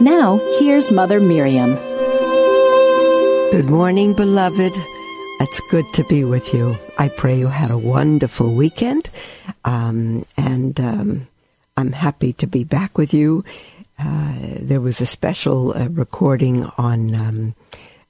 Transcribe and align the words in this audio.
Now, 0.00 0.38
here's 0.58 0.90
Mother 0.90 1.20
Miriam. 1.20 1.76
Good 3.52 3.70
morning, 3.70 4.12
beloved. 4.12 4.72
It's 5.40 5.60
good 5.70 5.84
to 5.94 6.04
be 6.04 6.24
with 6.24 6.52
you. 6.52 6.76
I 6.98 7.08
pray 7.08 7.38
you 7.38 7.46
had 7.46 7.70
a 7.70 7.78
wonderful 7.78 8.52
weekend. 8.54 9.08
Um, 9.64 10.26
and 10.36 10.80
um, 10.80 11.28
I'm 11.76 11.92
happy 11.92 12.32
to 12.34 12.46
be 12.48 12.64
back 12.64 12.98
with 12.98 13.14
you. 13.14 13.44
Uh, 13.96 14.34
there 14.58 14.80
was 14.80 15.00
a 15.00 15.06
special 15.06 15.72
uh, 15.72 15.88
recording 15.90 16.64
on, 16.76 17.14
um, 17.14 17.54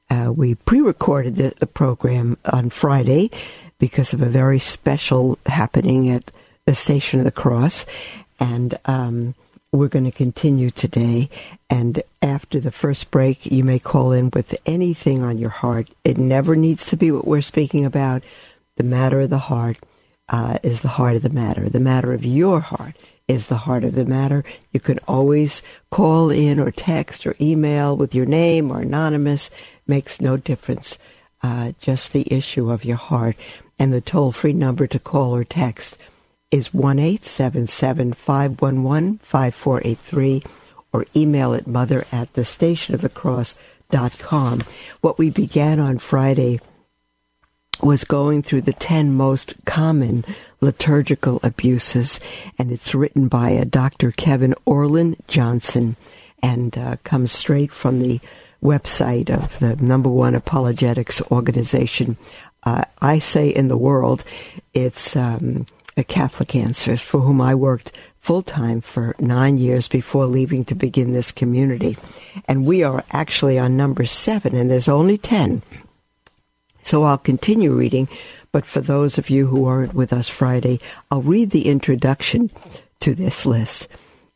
uh, 0.09 0.33
we 0.33 0.55
pre 0.55 0.80
recorded 0.80 1.37
the, 1.37 1.53
the, 1.59 1.66
program 1.66 2.39
on 2.47 2.70
Friday 2.70 3.30
because 3.78 4.14
of 4.14 4.23
a 4.23 4.30
very 4.30 4.59
special 4.59 5.39
happening 5.45 6.09
at 6.09 6.30
the 6.64 6.75
Station 6.75 7.19
of 7.20 7.27
the 7.27 7.30
Cross. 7.30 7.84
And 8.41 8.75
um, 8.87 9.34
we're 9.74 9.88
going 9.88 10.05
to 10.05 10.12
continue 10.12 10.70
today. 10.70 11.28
And 11.69 12.02
after 12.23 12.60
the 12.60 12.70
first 12.70 13.10
break, 13.10 13.45
you 13.46 13.64
may 13.64 13.78
call 13.78 14.12
in 14.12 14.30
with 14.33 14.55
anything 14.64 15.23
on 15.23 15.38
your 15.38 15.50
heart. 15.50 15.88
It 16.05 16.16
never 16.16 16.55
needs 16.55 16.86
to 16.86 16.97
be 16.97 17.11
what 17.11 17.27
we're 17.27 17.42
speaking 17.42 17.84
about. 17.84 18.22
The 18.77 18.84
matter 18.84 19.20
of 19.20 19.31
the 19.31 19.39
heart 19.39 19.78
uh, 20.28 20.58
is 20.62 20.81
the 20.81 20.89
heart 20.89 21.16
of 21.16 21.22
the 21.22 21.28
matter. 21.28 21.69
The 21.69 21.81
matter 21.81 22.12
of 22.12 22.25
your 22.25 22.61
heart 22.61 22.94
is 23.27 23.48
the 23.48 23.56
heart 23.56 23.83
of 23.83 23.94
the 23.94 24.05
matter. 24.05 24.44
You 24.72 24.78
can 24.81 24.98
always 25.08 25.61
call 25.91 26.31
in 26.31 26.61
or 26.61 26.70
text 26.70 27.27
or 27.27 27.34
email 27.41 27.97
with 27.97 28.14
your 28.14 28.27
name 28.27 28.70
or 28.70 28.81
anonymous. 28.81 29.50
Makes 29.86 30.20
no 30.20 30.36
difference. 30.36 30.98
Uh, 31.42 31.72
just 31.81 32.12
the 32.12 32.33
issue 32.33 32.70
of 32.70 32.84
your 32.84 32.97
heart. 32.97 33.36
And 33.78 33.92
the 33.92 34.00
toll 34.00 34.31
free 34.31 34.53
number 34.53 34.86
to 34.86 34.98
call 35.00 35.34
or 35.34 35.42
text 35.42 35.98
is 36.50 36.73
1 36.73 37.19
511 37.19 39.19
5483 39.19 40.42
or 40.92 41.06
email 41.17 41.53
it 41.53 41.67
mother 41.67 42.06
at 42.12 42.33
the 42.34 42.45
station 42.45 42.95
of 42.95 43.00
the 43.00 43.09
cross.com. 43.09 44.62
What 45.00 45.19
we 45.19 45.31
began 45.31 45.81
on 45.81 45.98
Friday 45.98 46.61
was 47.83 48.05
going 48.05 48.42
through 48.42 48.62
the 48.62 48.72
10 48.72 49.12
most 49.12 49.55
common 49.65 50.25
liturgical 50.61 51.41
abuses, 51.42 52.20
and 52.59 52.70
it's 52.70 52.95
written 52.95 53.28
by 53.28 53.50
a 53.50 53.65
Dr. 53.65 54.12
Kevin 54.12 54.55
Orlin 54.65 55.17
Johnson 55.27 55.97
and 56.42 56.77
uh, 56.78 56.97
comes 57.05 57.33
straight 57.33 57.72
from 57.72 58.00
the 58.00 58.20
website 58.62 59.31
of 59.31 59.59
the 59.59 59.77
number 59.77 60.09
one 60.09 60.34
apologetics 60.34 61.20
organization. 61.31 62.17
Uh, 62.62 62.84
I 63.00 63.19
say 63.19 63.48
in 63.48 63.69
the 63.69 63.77
world, 63.77 64.25
it's 64.72 65.17
um, 65.17 65.67
a 65.97 66.05
Catholic 66.05 66.55
Answers, 66.55 67.00
for 67.00 67.20
whom 67.20 67.41
I 67.41 67.55
worked 67.55 67.92
full 68.19 68.42
time 68.42 68.81
for 68.81 69.14
nine 69.19 69.59
years 69.59 69.87
before 69.87 70.27
leaving 70.27 70.64
to 70.64 70.75
begin 70.75 71.12
this 71.12 71.31
community. 71.31 71.97
And 72.47 72.64
we 72.64 72.83
are 72.83 73.05
actually 73.11 73.59
on 73.59 73.77
number 73.77 74.05
seven, 74.06 74.55
and 74.55 74.70
there's 74.70 74.89
only 74.89 75.19
10. 75.19 75.62
So 76.83 77.05
I'll 77.05 77.19
continue 77.19 77.72
reading, 77.72 78.09
but 78.53 78.67
for 78.67 78.81
those 78.81 79.19
of 79.19 79.31
you 79.31 79.47
who 79.47 79.67
aren't 79.67 79.94
with 79.94 80.12
us 80.12 80.28
Friday, 80.28 80.81
I'll 81.10 81.22
read 81.22 81.50
the 81.50 81.66
introduction 81.66 82.50
to 83.00 83.15
this 83.15 83.47
list. 83.47 83.88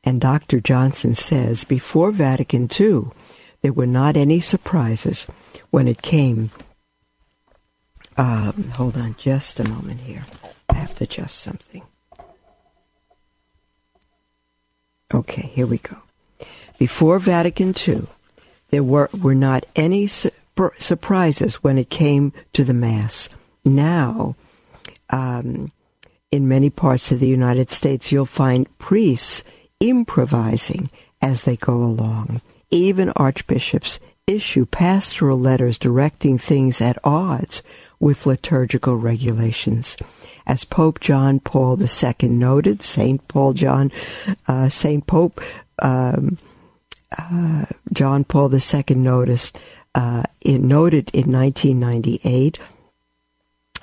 And 0.04 0.20
Dr. 0.20 0.60
Johnson 0.60 1.14
says 1.14 1.64
before 1.64 2.12
Vatican 2.12 2.69
II, 2.78 3.10
there 3.62 3.72
were 3.72 3.86
not 3.86 4.16
any 4.16 4.40
surprises 4.40 5.26
when 5.70 5.88
it 5.88 6.02
came. 6.02 6.50
Um, 8.16 8.72
hold 8.75 8.96
on 8.96 9.16
just 9.19 9.60
a 9.60 9.69
moment 9.69 10.00
here. 10.00 10.25
Have 10.88 10.97
to 10.97 11.04
adjust 11.04 11.38
something. 11.38 11.82
Okay, 15.12 15.50
here 15.54 15.66
we 15.66 15.78
go. 15.78 15.97
Before 16.78 17.19
Vatican 17.19 17.75
II, 17.87 18.06
there 18.71 18.82
were, 18.82 19.09
were 19.19 19.34
not 19.34 19.65
any 19.76 20.06
su- 20.06 20.31
surprises 20.78 21.56
when 21.56 21.78
it 21.78 21.91
came 21.91 22.32
to 22.53 22.65
the 22.65 22.75
Mass. 22.75 23.28
Now, 23.65 24.34
um, 25.10 25.72
in 26.31 26.49
many 26.49 26.71
parts 26.71 27.10
of 27.12 27.20
the 27.20 27.28
United 27.28 27.70
States, 27.70 28.12
you'll 28.12 28.26
find 28.26 28.78
priests 28.78 29.43
improvising 29.81 30.91
as 31.22 31.44
they 31.44 31.56
go 31.56 31.75
along. 31.75 32.41
Even 32.70 33.10
archbishops 33.10 33.99
issue 34.26 34.66
pastoral 34.66 35.38
letters 35.41 35.78
directing 35.78 36.37
things 36.37 36.81
at 36.81 36.99
odds 37.03 37.62
with 37.99 38.26
liturgical 38.26 38.97
regulations. 38.97 39.97
As 40.48 40.64
Pope 40.64 40.98
John 40.98 41.38
Paul 41.38 41.78
II 41.81 42.28
noted, 42.31 42.82
Saint 42.82 43.28
Paul 43.28 43.53
John, 43.53 43.92
uh, 44.48 44.69
Saint 44.70 45.06
Pope 45.06 45.41
um, 45.81 46.38
uh, 47.16 47.66
John 47.92 48.25
Paul 48.25 48.53
II 48.53 48.97
noticed, 48.97 49.58
uh, 49.94 50.22
noted 50.44 51.10
in 51.12 51.31
1998 51.31 52.58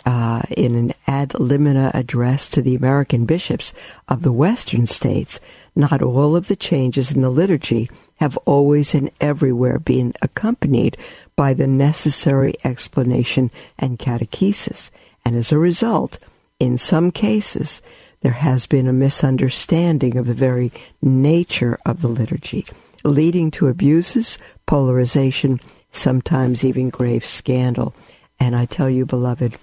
uh, 0.05 0.41
in 0.55 0.75
an 0.75 0.93
ad 1.07 1.29
limina 1.29 1.93
address 1.93 2.49
to 2.49 2.61
the 2.61 2.75
American 2.75 3.25
bishops 3.25 3.73
of 4.07 4.21
the 4.21 4.33
Western 4.33 4.85
states, 4.87 5.39
not 5.75 6.01
all 6.01 6.35
of 6.35 6.47
the 6.47 6.55
changes 6.55 7.11
in 7.11 7.21
the 7.21 7.29
liturgy 7.29 7.89
have 8.15 8.37
always 8.45 8.93
and 8.93 9.09
everywhere 9.19 9.79
been 9.79 10.13
accompanied 10.21 10.97
by 11.35 11.53
the 11.53 11.67
necessary 11.67 12.53
explanation 12.63 13.51
and 13.77 13.99
catechesis. 13.99 14.89
And 15.25 15.35
as 15.35 15.51
a 15.51 15.57
result, 15.57 16.17
in 16.59 16.77
some 16.77 17.11
cases, 17.11 17.81
there 18.21 18.31
has 18.31 18.65
been 18.65 18.87
a 18.87 18.93
misunderstanding 18.93 20.17
of 20.17 20.25
the 20.25 20.33
very 20.33 20.71
nature 21.01 21.79
of 21.85 22.01
the 22.01 22.07
liturgy, 22.07 22.65
leading 23.03 23.51
to 23.51 23.67
abuses, 23.67 24.37
polarization, 24.65 25.59
sometimes 25.91 26.63
even 26.63 26.89
grave 26.89 27.25
scandal. 27.25 27.93
And 28.39 28.55
I 28.55 28.65
tell 28.65 28.89
you, 28.89 29.05
beloved, 29.05 29.57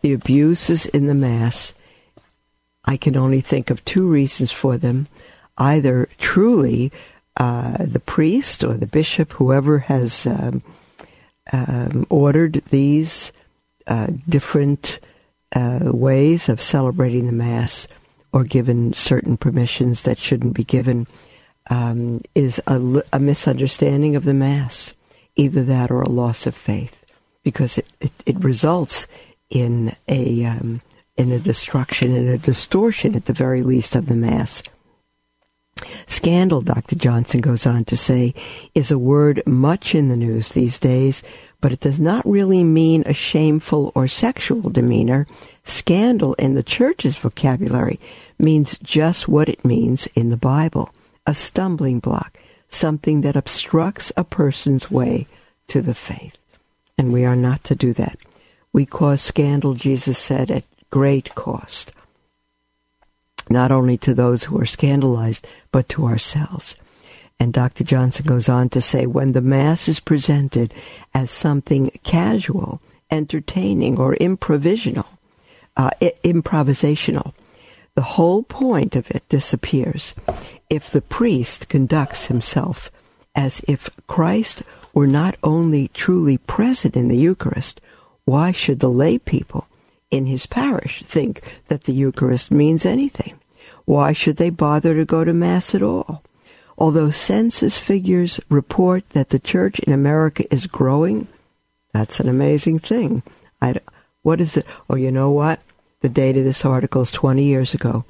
the 0.00 0.12
abuses 0.12 0.86
in 0.86 1.06
the 1.06 1.14
Mass, 1.14 1.74
I 2.84 2.96
can 2.96 3.16
only 3.16 3.40
think 3.40 3.70
of 3.70 3.84
two 3.84 4.06
reasons 4.08 4.50
for 4.50 4.78
them. 4.78 5.06
Either 5.58 6.08
truly 6.18 6.90
uh, 7.36 7.76
the 7.78 8.00
priest 8.00 8.64
or 8.64 8.74
the 8.74 8.86
bishop, 8.86 9.32
whoever 9.34 9.80
has 9.80 10.26
um, 10.26 10.62
um, 11.52 12.06
ordered 12.08 12.62
these 12.70 13.32
uh, 13.86 14.08
different 14.28 14.98
uh, 15.54 15.80
ways 15.84 16.48
of 16.48 16.62
celebrating 16.62 17.26
the 17.26 17.32
Mass 17.32 17.88
or 18.32 18.44
given 18.44 18.92
certain 18.92 19.36
permissions 19.36 20.02
that 20.02 20.18
shouldn't 20.18 20.54
be 20.54 20.64
given, 20.64 21.06
um, 21.68 22.20
is 22.34 22.60
a, 22.66 23.02
a, 23.12 23.18
misunderstanding 23.18 24.16
of 24.16 24.24
the 24.24 24.34
Mass, 24.34 24.92
either 25.36 25.64
that 25.64 25.90
or 25.90 26.02
a 26.02 26.08
loss 26.08 26.46
of 26.46 26.54
faith, 26.54 27.04
because 27.42 27.78
it, 27.78 27.86
it, 28.00 28.12
it 28.26 28.44
results 28.44 29.06
in 29.50 29.94
a 30.08 30.44
um, 30.44 30.80
in 31.16 31.32
a 31.32 31.38
destruction 31.38 32.14
and 32.14 32.28
a 32.28 32.38
distortion, 32.38 33.14
at 33.14 33.26
the 33.26 33.32
very 33.32 33.62
least, 33.62 33.94
of 33.94 34.06
the 34.06 34.16
Mass. 34.16 34.62
Scandal, 36.06 36.62
Dr. 36.62 36.96
Johnson 36.96 37.40
goes 37.40 37.66
on 37.66 37.84
to 37.86 37.96
say, 37.96 38.34
is 38.74 38.90
a 38.90 38.98
word 38.98 39.42
much 39.46 39.94
in 39.94 40.08
the 40.08 40.16
news 40.16 40.50
these 40.50 40.78
days, 40.78 41.22
but 41.60 41.72
it 41.72 41.80
does 41.80 42.00
not 42.00 42.26
really 42.26 42.64
mean 42.64 43.02
a 43.06 43.12
shameful 43.12 43.92
or 43.94 44.08
sexual 44.08 44.70
demeanor. 44.70 45.26
Scandal 45.64 46.34
in 46.34 46.54
the 46.54 46.62
church's 46.62 47.16
vocabulary 47.16 48.00
means 48.38 48.78
just 48.82 49.28
what 49.28 49.48
it 49.48 49.64
means 49.64 50.06
in 50.14 50.28
the 50.28 50.36
Bible 50.36 50.90
a 51.26 51.34
stumbling 51.34 52.00
block, 52.00 52.38
something 52.70 53.20
that 53.20 53.36
obstructs 53.36 54.10
a 54.16 54.24
person's 54.24 54.90
way 54.90 55.26
to 55.68 55.80
the 55.82 55.94
faith. 55.94 56.36
And 56.96 57.12
we 57.12 57.24
are 57.24 57.36
not 57.36 57.62
to 57.64 57.74
do 57.74 57.92
that. 57.92 58.18
We 58.72 58.86
cause 58.86 59.20
scandal, 59.20 59.74
Jesus 59.74 60.18
said, 60.18 60.50
at 60.50 60.64
great 60.90 61.34
cost 61.34 61.92
not 63.50 63.72
only 63.72 63.98
to 63.98 64.14
those 64.14 64.44
who 64.44 64.58
are 64.58 64.66
scandalized, 64.66 65.46
but 65.72 65.88
to 65.90 66.06
ourselves. 66.06 66.76
And 67.40 67.54
Dr. 67.54 67.84
Johnson 67.84 68.26
goes 68.26 68.50
on 68.50 68.68
to 68.68 68.82
say 68.82 69.06
when 69.06 69.32
the 69.32 69.40
Mass 69.40 69.88
is 69.88 69.98
presented 69.98 70.74
as 71.14 71.30
something 71.30 71.90
casual, 72.02 72.82
entertaining, 73.10 73.98
or 73.98 74.14
improvisational, 74.16 75.06
uh, 75.74 75.90
improvisational, 76.22 77.32
the 77.94 78.02
whole 78.02 78.42
point 78.42 78.94
of 78.94 79.10
it 79.10 79.26
disappears 79.30 80.14
if 80.68 80.90
the 80.90 81.00
priest 81.00 81.68
conducts 81.70 82.26
himself 82.26 82.92
as 83.34 83.62
if 83.66 83.88
Christ 84.06 84.62
were 84.92 85.06
not 85.06 85.36
only 85.42 85.88
truly 85.88 86.36
present 86.36 86.94
in 86.94 87.08
the 87.08 87.16
Eucharist, 87.16 87.80
why 88.26 88.52
should 88.52 88.80
the 88.80 88.90
lay 88.90 89.18
people 89.18 89.66
in 90.10 90.26
his 90.26 90.44
parish 90.44 91.02
think 91.04 91.40
that 91.68 91.84
the 91.84 91.94
Eucharist 91.94 92.50
means 92.50 92.84
anything? 92.84 93.34
Why 93.86 94.12
should 94.12 94.36
they 94.36 94.50
bother 94.50 94.94
to 94.94 95.04
go 95.06 95.24
to 95.24 95.32
Mass 95.32 95.74
at 95.74 95.82
all? 95.82 96.22
Although 96.80 97.10
census 97.10 97.76
figures 97.76 98.40
report 98.48 99.06
that 99.10 99.28
the 99.28 99.38
church 99.38 99.80
in 99.80 99.92
America 99.92 100.52
is 100.52 100.66
growing, 100.66 101.28
that's 101.92 102.20
an 102.20 102.28
amazing 102.28 102.78
thing. 102.78 103.22
I, 103.60 103.74
what 104.22 104.40
is 104.40 104.56
it? 104.56 104.64
Oh, 104.88 104.96
you 104.96 105.12
know 105.12 105.30
what? 105.30 105.60
The 106.00 106.08
date 106.08 106.38
of 106.38 106.44
this 106.44 106.64
article 106.64 107.02
is 107.02 107.10
20 107.10 107.44
years 107.44 107.74
ago. 107.74 108.06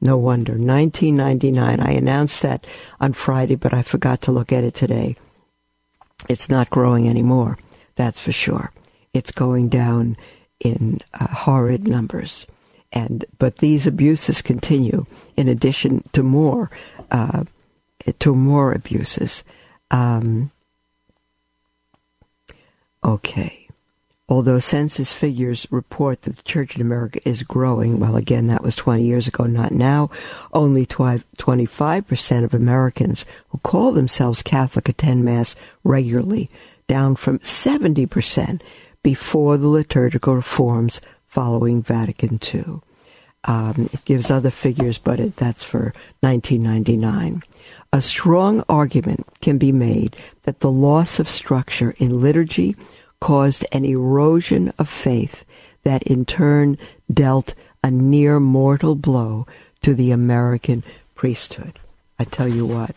No 0.00 0.16
wonder. 0.16 0.52
1999. 0.52 1.80
I 1.80 1.90
announced 1.90 2.40
that 2.40 2.66
on 3.00 3.12
Friday, 3.12 3.54
but 3.54 3.74
I 3.74 3.82
forgot 3.82 4.22
to 4.22 4.32
look 4.32 4.50
at 4.50 4.64
it 4.64 4.74
today. 4.74 5.16
It's 6.26 6.48
not 6.48 6.70
growing 6.70 7.10
anymore. 7.10 7.58
That's 7.96 8.18
for 8.18 8.32
sure. 8.32 8.72
It's 9.12 9.30
going 9.30 9.68
down 9.68 10.16
in 10.60 11.00
uh, 11.12 11.26
horrid 11.28 11.86
numbers. 11.86 12.46
And 12.92 13.26
but 13.38 13.58
these 13.58 13.86
abuses 13.86 14.40
continue 14.40 15.04
in 15.36 15.48
addition 15.48 16.08
to 16.12 16.22
more 16.22 16.70
uh, 17.10 17.44
to 18.20 18.34
more 18.34 18.72
abuses. 18.72 19.44
Um, 19.90 20.50
okay. 23.04 23.66
Although 24.28 24.58
census 24.58 25.12
figures 25.12 25.68
report 25.70 26.22
that 26.22 26.36
the 26.36 26.42
church 26.42 26.74
in 26.74 26.82
America 26.82 27.20
is 27.24 27.44
growing, 27.44 28.00
well, 28.00 28.16
again, 28.16 28.48
that 28.48 28.62
was 28.62 28.74
20 28.74 29.04
years 29.04 29.28
ago, 29.28 29.44
not 29.44 29.70
now, 29.70 30.10
only 30.52 30.84
25% 30.84 32.44
of 32.44 32.52
Americans 32.52 33.24
who 33.50 33.58
call 33.58 33.92
themselves 33.92 34.42
Catholic 34.42 34.88
attend 34.88 35.24
Mass 35.24 35.54
regularly, 35.84 36.50
down 36.88 37.14
from 37.14 37.38
70% 37.38 38.60
before 39.04 39.56
the 39.56 39.68
liturgical 39.68 40.34
reforms 40.34 41.00
following 41.24 41.80
Vatican 41.80 42.40
II. 42.52 42.80
Um, 43.46 43.88
it 43.92 44.04
gives 44.04 44.30
other 44.30 44.50
figures, 44.50 44.98
but 44.98 45.20
it, 45.20 45.36
that's 45.36 45.62
for 45.62 45.94
1999. 46.20 47.42
A 47.92 48.00
strong 48.00 48.64
argument 48.68 49.26
can 49.40 49.56
be 49.56 49.72
made 49.72 50.16
that 50.42 50.60
the 50.60 50.70
loss 50.70 51.18
of 51.18 51.30
structure 51.30 51.94
in 51.98 52.20
liturgy 52.20 52.76
caused 53.20 53.64
an 53.72 53.84
erosion 53.84 54.72
of 54.78 54.88
faith 54.88 55.44
that 55.84 56.02
in 56.02 56.24
turn 56.24 56.76
dealt 57.12 57.54
a 57.82 57.90
near 57.90 58.40
mortal 58.40 58.96
blow 58.96 59.46
to 59.82 59.94
the 59.94 60.10
American 60.10 60.82
priesthood. 61.14 61.78
I 62.18 62.24
tell 62.24 62.48
you 62.48 62.66
what, 62.66 62.94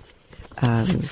um, 0.62 1.04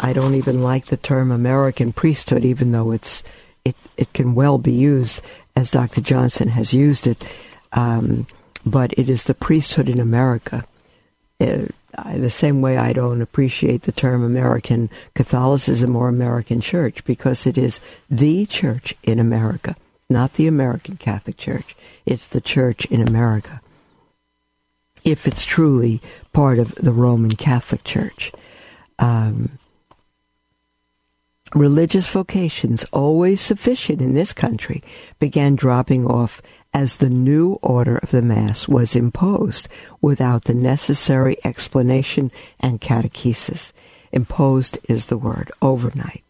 I 0.00 0.12
don't 0.12 0.34
even 0.34 0.62
like 0.62 0.86
the 0.86 0.96
term 0.96 1.32
American 1.32 1.92
priesthood, 1.92 2.44
even 2.44 2.72
though 2.72 2.90
it's 2.90 3.22
it, 3.64 3.76
it 3.96 4.12
can 4.12 4.34
well 4.34 4.58
be 4.58 4.72
used 4.72 5.22
as 5.56 5.70
Dr. 5.70 6.00
Johnson 6.00 6.48
has 6.48 6.74
used 6.74 7.06
it, 7.06 7.24
um, 7.72 8.26
but 8.64 8.92
it 8.98 9.08
is 9.08 9.24
the 9.24 9.34
priesthood 9.34 9.88
in 9.88 10.00
America. 10.00 10.64
Uh, 11.40 11.66
the 12.16 12.30
same 12.30 12.60
way 12.60 12.76
I 12.76 12.92
don't 12.92 13.22
appreciate 13.22 13.82
the 13.82 13.92
term 13.92 14.24
American 14.24 14.90
Catholicism 15.14 15.94
or 15.94 16.08
American 16.08 16.60
Church 16.60 17.04
because 17.04 17.46
it 17.46 17.56
is 17.56 17.80
the 18.10 18.46
church 18.46 18.94
in 19.02 19.18
America, 19.18 19.76
not 20.08 20.34
the 20.34 20.46
American 20.46 20.96
Catholic 20.96 21.36
Church. 21.36 21.76
It's 22.04 22.26
the 22.26 22.40
church 22.40 22.84
in 22.86 23.06
America. 23.06 23.60
If 25.04 25.28
it's 25.28 25.44
truly 25.44 26.00
part 26.32 26.58
of 26.58 26.74
the 26.74 26.92
Roman 26.92 27.36
Catholic 27.36 27.84
Church. 27.84 28.32
Um, 28.98 29.58
religious 31.54 32.06
vocations, 32.06 32.84
always 32.92 33.40
sufficient 33.40 34.02
in 34.02 34.14
this 34.14 34.32
country, 34.32 34.82
began 35.18 35.54
dropping 35.54 36.06
off 36.06 36.42
as 36.74 36.96
the 36.96 37.08
new 37.08 37.52
order 37.62 37.96
of 37.98 38.10
the 38.10 38.20
Mass 38.20 38.66
was 38.66 38.96
imposed 38.96 39.68
without 40.02 40.44
the 40.44 40.54
necessary 40.54 41.36
explanation 41.44 42.32
and 42.58 42.80
catechesis. 42.80 43.72
Imposed 44.10 44.78
is 44.88 45.06
the 45.06 45.16
word, 45.16 45.52
overnight. 45.62 46.24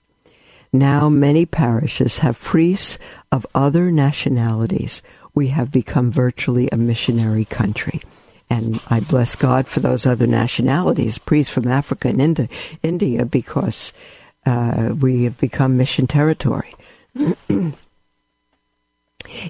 Now 0.73 1.09
many 1.09 1.47
parishes 1.47 2.19
have 2.19 2.41
priests 2.41 2.99
of 3.33 3.47
other 3.55 3.91
nationalities. 3.91 5.03
We 5.35 5.49
have 5.49 5.73
become 5.73 6.13
virtually 6.13 6.69
a 6.71 6.77
missionary 6.77 7.47
country. 7.47 8.03
And 8.51 8.81
I 8.89 9.01
bless 9.01 9.37
God 9.37 9.67
for 9.67 9.81
those 9.81 10.05
other 10.05 10.27
nationalities, 10.27 11.17
priests 11.19 11.53
from 11.53 11.67
Africa 11.67 12.09
and 12.09 12.49
India, 12.83 13.25
because 13.25 13.93
uh, 14.45 14.95
we 15.01 15.25
have 15.25 15.39
become 15.39 15.77
mission 15.77 16.07
territory. 16.07 16.75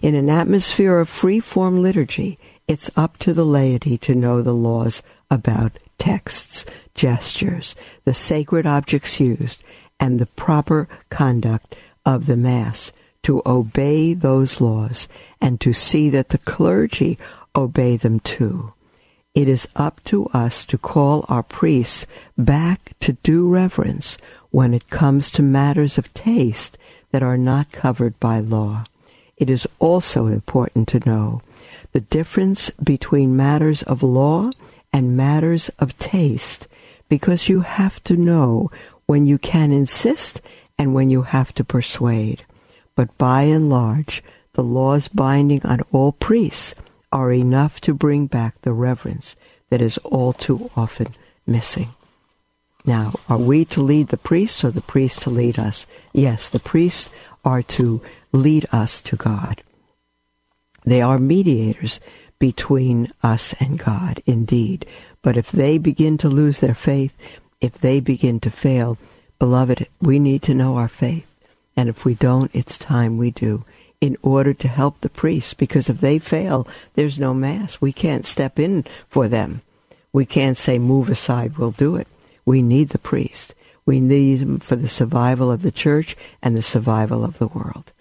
In 0.03 0.15
an 0.15 0.31
atmosphere 0.31 0.99
of 0.99 1.09
free 1.09 1.41
form 1.41 1.83
liturgy, 1.83 2.39
it's 2.69 2.91
up 2.97 3.19
to 3.19 3.33
the 3.35 3.45
laity 3.45 3.99
to 3.99 4.15
know 4.15 4.41
the 4.41 4.55
laws 4.55 5.03
about 5.31 5.79
texts, 5.99 6.65
gestures, 6.95 7.75
the 8.05 8.15
sacred 8.15 8.67
objects 8.67 9.21
used, 9.21 9.63
and 9.99 10.19
the 10.19 10.27
proper 10.27 10.89
conduct 11.11 11.77
of 12.07 12.27
the 12.27 12.37
Mass, 12.37 12.93
to 13.23 13.43
obey 13.47 14.15
those 14.15 14.61
laws 14.61 15.09
and 15.41 15.61
to 15.61 15.73
see 15.73 16.11
that 16.11 16.29
the 16.29 16.39
clergy 16.39 17.19
obey 17.57 17.97
them 17.97 18.21
too. 18.21 18.73
It 19.35 19.49
is 19.49 19.67
up 19.75 20.03
to 20.05 20.27
us 20.27 20.65
to 20.67 20.79
call 20.79 21.25
our 21.29 21.43
priests 21.43 22.07
back 22.39 22.93
to 23.01 23.15
due 23.15 23.49
reverence 23.49 24.17
when 24.51 24.73
it 24.73 24.91
comes 24.91 25.31
to 25.33 25.43
matters 25.43 25.99
of 25.99 26.13
taste 26.15 26.79
that 27.11 27.23
are 27.23 27.39
not 27.39 27.73
covered 27.73 28.19
by 28.21 28.39
law 28.39 28.85
it 29.45 29.51
is 29.51 29.69
also 29.79 30.25
important 30.25 30.89
to 30.89 30.99
know 31.05 31.43
the 31.93 32.01
difference 32.01 32.71
between 32.83 33.37
matters 33.37 33.83
of 33.83 34.03
law 34.03 34.51
and 34.91 35.19
matters 35.19 35.69
of 35.79 35.99
taste 35.99 36.67
because 37.11 37.47
you 37.47 37.61
have 37.61 38.03
to 38.05 38.17
know 38.17 38.71
when 39.05 39.27
you 39.27 39.37
can 39.37 39.71
insist 39.71 40.41
and 40.79 40.95
when 40.95 41.11
you 41.11 41.21
have 41.21 41.53
to 41.53 41.63
persuade. 41.63 42.43
But 42.97 43.19
by 43.19 43.43
and 43.43 43.69
large, 43.69 44.25
the 44.55 44.65
laws 44.65 45.09
binding 45.09 45.61
on 45.63 45.83
all 45.93 46.13
priests 46.13 46.75
are 47.13 47.31
enough 47.31 47.83
to 47.83 47.93
bring 47.93 48.27
back 48.27 48.63
the 48.63 48.73
reverence 48.73 49.37
that 49.69 49.83
is 49.83 49.99
all 49.99 50.33
too 50.33 50.71
often 50.75 51.09
missing. 51.47 51.93
Now, 52.87 53.13
are 53.29 53.37
we 53.37 53.67
to 53.67 53.83
lead 53.83 54.09
the 54.09 54.17
priests 54.17 54.65
or 54.65 54.71
the 54.71 54.81
priests 54.81 55.23
to 55.25 55.31
lead 55.31 55.59
us? 55.59 55.87
Yes, 56.15 56.49
the 56.49 56.61
priests 56.61 57.11
are 57.45 57.63
to 57.63 58.01
lead 58.35 58.67
us 58.73 59.01
to 59.01 59.17
God. 59.17 59.63
They 60.85 61.01
are 61.01 61.19
mediators 61.19 62.01
between 62.39 63.11
us 63.23 63.55
and 63.61 63.79
God, 63.79 64.23
indeed. 64.27 64.87
But 65.23 65.37
if 65.37 65.51
they 65.51 65.79
begin 65.79 66.19
to 66.19 66.29
lose 66.29 66.59
their 66.59 66.75
faith, 66.75 67.15
if 67.61 67.79
they 67.79 68.01
begin 68.01 68.41
to 68.41 68.51
fail, 68.51 68.99
beloved, 69.39 69.87
we 70.01 70.19
need 70.19 70.43
to 70.43 70.55
know 70.55 70.77
our 70.77 70.89
faith. 70.89 71.27
And 71.77 71.89
if 71.89 72.05
we 72.05 72.15
don't, 72.15 72.55
it's 72.55 72.77
time 72.77 73.17
we 73.17 73.31
do 73.31 73.65
in 74.01 74.19
order 74.21 74.53
to 74.53 74.69
help 74.69 75.01
the 75.01 75.09
priests, 75.09 75.55
because 75.55 75.89
if 75.89 76.01
they 76.01 76.19
fail, 76.19 76.69
there's 76.95 77.19
no 77.19 77.33
Mass. 77.33 77.81
We 77.81 77.93
can't 77.93 78.27
step 78.27 78.59
in 78.59 78.85
for 79.09 79.29
them. 79.29 79.63
We 80.13 80.27
can't 80.27 80.59
say, 80.59 80.79
move 80.79 81.09
aside, 81.09 81.57
we'll 81.57 81.71
do 81.71 81.97
it. 81.97 82.07
We 82.45 82.61
need 82.61 82.91
the 82.91 82.99
priest. 82.99 83.55
We 83.87 84.01
need 84.01 84.41
them 84.41 84.59
for 84.59 84.77
the 84.77 84.89
survival 84.89 85.51
of 85.51 85.63
the 85.63 85.73
church 85.73 86.17
and 86.43 86.55
the 86.55 86.63
survival 86.63 87.25
of 87.25 87.39
the 87.39 87.47
world. 87.47 87.93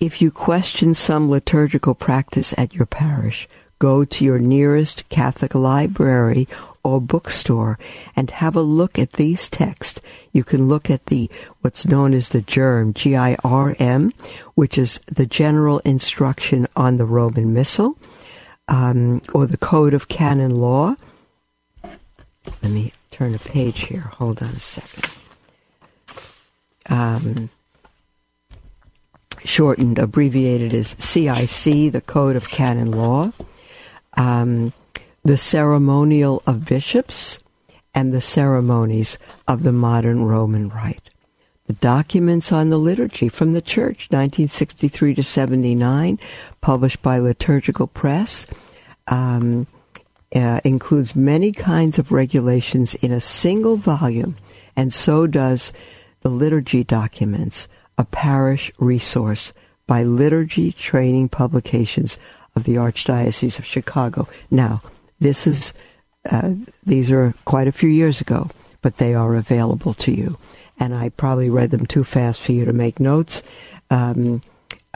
If 0.00 0.20
you 0.20 0.30
question 0.30 0.94
some 0.94 1.30
liturgical 1.30 1.94
practice 1.94 2.54
at 2.56 2.74
your 2.74 2.86
parish, 2.86 3.48
go 3.78 4.04
to 4.04 4.24
your 4.24 4.38
nearest 4.38 5.08
Catholic 5.08 5.54
library 5.54 6.48
or 6.82 7.00
bookstore 7.00 7.78
and 8.16 8.30
have 8.30 8.56
a 8.56 8.62
look 8.62 8.98
at 8.98 9.12
these 9.12 9.48
texts. 9.48 10.00
You 10.32 10.44
can 10.44 10.68
look 10.68 10.90
at 10.90 11.06
the 11.06 11.30
what's 11.60 11.86
known 11.86 12.14
as 12.14 12.30
the 12.30 12.40
GIRM, 12.40 12.94
G-I-R-M, 12.94 14.12
which 14.54 14.78
is 14.78 15.00
the 15.06 15.26
General 15.26 15.80
Instruction 15.80 16.66
on 16.74 16.96
the 16.96 17.04
Roman 17.04 17.52
Missal, 17.52 17.98
um, 18.68 19.20
or 19.32 19.46
the 19.46 19.56
Code 19.58 19.94
of 19.94 20.08
Canon 20.08 20.58
Law. 20.58 20.96
Let 22.62 22.72
me 22.72 22.92
turn 23.10 23.34
a 23.34 23.38
page 23.38 23.84
here. 23.84 24.00
Hold 24.00 24.42
on 24.42 24.48
a 24.48 24.60
second. 24.60 25.10
Um, 26.88 27.50
shortened, 29.44 29.98
abbreviated 29.98 30.74
as 30.74 30.96
CIC, 30.98 31.92
the 31.92 32.02
Code 32.06 32.36
of 32.36 32.48
Canon 32.48 32.90
Law, 32.90 33.32
um, 34.16 34.72
the 35.24 35.38
Ceremonial 35.38 36.42
of 36.46 36.64
Bishops, 36.64 37.38
and 37.94 38.12
the 38.12 38.20
Ceremonies 38.20 39.18
of 39.46 39.62
the 39.62 39.72
Modern 39.72 40.24
Roman 40.24 40.68
Rite. 40.68 41.10
The 41.66 41.74
documents 41.74 42.50
on 42.52 42.70
the 42.70 42.78
liturgy 42.78 43.28
from 43.28 43.52
the 43.52 43.60
Church, 43.60 44.08
1963 44.10 45.14
to 45.14 45.22
79, 45.22 46.18
published 46.60 47.02
by 47.02 47.18
Liturgical 47.18 47.86
Press. 47.86 48.46
Um, 49.06 49.66
uh, 50.34 50.60
includes 50.64 51.16
many 51.16 51.52
kinds 51.52 51.98
of 51.98 52.12
regulations 52.12 52.94
in 52.96 53.12
a 53.12 53.20
single 53.20 53.76
volume, 53.76 54.36
and 54.76 54.92
so 54.92 55.26
does 55.26 55.72
the 56.20 56.28
liturgy 56.28 56.84
documents, 56.84 57.68
a 57.98 58.04
parish 58.04 58.72
resource 58.78 59.52
by 59.86 60.04
Liturgy 60.04 60.72
Training 60.72 61.28
Publications 61.28 62.16
of 62.54 62.64
the 62.64 62.76
Archdiocese 62.76 63.58
of 63.58 63.66
Chicago. 63.66 64.28
Now, 64.50 64.82
this 65.20 65.46
is 65.46 65.74
uh, 66.30 66.54
these 66.84 67.10
are 67.10 67.34
quite 67.44 67.68
a 67.68 67.72
few 67.72 67.88
years 67.88 68.20
ago, 68.20 68.50
but 68.82 68.98
they 68.98 69.14
are 69.14 69.34
available 69.34 69.94
to 69.94 70.12
you. 70.12 70.38
And 70.78 70.94
I 70.94 71.08
probably 71.10 71.50
read 71.50 71.70
them 71.70 71.86
too 71.86 72.04
fast 72.04 72.40
for 72.40 72.52
you 72.52 72.64
to 72.64 72.72
make 72.72 73.00
notes. 73.00 73.42
Um, 73.90 74.42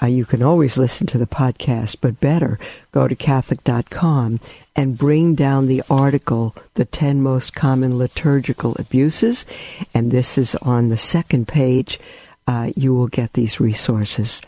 uh, 0.00 0.06
you 0.06 0.24
can 0.24 0.42
always 0.42 0.76
listen 0.76 1.06
to 1.06 1.18
the 1.18 1.26
podcast, 1.26 1.96
but 2.00 2.20
better 2.20 2.58
go 2.92 3.06
to 3.06 3.14
Catholic.com 3.14 4.40
and 4.74 4.98
bring 4.98 5.34
down 5.34 5.66
the 5.66 5.82
article, 5.90 6.56
The 6.74 6.84
10 6.84 7.20
Most 7.20 7.54
Common 7.54 7.98
Liturgical 7.98 8.74
Abuses. 8.78 9.44
And 9.92 10.10
this 10.10 10.38
is 10.38 10.54
on 10.56 10.88
the 10.88 10.96
second 10.96 11.46
page. 11.46 12.00
Uh, 12.46 12.70
you 12.76 12.94
will 12.94 13.08
get 13.08 13.32
these 13.34 13.60
resources. 13.60 14.42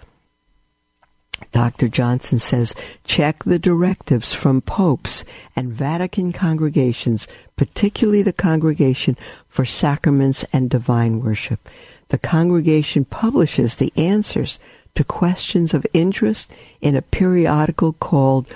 Dr. 1.53 1.89
Johnson 1.89 2.39
says 2.39 2.75
check 3.05 3.45
the 3.45 3.59
directives 3.59 4.33
from 4.33 4.61
popes 4.61 5.25
and 5.55 5.73
Vatican 5.73 6.33
congregations, 6.33 7.27
particularly 7.57 8.23
the 8.23 8.33
Congregation 8.33 9.17
for 9.47 9.65
Sacraments 9.65 10.45
and 10.53 10.71
Divine 10.71 11.23
Worship. 11.23 11.69
The 12.09 12.19
congregation 12.19 13.05
publishes 13.05 13.77
the 13.77 13.93
answers 13.97 14.59
to 14.95 15.05
questions 15.05 15.75
of 15.75 15.87
interest 15.93 16.51
in 16.81 16.95
a 16.97 17.03
periodical 17.03 17.93
called 17.95 18.47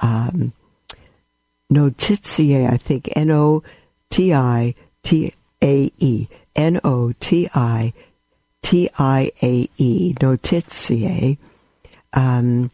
um, 0.00 0.52
I 2.66 2.76
think, 2.76 3.08
N 3.14 3.30
O 3.30 3.62
T 4.10 4.34
I 4.34 4.74
T 5.02 5.34
A 5.62 5.90
E, 5.98 6.28
N 6.56 6.80
O 6.84 7.12
T 7.20 7.48
I 7.54 7.92
T 8.62 8.88
I 8.98 9.30
A 9.42 9.68
E, 9.76 10.14
Notitiae. 10.14 11.38
Um, 12.12 12.70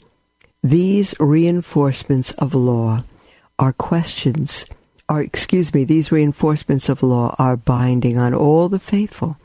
these 0.63 1.15
reinforcements 1.19 2.33
of 2.33 2.55
law 2.55 3.05
are 3.59 3.73
questions, 3.73 4.67
are, 5.09 5.23
excuse 5.23 5.73
me, 5.73 5.85
these 5.85 6.13
reinforcements 6.13 6.89
of 6.89 7.03
law 7.03 7.35
are 7.39 7.57
binding 7.57 8.19
on 8.19 8.35
all 8.35 8.69
the 8.69 8.79
faithful, 8.79 9.37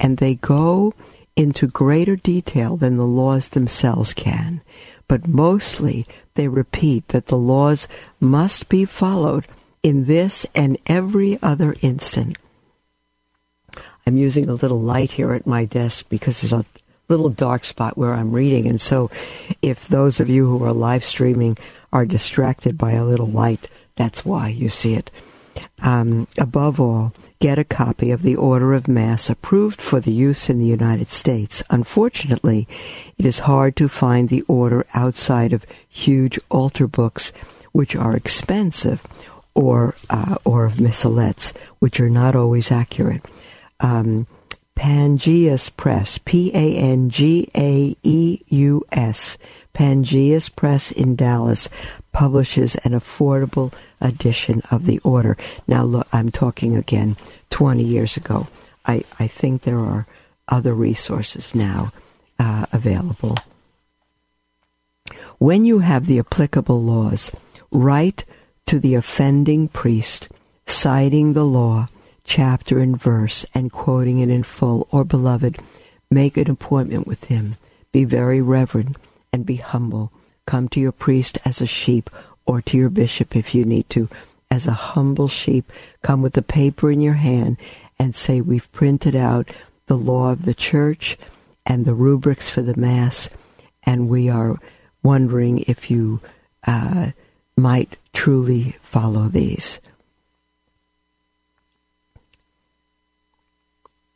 and 0.00 0.16
they 0.16 0.36
go 0.36 0.94
into 1.36 1.66
greater 1.66 2.16
detail 2.16 2.76
than 2.76 2.96
the 2.96 3.06
laws 3.06 3.50
themselves 3.50 4.14
can, 4.14 4.60
but 5.08 5.26
mostly 5.26 6.06
they 6.34 6.48
repeat 6.48 7.08
that 7.08 7.26
the 7.26 7.36
laws 7.36 7.88
must 8.20 8.68
be 8.68 8.84
followed 8.84 9.46
in 9.82 10.04
this 10.04 10.46
and 10.54 10.78
every 10.86 11.38
other 11.42 11.74
instant. 11.80 12.36
I'm 14.06 14.16
using 14.16 14.48
a 14.48 14.54
little 14.54 14.80
light 14.80 15.12
here 15.12 15.32
at 15.32 15.46
my 15.46 15.64
desk 15.64 16.06
because 16.08 16.40
there's 16.40 16.52
a 16.52 16.64
little 17.08 17.28
dark 17.28 17.64
spot 17.64 17.96
where 17.96 18.14
I'm 18.14 18.32
reading, 18.32 18.66
and 18.66 18.80
so 18.80 19.10
if 19.60 19.86
those 19.86 20.20
of 20.20 20.28
you 20.28 20.46
who 20.46 20.64
are 20.64 20.72
live 20.72 21.04
streaming 21.04 21.56
are 21.92 22.06
distracted 22.06 22.78
by 22.78 22.92
a 22.92 23.04
little 23.04 23.26
light, 23.26 23.68
that's 23.96 24.24
why 24.24 24.48
you 24.48 24.68
see 24.68 24.94
it. 24.94 25.10
Um, 25.82 26.26
above 26.38 26.80
all, 26.80 27.12
get 27.40 27.58
a 27.58 27.64
copy 27.64 28.10
of 28.10 28.22
the 28.22 28.36
Order 28.36 28.72
of 28.72 28.88
Mass 28.88 29.28
approved 29.28 29.82
for 29.82 30.00
the 30.00 30.12
use 30.12 30.48
in 30.48 30.58
the 30.58 30.66
United 30.66 31.10
States. 31.10 31.62
Unfortunately, 31.70 32.66
it 33.18 33.26
is 33.26 33.40
hard 33.40 33.76
to 33.76 33.88
find 33.88 34.28
the 34.28 34.42
order 34.42 34.86
outside 34.94 35.52
of 35.52 35.66
huge 35.88 36.38
altar 36.50 36.86
books, 36.86 37.32
which 37.72 37.96
are 37.96 38.16
expensive, 38.16 39.06
or 39.54 39.96
uh, 40.08 40.36
or 40.44 40.64
of 40.64 40.74
missalettes, 40.74 41.54
which 41.78 42.00
are 42.00 42.10
not 42.10 42.34
always 42.34 42.70
accurate. 42.70 43.24
Um, 43.82 44.26
Pangaeus 44.74 45.68
Press, 45.76 46.18
P 46.24 46.50
A 46.54 46.76
N 46.76 47.10
G 47.10 47.48
A 47.54 47.94
E 48.02 48.40
U 48.48 48.84
S, 48.90 49.36
Pangaeus 49.74 50.54
Press 50.54 50.90
in 50.90 51.14
Dallas 51.14 51.68
publishes 52.12 52.74
an 52.76 52.92
affordable 52.92 53.72
edition 54.00 54.62
of 54.70 54.86
the 54.86 54.98
order. 55.00 55.36
Now, 55.66 55.84
look, 55.84 56.06
I'm 56.12 56.30
talking 56.30 56.76
again 56.76 57.16
20 57.50 57.82
years 57.82 58.16
ago. 58.16 58.48
I, 58.86 59.04
I 59.18 59.26
think 59.26 59.62
there 59.62 59.78
are 59.78 60.06
other 60.48 60.74
resources 60.74 61.54
now 61.54 61.92
uh, 62.38 62.66
available. 62.72 63.36
When 65.38 65.64
you 65.64 65.80
have 65.80 66.06
the 66.06 66.18
applicable 66.18 66.82
laws, 66.82 67.30
write 67.70 68.24
to 68.66 68.78
the 68.78 68.94
offending 68.94 69.68
priest, 69.68 70.28
citing 70.66 71.32
the 71.32 71.44
law, 71.44 71.88
chapter 72.24 72.78
and 72.78 73.00
verse, 73.00 73.44
and 73.54 73.72
quoting 73.72 74.18
it 74.18 74.28
in 74.28 74.42
full, 74.42 74.88
or 74.90 75.04
beloved, 75.04 75.58
make 76.10 76.36
an 76.36 76.50
appointment 76.50 77.06
with 77.06 77.24
him. 77.24 77.56
Be 77.92 78.04
very 78.04 78.40
reverent 78.40 78.96
and 79.32 79.46
be 79.46 79.56
humble 79.56 80.12
Come 80.46 80.68
to 80.70 80.80
your 80.80 80.92
priest 80.92 81.38
as 81.44 81.60
a 81.60 81.66
sheep 81.66 82.10
or 82.44 82.60
to 82.62 82.76
your 82.76 82.90
bishop 82.90 83.36
if 83.36 83.54
you 83.54 83.64
need 83.64 83.88
to. 83.90 84.08
As 84.50 84.66
a 84.66 84.72
humble 84.72 85.28
sheep, 85.28 85.70
come 86.02 86.20
with 86.20 86.34
the 86.34 86.42
paper 86.42 86.90
in 86.90 87.00
your 87.00 87.14
hand 87.14 87.56
and 87.98 88.14
say, 88.14 88.40
We've 88.40 88.70
printed 88.72 89.16
out 89.16 89.50
the 89.86 89.96
law 89.96 90.30
of 90.32 90.44
the 90.44 90.54
church 90.54 91.16
and 91.64 91.84
the 91.84 91.94
rubrics 91.94 92.50
for 92.50 92.60
the 92.60 92.76
Mass, 92.76 93.30
and 93.84 94.08
we 94.08 94.28
are 94.28 94.58
wondering 95.02 95.60
if 95.60 95.90
you 95.90 96.20
uh, 96.66 97.12
might 97.56 97.96
truly 98.12 98.76
follow 98.82 99.28
these. 99.28 99.80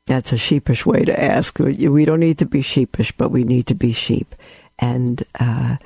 That's 0.07 0.33
a 0.33 0.37
sheepish 0.37 0.87
way 0.87 1.05
to 1.05 1.23
ask. 1.23 1.59
We 1.59 2.05
don't 2.05 2.21
need 2.21 2.39
to 2.39 2.47
be 2.47 2.63
sheepish, 2.63 3.13
but 3.13 3.31
we 3.31 3.45
need 3.45 3.67
to 3.67 3.75
be 3.75 3.93
sheep. 3.93 4.35
And 4.79 5.23
uh, 5.39 5.77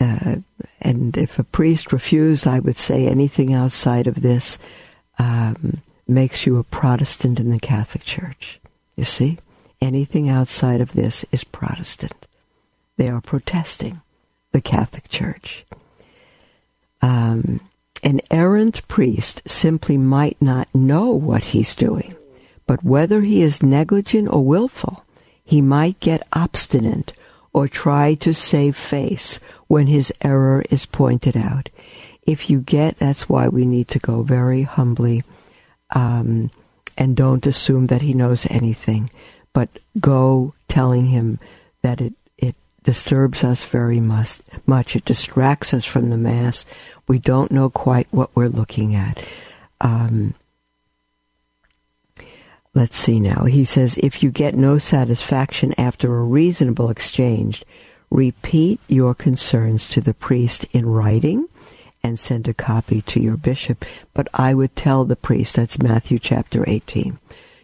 uh, 0.00 0.36
and 0.80 1.16
if 1.16 1.38
a 1.38 1.44
priest 1.44 1.92
refused, 1.92 2.46
I 2.46 2.60
would 2.60 2.78
say 2.78 3.06
anything 3.06 3.52
outside 3.52 4.06
of 4.06 4.22
this 4.22 4.58
um, 5.18 5.82
makes 6.06 6.46
you 6.46 6.58
a 6.58 6.64
Protestant 6.64 7.40
in 7.40 7.50
the 7.50 7.58
Catholic 7.58 8.04
Church. 8.04 8.60
You 8.96 9.04
see? 9.04 9.38
Anything 9.80 10.28
outside 10.28 10.80
of 10.80 10.92
this 10.92 11.24
is 11.30 11.44
Protestant. 11.44 12.26
They 12.96 13.08
are 13.08 13.20
protesting 13.20 14.00
the 14.52 14.60
Catholic 14.60 15.08
Church. 15.08 15.64
Um, 17.00 17.60
an 18.02 18.20
errant 18.30 18.86
priest 18.88 19.42
simply 19.46 19.96
might 19.96 20.36
not 20.40 20.72
know 20.74 21.10
what 21.10 21.44
he's 21.44 21.74
doing, 21.74 22.14
but 22.68 22.84
whether 22.84 23.22
he 23.22 23.40
is 23.40 23.62
negligent 23.62 24.28
or 24.28 24.44
willful, 24.44 25.02
he 25.42 25.62
might 25.62 25.98
get 26.00 26.28
obstinate 26.34 27.14
or 27.54 27.66
try 27.66 28.12
to 28.14 28.34
save 28.34 28.76
face 28.76 29.40
when 29.68 29.86
his 29.86 30.12
error 30.20 30.62
is 30.70 30.84
pointed 30.84 31.34
out. 31.34 31.70
If 32.26 32.50
you 32.50 32.60
get, 32.60 32.98
that's 32.98 33.26
why 33.26 33.48
we 33.48 33.64
need 33.64 33.88
to 33.88 33.98
go 33.98 34.22
very 34.22 34.64
humbly 34.64 35.24
um, 35.94 36.50
and 36.98 37.16
don't 37.16 37.46
assume 37.46 37.86
that 37.86 38.02
he 38.02 38.12
knows 38.12 38.46
anything, 38.50 39.08
but 39.54 39.70
go 39.98 40.52
telling 40.68 41.06
him 41.06 41.38
that 41.80 42.02
it, 42.02 42.12
it 42.36 42.54
disturbs 42.84 43.42
us 43.42 43.64
very 43.64 43.98
much, 43.98 44.40
much. 44.66 44.94
It 44.94 45.06
distracts 45.06 45.72
us 45.72 45.86
from 45.86 46.10
the 46.10 46.18
Mass. 46.18 46.66
We 47.06 47.18
don't 47.18 47.50
know 47.50 47.70
quite 47.70 48.08
what 48.10 48.36
we're 48.36 48.48
looking 48.48 48.94
at. 48.94 49.24
Um, 49.80 50.34
Let's 52.78 52.96
see 52.96 53.18
now. 53.18 53.42
He 53.46 53.64
says 53.64 53.98
if 53.98 54.22
you 54.22 54.30
get 54.30 54.54
no 54.54 54.78
satisfaction 54.78 55.74
after 55.76 56.16
a 56.16 56.22
reasonable 56.22 56.90
exchange, 56.90 57.64
repeat 58.08 58.78
your 58.86 59.16
concerns 59.16 59.88
to 59.88 60.00
the 60.00 60.14
priest 60.14 60.64
in 60.70 60.86
writing 60.86 61.48
and 62.04 62.20
send 62.20 62.46
a 62.46 62.54
copy 62.54 63.02
to 63.02 63.20
your 63.20 63.36
bishop. 63.36 63.84
But 64.14 64.28
I 64.32 64.54
would 64.54 64.76
tell 64.76 65.04
the 65.04 65.16
priest, 65.16 65.56
that's 65.56 65.82
Matthew 65.82 66.20
chapter 66.20 66.62
18. 66.68 67.18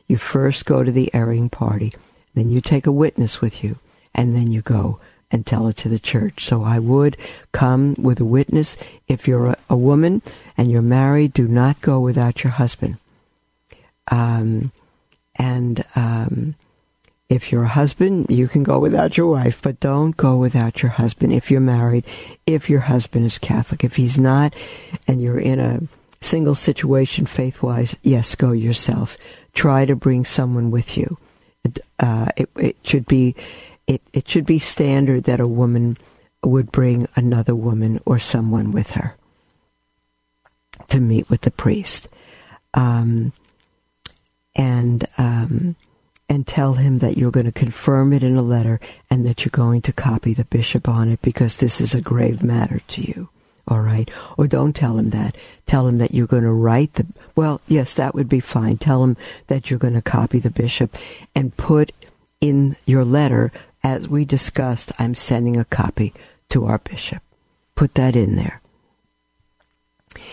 You 0.08 0.16
first 0.16 0.64
go 0.66 0.82
to 0.82 0.90
the 0.90 1.14
erring 1.14 1.48
party, 1.48 1.94
then 2.34 2.50
you 2.50 2.60
take 2.60 2.84
a 2.84 2.90
witness 2.90 3.40
with 3.40 3.62
you, 3.62 3.78
and 4.16 4.34
then 4.34 4.50
you 4.50 4.62
go 4.62 4.98
and 5.30 5.46
tell 5.46 5.68
it 5.68 5.76
to 5.76 5.88
the 5.88 6.00
church. 6.00 6.44
So 6.44 6.64
I 6.64 6.80
would 6.80 7.16
come 7.52 7.94
with 8.00 8.18
a 8.18 8.24
witness. 8.24 8.76
If 9.06 9.28
you're 9.28 9.46
a, 9.46 9.56
a 9.70 9.76
woman 9.76 10.22
and 10.56 10.72
you're 10.72 10.82
married, 10.82 11.34
do 11.34 11.46
not 11.46 11.80
go 11.80 12.00
without 12.00 12.42
your 12.42 12.54
husband. 12.54 12.96
Um, 14.10 14.72
and 15.36 15.84
um, 15.96 16.54
if 17.28 17.50
you're 17.50 17.64
a 17.64 17.68
husband, 17.68 18.26
you 18.28 18.48
can 18.48 18.62
go 18.62 18.78
without 18.78 19.16
your 19.16 19.26
wife, 19.28 19.60
but 19.62 19.80
don't 19.80 20.16
go 20.16 20.36
without 20.36 20.82
your 20.82 20.90
husband 20.92 21.32
if 21.32 21.50
you're 21.50 21.60
married, 21.60 22.04
if 22.46 22.68
your 22.70 22.80
husband 22.80 23.24
is 23.24 23.38
Catholic. 23.38 23.82
If 23.84 23.96
he's 23.96 24.18
not, 24.18 24.54
and 25.08 25.20
you're 25.22 25.40
in 25.40 25.58
a 25.60 25.80
single 26.20 26.54
situation 26.54 27.26
faith 27.26 27.62
wise, 27.62 27.96
yes, 28.02 28.34
go 28.34 28.52
yourself. 28.52 29.16
Try 29.54 29.86
to 29.86 29.96
bring 29.96 30.24
someone 30.24 30.70
with 30.70 30.96
you. 30.96 31.18
Uh, 31.98 32.28
it, 32.36 32.50
it 32.56 32.76
should 32.82 33.06
be 33.06 33.34
it, 33.86 34.02
it 34.12 34.28
should 34.28 34.46
be 34.46 34.58
standard 34.58 35.24
that 35.24 35.40
a 35.40 35.46
woman 35.46 35.96
would 36.42 36.70
bring 36.72 37.08
another 37.16 37.54
woman 37.54 38.00
or 38.04 38.18
someone 38.18 38.72
with 38.72 38.90
her. 38.90 39.16
to 40.88 41.00
meet 41.00 41.28
with 41.30 41.42
the 41.42 41.50
priest. 41.50 42.08
Um, 42.74 43.32
and 44.56 45.04
um, 45.18 45.76
and 46.28 46.46
tell 46.46 46.74
him 46.74 46.98
that 46.98 47.18
you're 47.18 47.30
going 47.30 47.46
to 47.46 47.52
confirm 47.52 48.12
it 48.12 48.22
in 48.22 48.36
a 48.36 48.42
letter 48.42 48.80
and 49.10 49.26
that 49.26 49.44
you're 49.44 49.50
going 49.50 49.82
to 49.82 49.92
copy 49.92 50.32
the 50.32 50.44
bishop 50.44 50.88
on 50.88 51.08
it 51.10 51.20
because 51.22 51.56
this 51.56 51.80
is 51.80 51.94
a 51.94 52.00
grave 52.00 52.42
matter 52.42 52.80
to 52.88 53.02
you. 53.02 53.28
All 53.68 53.80
right. 53.80 54.10
Or 54.36 54.46
don't 54.46 54.74
tell 54.74 54.98
him 54.98 55.10
that. 55.10 55.36
Tell 55.66 55.86
him 55.86 55.98
that 55.98 56.12
you're 56.12 56.26
going 56.26 56.42
to 56.42 56.52
write 56.52 56.94
the, 56.94 57.06
well, 57.34 57.60
yes, 57.66 57.94
that 57.94 58.14
would 58.14 58.28
be 58.28 58.40
fine. 58.40 58.78
Tell 58.78 59.02
him 59.02 59.16
that 59.46 59.70
you're 59.70 59.78
going 59.78 59.94
to 59.94 60.02
copy 60.02 60.38
the 60.38 60.50
bishop 60.50 60.96
and 61.34 61.56
put 61.56 61.92
in 62.40 62.76
your 62.84 63.04
letter, 63.04 63.52
as 63.82 64.08
we 64.08 64.24
discussed, 64.24 64.92
I'm 64.98 65.14
sending 65.14 65.56
a 65.56 65.64
copy 65.64 66.12
to 66.50 66.66
our 66.66 66.78
bishop. 66.78 67.22
Put 67.74 67.94
that 67.94 68.16
in 68.16 68.36
there 68.36 68.60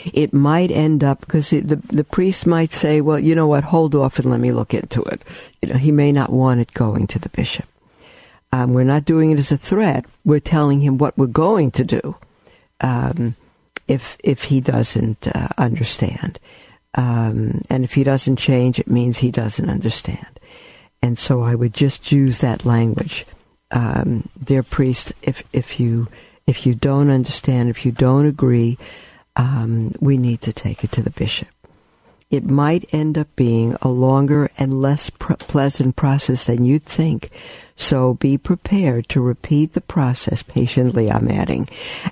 it 0.05 0.33
might 0.33 0.71
end 0.71 1.03
up 1.03 1.21
because 1.21 1.49
the, 1.49 1.61
the, 1.61 2.03
priest 2.03 2.45
might 2.45 2.71
say, 2.71 3.01
well, 3.01 3.19
you 3.19 3.35
know 3.35 3.47
what, 3.47 3.63
hold 3.65 3.95
off 3.95 4.19
and 4.19 4.29
let 4.29 4.39
me 4.39 4.51
look 4.51 4.73
into 4.73 5.01
it. 5.03 5.21
You 5.61 5.69
know, 5.69 5.77
he 5.77 5.91
may 5.91 6.11
not 6.11 6.31
want 6.31 6.61
it 6.61 6.73
going 6.73 7.07
to 7.07 7.19
the 7.19 7.29
bishop. 7.29 7.65
Um, 8.51 8.73
we're 8.73 8.83
not 8.83 9.05
doing 9.05 9.31
it 9.31 9.39
as 9.39 9.51
a 9.51 9.57
threat. 9.57 10.05
We're 10.25 10.39
telling 10.39 10.81
him 10.81 10.97
what 10.97 11.17
we're 11.17 11.27
going 11.27 11.71
to 11.71 11.83
do 11.83 12.15
um, 12.81 13.35
if 13.87 14.17
if 14.23 14.45
he 14.45 14.59
doesn't 14.59 15.27
uh, 15.27 15.49
understand, 15.57 16.39
um, 16.95 17.61
and 17.69 17.83
if 17.83 17.93
he 17.93 18.03
doesn't 18.03 18.37
change, 18.37 18.79
it 18.79 18.87
means 18.87 19.17
he 19.17 19.31
doesn't 19.31 19.69
understand. 19.69 20.39
And 21.01 21.17
so 21.17 21.41
I 21.41 21.55
would 21.55 21.73
just 21.73 22.11
use 22.11 22.39
that 22.39 22.65
language, 22.65 23.25
um, 23.71 24.29
dear 24.43 24.63
priest. 24.63 25.13
If 25.21 25.43
if 25.53 25.79
you 25.79 26.07
if 26.47 26.65
you 26.65 26.75
don't 26.75 27.09
understand, 27.09 27.69
if 27.69 27.85
you 27.85 27.91
don't 27.91 28.25
agree, 28.25 28.77
um, 29.35 29.93
we 29.99 30.17
need 30.17 30.41
to 30.41 30.53
take 30.53 30.83
it 30.83 30.91
to 30.93 31.01
the 31.01 31.09
bishop. 31.09 31.47
It 32.29 32.45
might 32.45 32.93
end 32.93 33.17
up 33.17 33.27
being 33.35 33.75
a 33.81 33.89
longer 33.89 34.49
and 34.57 34.81
less 34.81 35.09
pleasant 35.09 35.97
process 35.97 36.45
than 36.45 36.63
you'd 36.63 36.85
think. 36.85 37.29
So 37.75 38.13
be 38.13 38.37
prepared 38.37 39.09
to 39.09 39.21
repeat 39.21 39.73
the 39.73 39.81
process 39.81 40.41
patiently, 40.41 41.11
I'm 41.11 41.29
adding, 41.29 41.67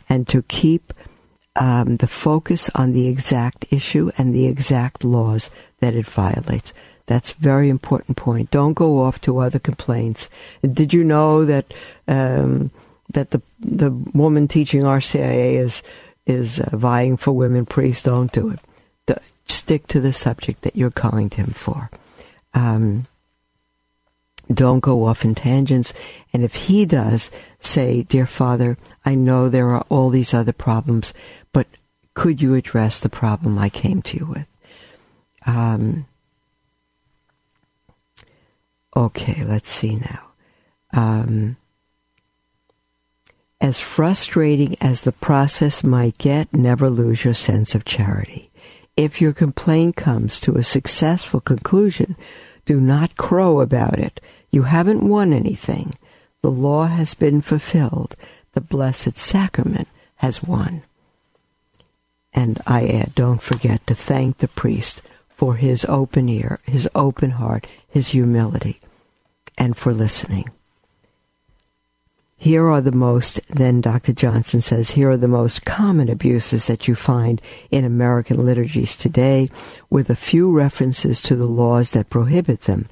and 0.10 0.28
to 0.28 0.42
keep 0.44 0.94
um, 1.56 1.98
the 1.98 2.08
focus 2.08 2.70
on 2.76 2.92
the 2.92 3.08
exact 3.08 3.66
issue 3.72 4.12
and 4.18 4.36
the 4.36 4.48
exact 4.48 5.04
laws 5.04 5.50
that 5.80 5.94
it 5.94 6.06
violates. 6.06 6.74
That's 7.06 7.32
a 7.32 7.36
very 7.36 7.70
important 7.70 8.18
point. 8.18 8.52
Don't 8.52 8.74
go 8.74 9.02
off 9.04 9.20
to 9.22 9.40
other 9.40 9.60
complaints. 9.60 10.30
Did 10.62 10.94
you 10.94 11.04
know 11.04 11.46
that 11.46 11.74
um, 12.08 12.72
that 13.14 13.32
the 13.32 13.42
the 13.60 13.90
woman 13.90 14.48
teaching 14.48 14.84
RCIA 14.84 15.54
is 15.54 15.82
is 16.30 16.60
uh, 16.60 16.70
vying 16.74 17.18
for 17.18 17.32
women 17.32 17.66
priests, 17.66 18.04
don't 18.04 18.32
do 18.32 18.50
it. 18.52 18.60
The, 19.08 19.20
stick 19.48 19.88
to 19.88 20.00
the 20.00 20.14
subject 20.14 20.62
that 20.62 20.76
you're 20.76 20.92
calling 20.92 21.30
to 21.32 21.38
him 21.38 21.52
for. 21.52 21.90
Um, 22.54 23.06
don't 24.52 24.80
go 24.80 25.06
off 25.06 25.24
in 25.24 25.36
tangents. 25.36 25.94
And 26.34 26.44
if 26.44 26.56
he 26.56 26.86
does, 26.86 27.30
say, 27.60 28.04
Dear 28.04 28.26
Father, 28.26 28.78
I 29.06 29.16
know 29.16 29.50
there 29.50 29.70
are 29.70 29.86
all 29.90 30.10
these 30.10 30.34
other 30.34 30.54
problems, 30.54 31.14
but 31.54 31.68
could 32.14 32.42
you 32.42 32.56
address 32.56 33.00
the 33.00 33.10
problem 33.10 33.58
I 33.58 33.70
came 33.70 34.02
to 34.04 34.18
you 34.18 34.26
with? 34.26 34.48
Um, 35.46 36.06
okay, 38.96 39.44
let's 39.44 39.70
see 39.70 39.96
now. 39.96 40.22
Um, 40.92 41.58
as 43.62 43.80
frustrating 43.80 44.76
as 44.80 45.02
the 45.02 45.12
process 45.12 45.84
might 45.84 46.18
get, 46.18 46.54
never 46.54 46.90
lose 46.90 47.26
your 47.26 47.34
sense 47.34 47.76
of 47.76 47.86
charity. 47.86 48.50
If 48.96 49.22
your 49.22 49.34
complaint 49.34 49.96
comes 49.96 50.40
to 50.42 50.56
a 50.56 50.64
successful 50.64 51.42
conclusion, 51.42 52.16
do 52.66 52.80
not 52.80 53.18
crow 53.18 53.60
about 53.60 54.00
it. 54.00 54.22
You 54.52 54.64
haven't 54.64 55.08
won 55.08 55.34
anything. 55.34 55.94
The 56.42 56.52
law 56.52 56.88
has 56.88 57.14
been 57.14 57.42
fulfilled. 57.42 58.16
The 58.54 58.62
Blessed 58.62 59.18
Sacrament 59.18 59.88
has 60.18 60.42
won. 60.44 60.84
And 62.34 62.62
I 62.66 62.88
add, 62.88 63.16
don't 63.16 63.42
forget 63.42 63.86
to 63.88 63.96
thank 63.96 64.38
the 64.38 64.48
priest 64.48 65.02
for 65.30 65.56
his 65.56 65.86
open 65.86 66.30
ear, 66.30 66.60
his 66.64 66.88
open 66.94 67.32
heart, 67.32 67.68
his 67.88 68.10
humility, 68.10 68.80
and 69.58 69.76
for 69.76 69.94
listening. 69.94 70.50
Here 72.42 72.70
are 72.70 72.80
the 72.80 72.94
most, 72.94 73.46
then 73.48 73.82
Dr. 73.82 74.14
Johnson 74.14 74.62
says, 74.62 74.92
here 74.92 75.12
are 75.12 75.18
the 75.18 75.28
most 75.28 75.66
common 75.66 76.08
abuses 76.08 76.68
that 76.68 76.88
you 76.88 76.96
find 76.96 77.42
in 77.70 77.84
American 77.84 78.46
liturgies 78.46 78.96
today, 78.96 79.50
with 79.90 80.10
a 80.10 80.16
few 80.16 80.50
references 80.50 81.22
to 81.24 81.36
the 81.36 81.46
laws 81.46 81.92
that 81.92 82.10
prohibit 82.10 82.62
them. 82.62 82.88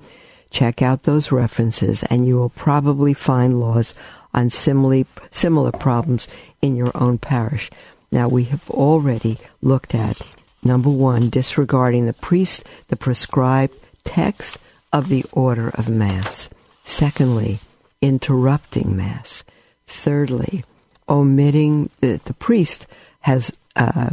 Check 0.51 0.81
out 0.81 1.03
those 1.03 1.31
references, 1.31 2.03
and 2.03 2.27
you 2.27 2.35
will 2.35 2.49
probably 2.49 3.13
find 3.13 3.57
laws 3.57 3.93
on 4.33 4.49
similar, 4.49 5.05
similar 5.31 5.71
problems 5.71 6.27
in 6.61 6.75
your 6.75 6.91
own 6.93 7.17
parish. 7.17 7.69
Now, 8.11 8.27
we 8.27 8.43
have 8.45 8.69
already 8.69 9.37
looked 9.61 9.95
at 9.95 10.21
number 10.61 10.89
one, 10.89 11.29
disregarding 11.29 12.05
the 12.05 12.11
priest, 12.11 12.65
the 12.89 12.97
prescribed 12.97 13.75
text 14.03 14.57
of 14.91 15.07
the 15.07 15.23
order 15.31 15.69
of 15.69 15.87
Mass. 15.87 16.49
Secondly, 16.83 17.59
interrupting 18.01 18.95
Mass. 18.95 19.43
Thirdly, 19.85 20.63
omitting 21.07 21.89
the, 21.99 22.19
the 22.23 22.33
priest 22.33 22.87
has 23.21 23.51
uh, 23.75 24.11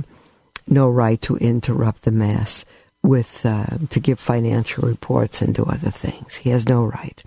no 0.67 0.89
right 0.89 1.21
to 1.23 1.37
interrupt 1.37 2.03
the 2.03 2.11
Mass 2.11 2.65
with 3.03 3.45
uh, 3.45 3.67
to 3.91 4.01
give 4.01 4.19
financial 4.19 4.89
reports 4.89 5.43
and 5.43 5.55
do 5.55 5.65
other 5.65 5.91
things. 5.91 6.37
He 6.37 6.51
has 6.51 6.69
no 6.69 6.85
rite. 6.85 7.23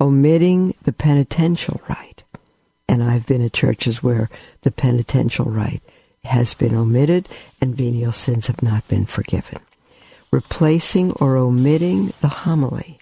Omitting 0.00 0.74
the 0.82 0.92
penitential 0.92 1.80
rite, 1.88 2.22
and 2.88 3.02
I've 3.02 3.26
been 3.26 3.44
at 3.44 3.52
churches 3.52 4.02
where 4.02 4.30
the 4.62 4.70
penitential 4.70 5.46
right 5.46 5.82
has 6.24 6.54
been 6.54 6.74
omitted 6.74 7.28
and 7.60 7.74
venial 7.74 8.12
sins 8.12 8.46
have 8.46 8.62
not 8.62 8.86
been 8.86 9.06
forgiven. 9.06 9.58
Replacing 10.30 11.12
or 11.12 11.36
omitting 11.36 12.12
the 12.20 12.28
homily 12.28 12.97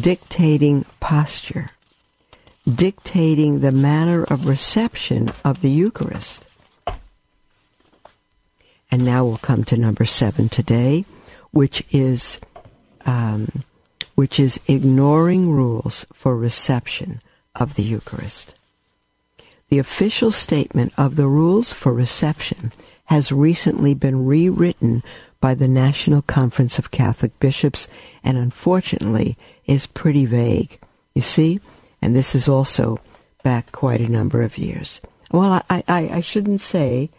dictating 0.00 0.84
posture, 1.00 1.70
dictating 2.72 3.60
the 3.60 3.72
manner 3.72 4.24
of 4.24 4.46
reception 4.46 5.30
of 5.44 5.60
the 5.60 5.70
Eucharist. 5.70 6.44
And 8.90 9.04
now 9.04 9.24
we'll 9.24 9.38
come 9.38 9.64
to 9.64 9.76
number 9.76 10.04
seven 10.04 10.48
today, 10.48 11.04
which 11.50 11.82
is 11.90 12.40
um, 13.04 13.64
which 14.14 14.38
is 14.38 14.60
ignoring 14.68 15.50
rules 15.50 16.04
for 16.12 16.36
reception 16.36 17.20
of 17.54 17.74
the 17.74 17.82
Eucharist. 17.82 18.54
The 19.68 19.78
official 19.78 20.30
statement 20.30 20.92
of 20.98 21.16
the 21.16 21.26
rules 21.26 21.72
for 21.72 21.92
reception 21.92 22.72
has 23.06 23.32
recently 23.32 23.94
been 23.94 24.26
rewritten 24.26 25.02
by 25.40 25.54
the 25.54 25.68
National 25.68 26.22
Conference 26.22 26.78
of 26.78 26.90
Catholic 26.90 27.38
Bishops 27.40 27.88
and 28.22 28.36
unfortunately 28.36 29.36
is 29.66 29.86
pretty 29.86 30.26
vague. 30.26 30.78
You 31.14 31.22
see? 31.22 31.60
And 32.00 32.16
this 32.16 32.34
is 32.34 32.48
also 32.48 33.00
back 33.42 33.72
quite 33.72 34.00
a 34.00 34.10
number 34.10 34.42
of 34.42 34.58
years. 34.58 35.00
Well, 35.30 35.62
I, 35.70 35.82
I, 35.88 36.10
I 36.14 36.20
shouldn't 36.20 36.60
say, 36.60 37.10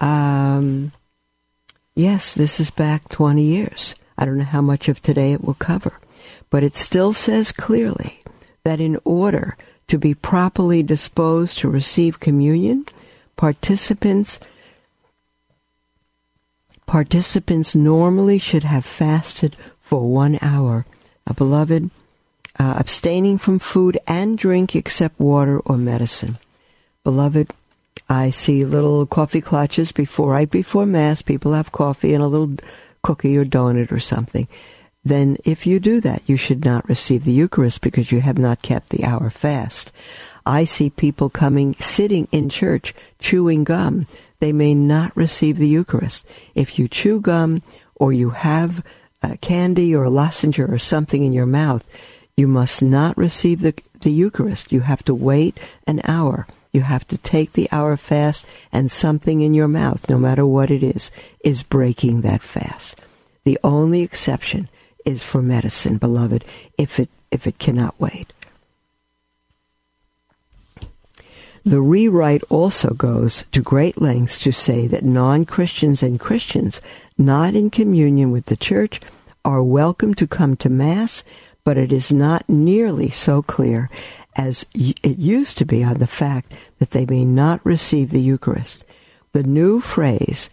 um, 0.00 0.92
yes, 1.94 2.34
this 2.34 2.58
is 2.58 2.70
back 2.70 3.08
20 3.08 3.42
years. 3.42 3.94
I 4.18 4.24
don't 4.24 4.38
know 4.38 4.44
how 4.44 4.62
much 4.62 4.88
of 4.88 5.02
today 5.02 5.32
it 5.32 5.44
will 5.44 5.54
cover. 5.54 6.00
But 6.50 6.64
it 6.64 6.76
still 6.76 7.12
says 7.12 7.52
clearly 7.52 8.20
that 8.64 8.80
in 8.80 8.98
order 9.04 9.56
to 9.88 9.98
be 9.98 10.14
properly 10.14 10.82
disposed 10.82 11.58
to 11.58 11.68
receive 11.68 12.20
communion, 12.20 12.86
participants 13.36 14.40
participants 16.86 17.74
normally 17.74 18.38
should 18.38 18.62
have 18.62 18.84
fasted 18.84 19.56
for 19.80 20.08
one 20.08 20.38
hour 20.40 20.86
a 21.26 21.34
beloved, 21.34 21.90
uh, 22.58 22.74
abstaining 22.78 23.38
from 23.38 23.58
food 23.58 23.98
and 24.06 24.38
drink 24.38 24.74
except 24.74 25.20
water 25.20 25.60
or 25.60 25.76
medicine. 25.76 26.38
Beloved, 27.04 27.52
I 28.08 28.30
see 28.30 28.64
little 28.64 29.06
coffee 29.06 29.40
clutches 29.40 29.92
before 29.92 30.32
right 30.32 30.50
before 30.50 30.86
mass. 30.86 31.22
People 31.22 31.52
have 31.52 31.72
coffee 31.72 32.14
and 32.14 32.22
a 32.22 32.28
little 32.28 32.56
cookie 33.02 33.36
or 33.36 33.44
donut 33.44 33.90
or 33.90 34.00
something. 34.00 34.48
Then, 35.04 35.36
if 35.44 35.66
you 35.66 35.78
do 35.78 36.00
that, 36.00 36.22
you 36.26 36.36
should 36.36 36.64
not 36.64 36.88
receive 36.88 37.24
the 37.24 37.32
Eucharist 37.32 37.80
because 37.80 38.10
you 38.10 38.20
have 38.20 38.38
not 38.38 38.62
kept 38.62 38.88
the 38.88 39.04
hour 39.04 39.30
fast. 39.30 39.92
I 40.44 40.64
see 40.64 40.90
people 40.90 41.30
coming, 41.30 41.74
sitting 41.74 42.26
in 42.32 42.48
church, 42.48 42.94
chewing 43.18 43.64
gum. 43.64 44.06
They 44.40 44.52
may 44.52 44.74
not 44.74 45.16
receive 45.16 45.58
the 45.58 45.68
Eucharist. 45.68 46.26
If 46.54 46.78
you 46.78 46.88
chew 46.88 47.20
gum 47.20 47.62
or 47.94 48.12
you 48.12 48.30
have 48.30 48.84
a 49.32 49.36
candy 49.36 49.94
or 49.94 50.04
a 50.04 50.10
lozenge 50.10 50.58
or 50.58 50.78
something 50.78 51.24
in 51.24 51.32
your 51.32 51.46
mouth, 51.46 51.84
you 52.36 52.46
must 52.46 52.82
not 52.82 53.16
receive 53.16 53.60
the, 53.60 53.74
the 54.00 54.10
Eucharist. 54.10 54.72
You 54.72 54.80
have 54.80 55.02
to 55.04 55.14
wait 55.14 55.58
an 55.86 56.00
hour. 56.04 56.46
You 56.72 56.82
have 56.82 57.06
to 57.08 57.16
take 57.16 57.54
the 57.54 57.68
hour 57.72 57.96
fast, 57.96 58.44
and 58.70 58.90
something 58.90 59.40
in 59.40 59.54
your 59.54 59.68
mouth, 59.68 60.10
no 60.10 60.18
matter 60.18 60.44
what 60.44 60.70
it 60.70 60.82
is, 60.82 61.10
is 61.42 61.62
breaking 61.62 62.20
that 62.20 62.42
fast. 62.42 63.00
The 63.44 63.58
only 63.64 64.02
exception 64.02 64.68
is 65.06 65.22
for 65.22 65.40
medicine, 65.40 65.96
beloved, 65.96 66.44
if 66.76 67.00
it 67.00 67.08
if 67.30 67.46
it 67.46 67.58
cannot 67.58 67.98
wait. 67.98 68.32
The 71.64 71.80
rewrite 71.80 72.44
also 72.48 72.94
goes 72.94 73.44
to 73.52 73.60
great 73.60 74.00
lengths 74.00 74.40
to 74.40 74.52
say 74.52 74.86
that 74.86 75.04
non 75.04 75.44
Christians 75.44 76.02
and 76.02 76.20
Christians 76.20 76.80
not 77.18 77.54
in 77.54 77.70
communion 77.70 78.30
with 78.30 78.46
the 78.46 78.56
church 78.56 79.00
are 79.46 79.62
welcome 79.62 80.12
to 80.12 80.26
come 80.26 80.56
to 80.56 80.68
Mass, 80.68 81.22
but 81.62 81.78
it 81.78 81.92
is 81.92 82.12
not 82.12 82.48
nearly 82.48 83.10
so 83.10 83.42
clear 83.42 83.88
as 84.34 84.66
it 84.74 85.18
used 85.18 85.56
to 85.56 85.64
be 85.64 85.84
on 85.84 85.98
the 85.98 86.06
fact 86.08 86.52
that 86.80 86.90
they 86.90 87.06
may 87.06 87.24
not 87.24 87.64
receive 87.64 88.10
the 88.10 88.20
Eucharist. 88.20 88.84
The 89.34 89.44
new 89.44 89.80
phrase, 89.80 90.50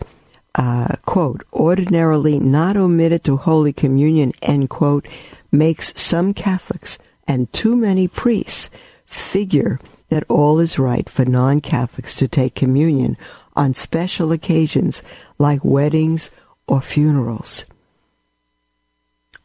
uh, 0.53 0.97
quote, 1.07 1.43
ordinarily 1.51 2.39
not 2.39 2.77
omitted 2.77 3.23
to 3.23 3.35
Holy 3.35 3.73
Communion, 3.73 4.31
end 4.43 4.69
quote, 4.69 5.07
makes 5.51 5.91
some 5.99 6.31
Catholics 6.31 6.99
and 7.27 7.51
too 7.51 7.75
many 7.75 8.07
priests 8.07 8.69
figure 9.07 9.79
that 10.09 10.23
all 10.29 10.59
is 10.59 10.77
right 10.77 11.09
for 11.09 11.25
non 11.25 11.61
Catholics 11.61 12.13
to 12.17 12.27
take 12.27 12.53
communion 12.53 13.17
on 13.55 13.73
special 13.73 14.31
occasions 14.31 15.01
like 15.39 15.65
weddings 15.65 16.29
or 16.67 16.79
funerals. 16.79 17.65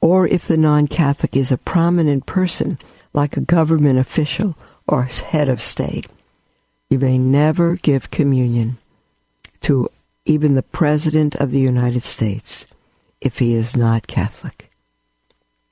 Or 0.01 0.27
if 0.27 0.47
the 0.47 0.57
non 0.57 0.87
Catholic 0.87 1.37
is 1.37 1.51
a 1.51 1.59
prominent 1.59 2.27
person, 2.27 2.79
like 3.13 3.37
a 3.37 3.41
government 3.41 3.99
official 3.99 4.57
or 4.87 5.05
head 5.05 5.49
of 5.49 5.61
state, 5.61 6.07
you 6.89 6.99
may 6.99 7.19
never 7.19 7.77
give 7.77 8.11
communion 8.11 8.79
to 9.63 9.89
even 10.25 10.55
the 10.55 10.63
President 10.63 11.35
of 11.37 11.51
the 11.51 11.61
United 11.61 12.05
States 12.05 12.67
if 13.21 13.39
he 13.39 13.55
is 13.55 13.77
not 13.77 14.07
Catholic. 14.07 14.71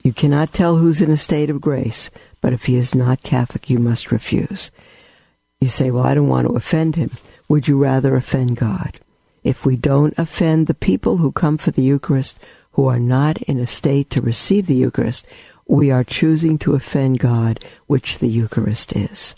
You 0.02 0.12
cannot 0.12 0.52
tell 0.52 0.76
who's 0.76 1.00
in 1.00 1.10
a 1.10 1.16
state 1.16 1.50
of 1.50 1.60
grace, 1.60 2.10
but 2.40 2.52
if 2.52 2.66
he 2.66 2.76
is 2.76 2.94
not 2.94 3.22
Catholic, 3.22 3.70
you 3.70 3.78
must 3.78 4.12
refuse. 4.12 4.70
You 5.60 5.68
say, 5.68 5.90
Well, 5.90 6.04
I 6.04 6.14
don't 6.14 6.28
want 6.28 6.46
to 6.46 6.54
offend 6.54 6.96
him. 6.96 7.12
Would 7.48 7.68
you 7.68 7.78
rather 7.78 8.16
offend 8.16 8.56
God? 8.56 9.00
If 9.42 9.64
we 9.64 9.76
don't 9.76 10.14
offend 10.18 10.66
the 10.66 10.74
people 10.74 11.18
who 11.18 11.32
come 11.32 11.56
for 11.58 11.70
the 11.70 11.82
Eucharist, 11.82 12.38
who 12.76 12.86
are 12.86 12.98
not 12.98 13.42
in 13.42 13.58
a 13.58 13.66
state 13.66 14.08
to 14.10 14.20
receive 14.22 14.66
the 14.66 14.74
Eucharist, 14.76 15.26
we 15.66 15.90
are 15.90 16.04
choosing 16.04 16.56
to 16.58 16.74
offend 16.74 17.18
God, 17.18 17.62
which 17.86 18.18
the 18.18 18.28
Eucharist 18.28 18.94
is. 18.94 19.34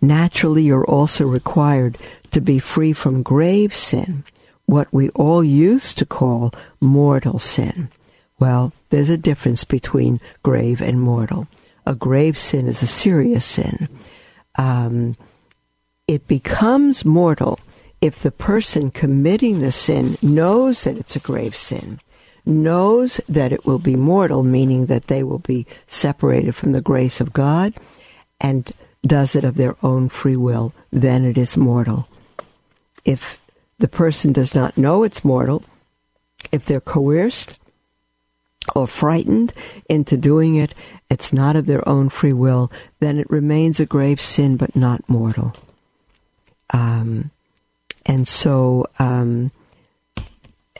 Naturally, 0.00 0.64
you're 0.64 0.86
also 0.86 1.26
required 1.26 1.96
to 2.32 2.40
be 2.40 2.58
free 2.58 2.92
from 2.92 3.22
grave 3.22 3.74
sin, 3.74 4.24
what 4.66 4.92
we 4.92 5.08
all 5.10 5.42
used 5.42 5.96
to 5.98 6.06
call 6.06 6.52
mortal 6.80 7.38
sin. 7.38 7.88
Well, 8.38 8.72
there's 8.90 9.08
a 9.08 9.16
difference 9.16 9.64
between 9.64 10.20
grave 10.42 10.82
and 10.82 11.00
mortal 11.00 11.46
a 11.88 11.94
grave 11.94 12.38
sin 12.38 12.68
is 12.68 12.82
a 12.82 12.86
serious 12.86 13.46
sin. 13.46 13.88
Um, 14.56 15.16
it 16.06 16.28
becomes 16.28 17.02
mortal 17.02 17.58
if 18.00 18.20
the 18.20 18.30
person 18.30 18.90
committing 18.90 19.58
the 19.58 19.72
sin 19.72 20.16
knows 20.22 20.84
that 20.84 20.96
it's 20.96 21.16
a 21.16 21.20
grave 21.20 21.56
sin, 21.56 22.00
knows 22.46 23.20
that 23.28 23.52
it 23.52 23.66
will 23.66 23.78
be 23.78 23.96
mortal, 23.96 24.42
meaning 24.42 24.86
that 24.86 25.08
they 25.08 25.22
will 25.22 25.40
be 25.40 25.66
separated 25.86 26.54
from 26.54 26.72
the 26.72 26.80
grace 26.80 27.20
of 27.20 27.32
God, 27.32 27.74
and 28.40 28.70
does 29.02 29.34
it 29.34 29.44
of 29.44 29.56
their 29.56 29.76
own 29.82 30.08
free 30.08 30.36
will, 30.36 30.72
then 30.92 31.24
it 31.24 31.36
is 31.36 31.56
mortal. 31.56 32.08
If 33.04 33.40
the 33.78 33.88
person 33.88 34.32
does 34.32 34.54
not 34.54 34.76
know 34.76 35.02
it's 35.02 35.24
mortal, 35.24 35.64
if 36.52 36.64
they're 36.64 36.80
coerced 36.80 37.58
or 38.74 38.86
frightened 38.86 39.52
into 39.88 40.16
doing 40.16 40.56
it 40.56 40.74
it's 41.10 41.32
not 41.32 41.56
of 41.56 41.66
their 41.66 41.86
own 41.88 42.08
free 42.10 42.32
will, 42.32 42.70
then 43.00 43.18
it 43.18 43.30
remains 43.30 43.80
a 43.80 43.86
grave 43.86 44.20
sin 44.20 44.56
but 44.56 44.76
not 44.76 45.08
mortal. 45.08 45.54
Um, 46.70 47.30
and 48.08 48.26
so 48.26 48.86
um, 48.98 49.52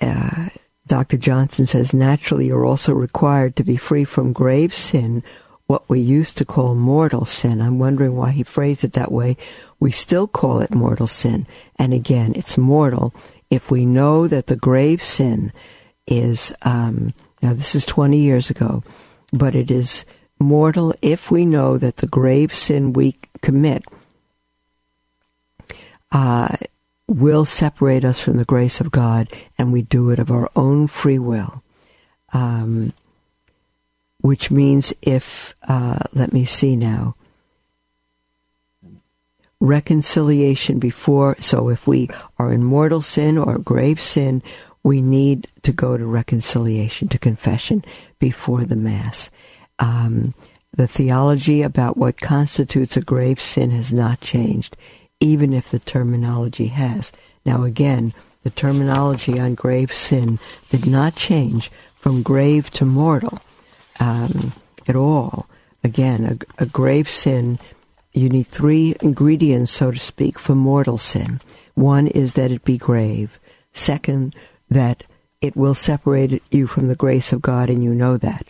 uh, 0.01 0.49
Dr. 0.87 1.19
Johnson 1.19 1.67
says 1.67 1.93
naturally 1.93 2.47
you're 2.47 2.65
also 2.65 2.95
required 2.95 3.55
to 3.57 3.63
be 3.63 3.77
free 3.77 4.05
from 4.05 4.33
grave 4.33 4.75
sin, 4.75 5.23
what 5.67 5.87
we 5.89 6.01
used 6.01 6.39
to 6.39 6.47
call 6.47 6.75
mortal 6.75 7.27
sin. 7.27 7.61
I'm 7.61 7.79
wondering 7.79 8.17
why 8.17 8.31
he 8.31 8.43
phrased 8.43 8.85
it 8.85 8.95
that 8.95 9.13
way. 9.13 9.37
We 9.79 9.91
still 9.91 10.27
call 10.27 10.61
it 10.61 10.75
mortal 10.75 11.07
sin. 11.07 11.47
And 11.77 11.93
again, 11.93 12.33
it's 12.35 12.57
mortal 12.57 13.15
if 13.51 13.71
we 13.71 13.85
know 13.85 14.27
that 14.27 14.47
the 14.47 14.57
grave 14.57 15.05
sin 15.05 15.53
is, 16.07 16.55
um, 16.63 17.13
now 17.43 17.53
this 17.53 17.75
is 17.75 17.85
20 17.85 18.19
years 18.19 18.49
ago, 18.49 18.83
but 19.31 19.55
it 19.55 19.71
is 19.71 20.07
mortal 20.41 20.95
if 21.03 21.31
we 21.31 21.45
know 21.45 21.77
that 21.77 21.99
the 21.99 22.07
grave 22.07 22.55
sin 22.55 22.95
we 22.95 23.19
commit 23.43 23.85
uh, 26.13 26.57
will 27.09 27.45
separate 27.45 28.05
us 28.05 28.21
from 28.21 28.37
the 28.37 28.45
grace 28.45 28.81
of 28.81 28.91
God, 28.91 29.29
and 29.57 29.73
we 29.73 29.83
do 29.83 30.11
it 30.11 30.19
of 30.19 30.31
our 30.31 30.49
own 30.55 30.87
free 30.87 31.19
will. 31.19 31.63
Um, 32.33 32.93
which 34.21 34.51
means 34.51 34.93
if, 35.01 35.55
uh, 35.69 35.99
let 36.13 36.33
me 36.33 36.45
see 36.45 36.77
now, 36.77 37.15
reconciliation 39.61 40.79
before, 40.79 41.37
so 41.41 41.69
if 41.69 41.87
we 41.87 42.09
are 42.39 42.53
in 42.53 42.63
mortal 42.63 43.03
sin 43.03 43.39
or 43.39 43.59
grave 43.59 44.03
sin, 44.03 44.43
we 44.83 45.03
need 45.03 45.49
to 45.63 45.73
go 45.73 45.97
to 45.97 46.07
reconciliation, 46.07 47.09
to 47.09 47.19
confession 47.19 47.85
before 48.19 48.65
the 48.65 48.77
Mass. 48.77 49.31
Um, 49.79 50.35
the 50.77 50.87
theology 50.87 51.63
about 51.63 51.97
what 51.97 52.21
constitutes 52.21 52.97
a 52.97 53.01
grave 53.01 53.43
sin 53.43 53.71
has 53.71 53.93
not 53.93 54.21
changed, 54.21 54.77
even 55.21 55.53
if 55.53 55.71
the 55.71 55.79
terminology 55.79 56.69
has. 56.69 57.13
Now, 57.45 57.65
again, 57.65 58.15
the 58.45 58.51
terminology 58.51 59.39
on 59.39 59.55
grave 59.55 59.93
sin 59.95 60.39
did 60.71 60.87
not 60.87 61.17
change 61.17 61.71
from 61.97 62.23
grave 62.23 62.71
to 62.71 62.85
mortal 62.85 63.41
um, 64.01 64.53
at 64.87 64.97
all. 64.97 65.49
Again, 65.83 66.39
a, 66.59 66.63
a 66.63 66.67
grave 66.67 67.11
sin, 67.11 67.59
you 68.13 68.29
need 68.29 68.47
three 68.47 68.95
ingredients, 69.01 69.73
so 69.73 69.91
to 69.91 69.99
speak, 69.99 70.39
for 70.39 70.55
mortal 70.55 70.99
sin. 70.99 71.41
One 71.75 72.07
is 72.07 72.35
that 72.35 72.51
it 72.51 72.65
be 72.65 72.79
grave. 72.79 73.39
Second, 73.73 74.35
that 74.71 75.05
it 75.41 75.57
will 75.57 75.75
separate 75.75 76.43
you 76.51 76.67
from 76.67 76.89
the 76.89 76.97
grace 76.97 77.33
of 77.33 77.43
God, 77.43 77.71
and 77.71 77.83
you 77.83 77.95
know 77.95 78.17
that. 78.17 78.47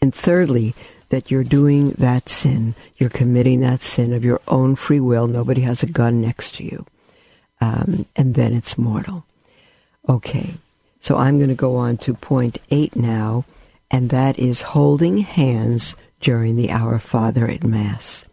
And 0.00 0.14
thirdly, 0.14 0.74
that 1.08 1.30
you're 1.30 1.44
doing 1.44 1.90
that 1.92 2.28
sin, 2.28 2.74
you're 2.96 3.10
committing 3.10 3.60
that 3.60 3.80
sin 3.80 4.12
of 4.12 4.24
your 4.24 4.40
own 4.48 4.76
free 4.76 5.00
will. 5.00 5.26
Nobody 5.26 5.62
has 5.62 5.82
a 5.82 5.86
gun 5.86 6.20
next 6.20 6.56
to 6.56 6.64
you. 6.64 6.86
Um, 7.60 8.06
and 8.16 8.34
then 8.34 8.52
it's 8.52 8.76
mortal. 8.76 9.24
Okay, 10.08 10.54
so 11.00 11.16
I'm 11.16 11.38
going 11.38 11.48
to 11.48 11.54
go 11.54 11.76
on 11.76 11.96
to 11.98 12.14
point 12.14 12.58
eight 12.70 12.94
now, 12.94 13.44
and 13.90 14.10
that 14.10 14.38
is 14.38 14.62
holding 14.62 15.18
hands 15.18 15.94
during 16.20 16.56
the 16.56 16.70
Our 16.70 16.98
Father 16.98 17.48
at 17.48 17.64
Mass. 17.64 18.24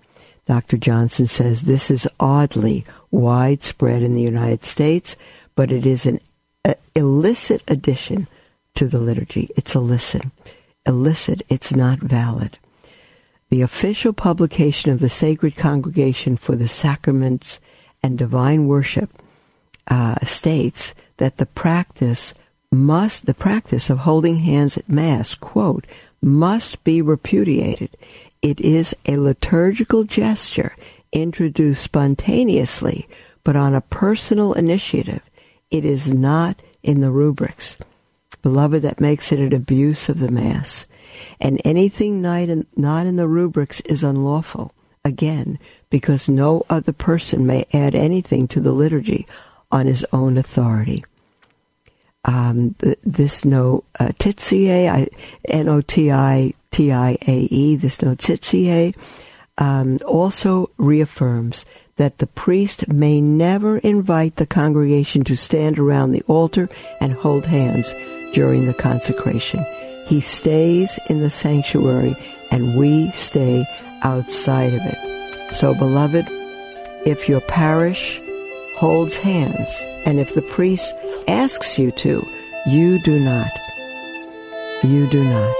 Dr. 0.46 0.78
Johnson 0.78 1.26
says 1.26 1.62
this 1.62 1.90
is 1.90 2.08
oddly 2.20 2.86
widespread 3.12 4.02
in 4.02 4.14
the 4.14 4.22
United 4.22 4.66
States, 4.66 5.16
but 5.56 5.72
it 5.72 5.86
is 5.86 6.06
an 6.06 6.20
illicit 6.96 7.64
addition 7.68 8.28
to 8.76 8.88
the 8.88 9.00
liturgy. 9.00 9.50
It's 9.56 9.76
illicit 9.76 10.24
illicit, 10.86 11.42
it's 11.50 11.74
not 11.74 12.00
valid. 12.00 12.58
The 13.54 13.62
official 13.62 14.14
publication 14.14 14.90
of 14.92 15.00
the 15.00 15.10
Sacred 15.10 15.56
Congregation 15.56 16.38
for 16.38 16.56
the 16.56 16.68
Sacraments 16.68 17.60
and 18.02 18.18
Divine 18.18 18.66
Worship 18.66 19.12
uh, 19.86 20.16
states 20.26 20.96
that 21.18 21.38
the 21.38 21.46
practice 21.46 22.34
must, 22.72 23.28
the 23.28 23.36
practice 23.36 23.92
of 23.92 24.00
holding 24.00 24.38
hands 24.38 24.76
at 24.76 24.90
Mass, 24.90 25.36
quote, 25.36 25.86
must 26.20 26.84
be 26.84 27.00
repudiated. 27.00 27.96
It 28.42 28.60
is 28.60 28.96
a 29.06 29.18
liturgical 29.18 30.04
gesture 30.04 30.76
introduced 31.12 31.84
spontaneously, 31.84 33.08
but 33.44 33.56
on 33.56 33.76
a 33.76 33.82
personal 33.82 34.54
initiative. 34.54 35.22
It 35.70 35.86
is 35.86 36.12
not 36.12 36.60
in 36.82 37.02
the 37.02 37.12
rubrics. 37.12 37.78
Beloved, 38.42 38.82
that 38.82 39.00
makes 39.00 39.32
it 39.32 39.38
an 39.38 39.54
abuse 39.54 40.10
of 40.10 40.18
the 40.18 40.32
Mass. 40.32 40.88
And 41.40 41.62
anything 41.64 42.22
not 42.22 42.50
in, 42.50 43.16
the 43.16 43.28
rubrics 43.28 43.82
is 43.82 44.04
unlawful, 44.04 44.74
again, 45.04 45.60
because 45.90 46.30
no 46.30 46.66
other 46.70 46.94
person 46.94 47.46
may 47.46 47.66
add 47.74 47.96
anything 47.96 48.48
to 48.50 48.60
the 48.60 48.72
liturgy 48.72 49.26
on 49.72 49.88
his 49.88 50.06
own 50.12 50.38
authority. 50.38 51.04
Um, 52.26 52.76
this 53.04 53.44
no 53.44 53.84
uh, 54.00 54.14
N 55.46 55.68
O 55.68 55.82
T 55.82 56.12
I 56.12 56.54
T 56.72 56.92
I 56.92 57.18
A 57.28 57.38
E, 57.52 57.76
this 57.76 57.98
notitiae, 57.98 58.96
um, 59.58 60.00
also 60.08 60.70
reaffirms 60.78 61.66
that 61.98 62.18
the 62.18 62.28
priest 62.28 62.88
may 62.88 63.22
never 63.22 63.78
invite 63.80 64.38
the 64.38 64.48
congregation 64.48 65.24
to 65.26 65.36
stand 65.36 65.78
around 65.78 66.12
the 66.12 66.24
altar 66.24 66.70
and 67.00 67.14
hold 67.14 67.46
hands 67.46 67.94
during 68.34 68.66
the 68.66 68.74
consecration. 68.74 69.64
He 70.14 70.22
stays 70.22 71.00
in 71.10 71.22
the 71.22 71.32
sanctuary 71.32 72.16
and 72.52 72.78
we 72.78 73.10
stay 73.14 73.66
outside 74.04 74.72
of 74.76 74.82
it. 74.84 75.52
So, 75.52 75.74
beloved, 75.74 76.28
if 77.04 77.28
your 77.28 77.42
parish 77.42 78.22
holds 78.76 79.18
hands 79.18 79.76
and 80.06 80.20
if 80.20 80.36
the 80.36 80.44
priest 80.44 80.94
asks 81.28 81.80
you 81.80 81.90
to, 81.90 82.24
you 82.68 83.02
do 83.02 83.18
not. 83.22 83.50
You 84.84 85.10
do 85.10 85.24
not. 85.24 85.56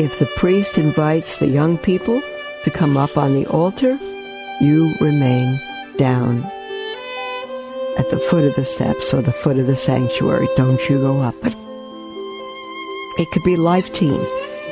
If 0.00 0.18
the 0.18 0.32
priest 0.34 0.78
invites 0.78 1.38
the 1.38 1.46
young 1.46 1.78
people 1.78 2.20
to 2.64 2.70
come 2.72 2.96
up 2.96 3.16
on 3.16 3.34
the 3.34 3.46
altar, 3.46 3.96
you 4.60 4.96
remain 5.00 5.60
down 5.96 6.42
at 7.98 8.10
the 8.10 8.18
foot 8.18 8.46
of 8.46 8.56
the 8.56 8.64
steps 8.64 9.14
or 9.14 9.22
the 9.22 9.30
foot 9.30 9.58
of 9.58 9.68
the 9.68 9.76
sanctuary. 9.76 10.48
Don't 10.56 10.88
you 10.88 10.98
go 10.98 11.20
up. 11.20 11.36
It 13.18 13.30
could 13.32 13.44
be 13.44 13.56
Life 13.56 13.92
Teen. 13.92 14.24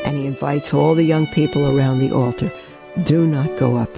and 0.04 0.18
he 0.18 0.26
invites 0.26 0.74
all 0.74 0.94
the 0.94 1.02
young 1.02 1.26
people 1.28 1.66
around 1.66 1.98
the 1.98 2.14
altar. 2.14 2.52
Do 3.04 3.26
not 3.26 3.58
go 3.58 3.76
up. 3.76 3.88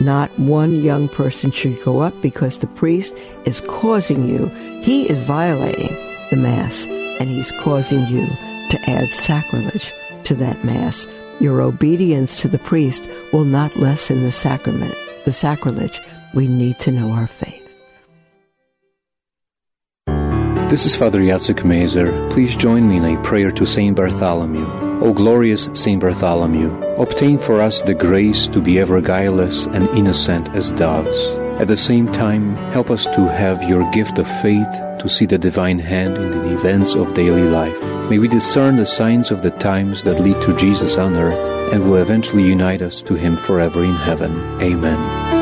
Not 0.00 0.30
one 0.38 0.82
young 0.82 1.08
person 1.08 1.50
should 1.50 1.82
go 1.82 2.00
up 2.00 2.14
because 2.22 2.58
the 2.58 2.68
priest 2.68 3.12
is 3.44 3.60
causing 3.62 4.28
you, 4.28 4.46
he 4.82 5.08
is 5.08 5.18
violating 5.18 5.94
the 6.30 6.36
Mass, 6.36 6.86
and 6.86 7.28
he's 7.28 7.50
causing 7.60 8.06
you 8.06 8.26
to 8.70 8.78
add 8.86 9.08
sacrilege 9.10 9.92
to 10.24 10.34
that 10.36 10.64
Mass. 10.64 11.06
Your 11.40 11.60
obedience 11.60 12.40
to 12.40 12.48
the 12.48 12.58
priest 12.58 13.06
will 13.32 13.44
not 13.44 13.76
lessen 13.76 14.22
the 14.22 14.32
sacrament, 14.32 14.94
the 15.24 15.32
sacrilege. 15.32 16.00
We 16.34 16.46
need 16.46 16.78
to 16.80 16.92
know 16.92 17.10
our 17.10 17.26
faith. 17.26 17.51
This 20.72 20.86
is 20.86 20.96
Father 20.96 21.20
Jacek 21.20 21.66
Mazer. 21.66 22.30
Please 22.30 22.56
join 22.56 22.88
me 22.88 22.96
in 22.96 23.04
a 23.04 23.22
prayer 23.22 23.50
to 23.52 23.66
Saint 23.66 23.94
Bartholomew. 23.94 24.64
O 25.02 25.12
glorious 25.12 25.68
Saint 25.74 26.00
Bartholomew, 26.00 26.72
obtain 26.96 27.36
for 27.36 27.60
us 27.60 27.82
the 27.82 27.92
grace 27.92 28.48
to 28.48 28.58
be 28.58 28.78
ever 28.78 29.02
guileless 29.02 29.66
and 29.66 29.86
innocent 29.90 30.48
as 30.54 30.72
doves. 30.72 31.10
At 31.60 31.68
the 31.68 31.76
same 31.76 32.10
time, 32.10 32.56
help 32.72 32.90
us 32.90 33.04
to 33.04 33.28
have 33.28 33.62
your 33.68 33.84
gift 33.90 34.18
of 34.18 34.26
faith 34.40 34.72
to 34.98 35.10
see 35.10 35.26
the 35.26 35.36
divine 35.36 35.78
hand 35.78 36.16
in 36.16 36.30
the 36.30 36.54
events 36.54 36.94
of 36.94 37.12
daily 37.12 37.50
life. 37.50 37.78
May 38.08 38.18
we 38.18 38.26
discern 38.26 38.76
the 38.76 38.86
signs 38.86 39.30
of 39.30 39.42
the 39.42 39.50
times 39.50 40.02
that 40.04 40.22
lead 40.22 40.40
to 40.40 40.56
Jesus 40.56 40.96
on 40.96 41.16
earth 41.16 41.74
and 41.74 41.84
will 41.84 42.00
eventually 42.00 42.44
unite 42.44 42.80
us 42.80 43.02
to 43.02 43.14
him 43.14 43.36
forever 43.36 43.84
in 43.84 43.94
heaven. 43.94 44.32
Amen. 44.62 45.41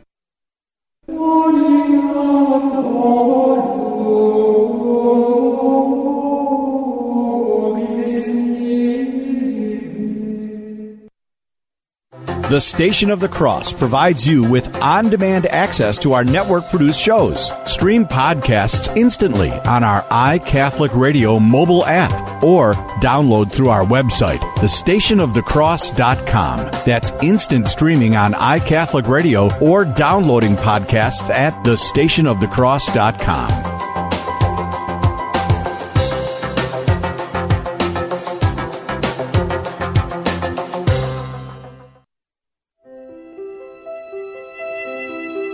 The 12.51 12.59
Station 12.59 13.09
of 13.11 13.21
the 13.21 13.29
Cross 13.29 13.71
provides 13.71 14.27
you 14.27 14.43
with 14.43 14.75
on 14.81 15.09
demand 15.09 15.45
access 15.45 15.97
to 15.99 16.11
our 16.11 16.25
network 16.25 16.67
produced 16.67 16.99
shows. 16.99 17.49
Stream 17.65 18.05
podcasts 18.05 18.93
instantly 18.97 19.51
on 19.51 19.85
our 19.85 20.01
iCatholic 20.01 20.93
Radio 20.93 21.39
mobile 21.39 21.85
app 21.85 22.43
or 22.43 22.73
download 22.99 23.53
through 23.53 23.69
our 23.69 23.85
website, 23.85 24.39
thestationofthecross.com. 24.55 26.57
That's 26.85 27.11
instant 27.23 27.69
streaming 27.69 28.17
on 28.17 28.33
iCatholic 28.33 29.07
Radio 29.07 29.49
or 29.59 29.85
downloading 29.85 30.57
podcasts 30.57 31.29
at 31.29 31.53
thestationofthecross.com. 31.63 33.70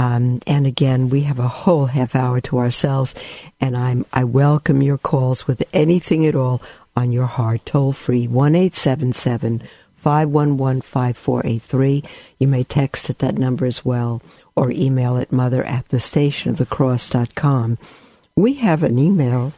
Um, 0.00 0.40
and 0.46 0.66
again, 0.66 1.10
we 1.10 1.20
have 1.22 1.38
a 1.38 1.46
whole 1.46 1.84
half 1.84 2.16
hour 2.16 2.40
to 2.40 2.56
ourselves, 2.56 3.14
and 3.60 3.76
I'm 3.76 4.06
I 4.14 4.24
welcome 4.24 4.80
your 4.80 4.96
calls 4.96 5.46
with 5.46 5.62
anything 5.74 6.24
at 6.24 6.34
all 6.34 6.62
on 6.96 7.12
your 7.12 7.26
heart. 7.26 7.66
Toll 7.66 7.92
free 7.92 8.26
one 8.26 8.54
eight 8.54 8.74
seven 8.74 9.12
seven 9.12 9.62
five 9.96 10.30
one 10.30 10.56
one 10.56 10.80
five 10.80 11.18
four 11.18 11.42
eight 11.44 11.60
three. 11.60 12.02
You 12.38 12.48
may 12.48 12.64
text 12.64 13.10
at 13.10 13.18
that 13.18 13.36
number 13.36 13.66
as 13.66 13.84
well, 13.84 14.22
or 14.56 14.70
email 14.70 15.18
at 15.18 15.32
mother 15.32 15.62
at 15.64 15.86
the 15.90 16.00
station 16.00 16.50
of 16.50 16.56
the. 16.56 17.76
We 18.36 18.54
have 18.54 18.82
an 18.82 18.98
email 18.98 19.52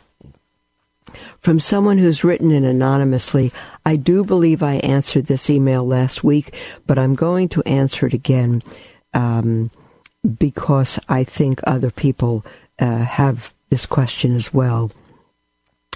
from 1.38 1.60
someone 1.60 1.98
who's 1.98 2.24
written 2.24 2.50
in 2.50 2.64
anonymously. 2.64 3.52
I 3.86 3.94
do 3.94 4.24
believe 4.24 4.60
I 4.60 4.74
answered 4.78 5.26
this 5.26 5.48
email 5.48 5.86
last 5.86 6.24
week, 6.24 6.52
but 6.88 6.98
I'm 6.98 7.14
going 7.14 7.48
to 7.50 7.62
answer 7.62 8.08
it 8.08 8.12
again. 8.12 8.60
Um, 9.14 9.70
because 10.38 10.98
I 11.08 11.24
think 11.24 11.60
other 11.64 11.90
people 11.90 12.44
uh, 12.78 12.98
have 12.98 13.52
this 13.70 13.86
question 13.86 14.36
as 14.36 14.52
well. 14.52 14.90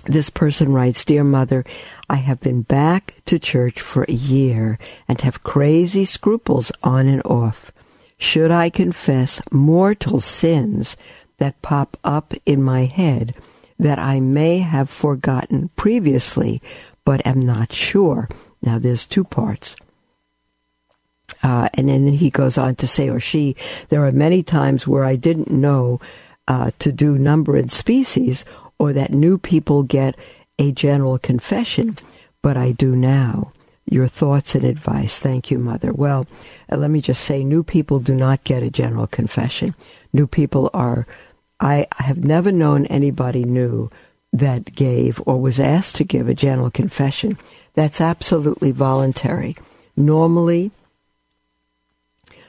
This 0.06 0.30
person 0.30 0.72
writes, 0.72 1.04
Dear 1.04 1.24
Mother, 1.24 1.64
I 2.08 2.16
have 2.16 2.40
been 2.40 2.62
back 2.62 3.16
to 3.26 3.38
church 3.38 3.80
for 3.80 4.04
a 4.04 4.12
year 4.12 4.78
and 5.08 5.20
have 5.20 5.42
crazy 5.42 6.04
scruples 6.04 6.70
on 6.82 7.06
and 7.06 7.22
off. 7.24 7.72
Should 8.18 8.50
I 8.50 8.70
confess 8.70 9.42
mortal 9.50 10.20
sins 10.20 10.96
that 11.38 11.60
pop 11.60 11.96
up 12.04 12.34
in 12.46 12.62
my 12.62 12.84
head 12.84 13.34
that 13.78 13.98
I 13.98 14.20
may 14.20 14.60
have 14.60 14.88
forgotten 14.88 15.70
previously, 15.76 16.62
but 17.04 17.26
am 17.26 17.40
not 17.40 17.72
sure? 17.72 18.28
Now, 18.62 18.78
there's 18.78 19.06
two 19.06 19.24
parts. 19.24 19.76
Uh, 21.42 21.68
and 21.74 21.88
then 21.88 22.06
he 22.06 22.30
goes 22.30 22.56
on 22.56 22.74
to 22.76 22.86
say, 22.86 23.08
or 23.08 23.20
she, 23.20 23.56
there 23.88 24.04
are 24.06 24.12
many 24.12 24.42
times 24.42 24.86
where 24.86 25.04
I 25.04 25.16
didn't 25.16 25.50
know 25.50 26.00
uh, 26.48 26.70
to 26.78 26.92
do 26.92 27.18
number 27.18 27.56
and 27.56 27.70
species, 27.70 28.44
or 28.78 28.92
that 28.92 29.12
new 29.12 29.38
people 29.38 29.82
get 29.82 30.16
a 30.58 30.72
general 30.72 31.18
confession, 31.18 31.98
but 32.42 32.56
I 32.56 32.72
do 32.72 32.94
now. 32.94 33.52
Your 33.88 34.08
thoughts 34.08 34.54
and 34.54 34.64
advice. 34.64 35.20
Thank 35.20 35.50
you, 35.50 35.58
Mother. 35.58 35.92
Well, 35.92 36.26
uh, 36.70 36.76
let 36.76 36.90
me 36.90 37.00
just 37.00 37.22
say, 37.22 37.44
new 37.44 37.62
people 37.62 38.00
do 38.00 38.14
not 38.14 38.42
get 38.44 38.62
a 38.62 38.70
general 38.70 39.06
confession. 39.06 39.74
New 40.12 40.26
people 40.26 40.70
are, 40.74 41.06
I, 41.60 41.86
I 41.98 42.02
have 42.02 42.24
never 42.24 42.50
known 42.50 42.86
anybody 42.86 43.44
new 43.44 43.90
that 44.32 44.74
gave 44.74 45.20
or 45.24 45.40
was 45.40 45.58
asked 45.58 45.96
to 45.96 46.04
give 46.04 46.28
a 46.28 46.34
general 46.34 46.70
confession, 46.70 47.38
that's 47.74 48.00
absolutely 48.00 48.70
voluntary. 48.70 49.56
Normally, 49.96 50.70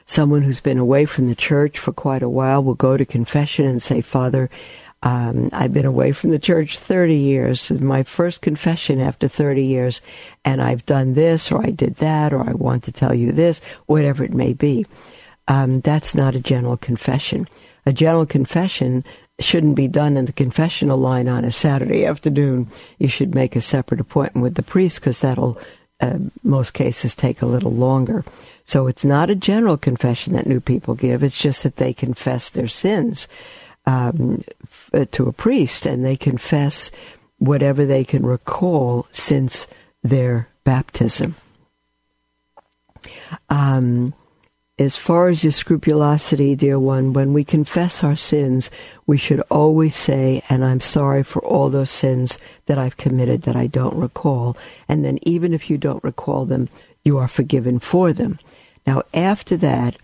someone 0.08 0.42
who's 0.42 0.60
been 0.60 0.78
away 0.78 1.04
from 1.04 1.28
the 1.28 1.34
church 1.34 1.78
for 1.78 1.92
quite 1.92 2.22
a 2.22 2.28
while 2.28 2.64
will 2.64 2.74
go 2.74 2.96
to 2.96 3.04
confession 3.04 3.66
and 3.66 3.80
say, 3.80 4.00
Father, 4.00 4.50
um, 5.02 5.50
I've 5.52 5.72
been 5.72 5.84
away 5.84 6.10
from 6.12 6.30
the 6.30 6.38
church 6.38 6.78
30 6.78 7.14
years, 7.14 7.70
my 7.70 8.02
first 8.02 8.40
confession 8.40 9.00
after 9.00 9.28
30 9.28 9.62
years, 9.62 10.00
and 10.44 10.60
I've 10.60 10.84
done 10.86 11.12
this 11.12 11.52
or 11.52 11.64
I 11.64 11.70
did 11.70 11.96
that 11.96 12.32
or 12.32 12.48
I 12.48 12.52
want 12.52 12.84
to 12.84 12.92
tell 12.92 13.14
you 13.14 13.30
this, 13.30 13.60
whatever 13.86 14.24
it 14.24 14.34
may 14.34 14.54
be. 14.54 14.86
Um, 15.46 15.80
that's 15.82 16.14
not 16.14 16.34
a 16.34 16.40
general 16.40 16.78
confession. 16.78 17.46
A 17.86 17.92
general 17.92 18.26
confession 18.26 19.04
shouldn't 19.40 19.76
be 19.76 19.88
done 19.88 20.16
in 20.16 20.24
the 20.24 20.32
confessional 20.32 20.98
line 20.98 21.28
on 21.28 21.44
a 21.44 21.52
Saturday 21.52 22.04
afternoon. 22.04 22.68
You 22.98 23.08
should 23.08 23.34
make 23.34 23.54
a 23.54 23.60
separate 23.60 24.00
appointment 24.00 24.42
with 24.42 24.54
the 24.54 24.62
priest 24.62 25.00
because 25.00 25.20
that'll, 25.20 25.58
uh, 26.00 26.18
most 26.42 26.72
cases, 26.74 27.14
take 27.14 27.40
a 27.40 27.46
little 27.46 27.72
longer. 27.72 28.24
So 28.68 28.86
it's 28.86 29.02
not 29.02 29.30
a 29.30 29.34
general 29.34 29.78
confession 29.78 30.34
that 30.34 30.46
new 30.46 30.60
people 30.60 30.94
give. 30.94 31.22
It's 31.22 31.40
just 31.40 31.62
that 31.62 31.76
they 31.76 31.94
confess 31.94 32.50
their 32.50 32.68
sins 32.68 33.26
um, 33.86 34.44
to 35.10 35.26
a 35.26 35.32
priest 35.32 35.86
and 35.86 36.04
they 36.04 36.18
confess 36.18 36.90
whatever 37.38 37.86
they 37.86 38.04
can 38.04 38.26
recall 38.26 39.06
since 39.10 39.68
their 40.02 40.50
baptism. 40.64 41.34
Um, 43.48 44.12
as 44.78 44.96
far 44.96 45.28
as 45.28 45.42
your 45.42 45.50
scrupulosity, 45.50 46.54
dear 46.54 46.78
one, 46.78 47.12
when 47.12 47.32
we 47.32 47.42
confess 47.42 48.04
our 48.04 48.14
sins, 48.14 48.70
we 49.06 49.18
should 49.18 49.40
always 49.50 49.96
say, 49.96 50.42
and 50.48 50.64
I'm 50.64 50.80
sorry 50.80 51.24
for 51.24 51.44
all 51.44 51.68
those 51.68 51.90
sins 51.90 52.38
that 52.66 52.78
I've 52.78 52.96
committed 52.96 53.42
that 53.42 53.56
I 53.56 53.66
don't 53.66 53.96
recall. 53.96 54.56
And 54.88 55.04
then 55.04 55.18
even 55.22 55.52
if 55.52 55.68
you 55.68 55.78
don't 55.78 56.04
recall 56.04 56.44
them, 56.44 56.68
you 57.04 57.18
are 57.18 57.28
forgiven 57.28 57.80
for 57.80 58.12
them. 58.12 58.38
Now, 58.86 59.02
after 59.12 59.56
that, 59.56 59.96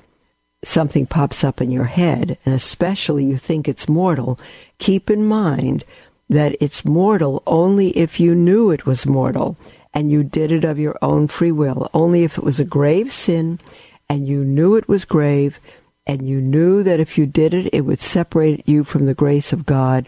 something 0.64 1.06
pops 1.06 1.44
up 1.44 1.60
in 1.60 1.70
your 1.70 1.84
head, 1.84 2.36
and 2.44 2.54
especially 2.54 3.24
you 3.24 3.36
think 3.36 3.68
it's 3.68 3.88
mortal, 3.88 4.38
keep 4.78 5.08
in 5.08 5.24
mind 5.24 5.84
that 6.28 6.56
it's 6.60 6.84
mortal 6.84 7.42
only 7.46 7.90
if 7.90 8.18
you 8.18 8.34
knew 8.34 8.70
it 8.70 8.86
was 8.86 9.06
mortal 9.06 9.56
and 9.92 10.10
you 10.10 10.24
did 10.24 10.50
it 10.50 10.64
of 10.64 10.78
your 10.78 10.98
own 11.00 11.28
free 11.28 11.52
will. 11.52 11.88
Only 11.94 12.24
if 12.24 12.36
it 12.36 12.42
was 12.44 12.58
a 12.58 12.64
grave 12.64 13.12
sin 13.12 13.60
and 14.08 14.26
you 14.26 14.44
knew 14.44 14.76
it 14.76 14.88
was 14.88 15.04
grave, 15.04 15.60
and 16.06 16.28
you 16.28 16.40
knew 16.40 16.82
that 16.82 17.00
if 17.00 17.16
you 17.16 17.26
did 17.26 17.54
it, 17.54 17.70
it 17.72 17.82
would 17.82 18.00
separate 18.00 18.68
you 18.68 18.84
from 18.84 19.06
the 19.06 19.14
grace 19.14 19.52
of 19.52 19.66
God, 19.66 20.06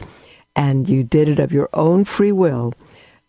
and 0.54 0.88
you 0.88 1.02
did 1.02 1.28
it 1.28 1.38
of 1.38 1.52
your 1.52 1.68
own 1.72 2.04
free 2.04 2.32
will, 2.32 2.74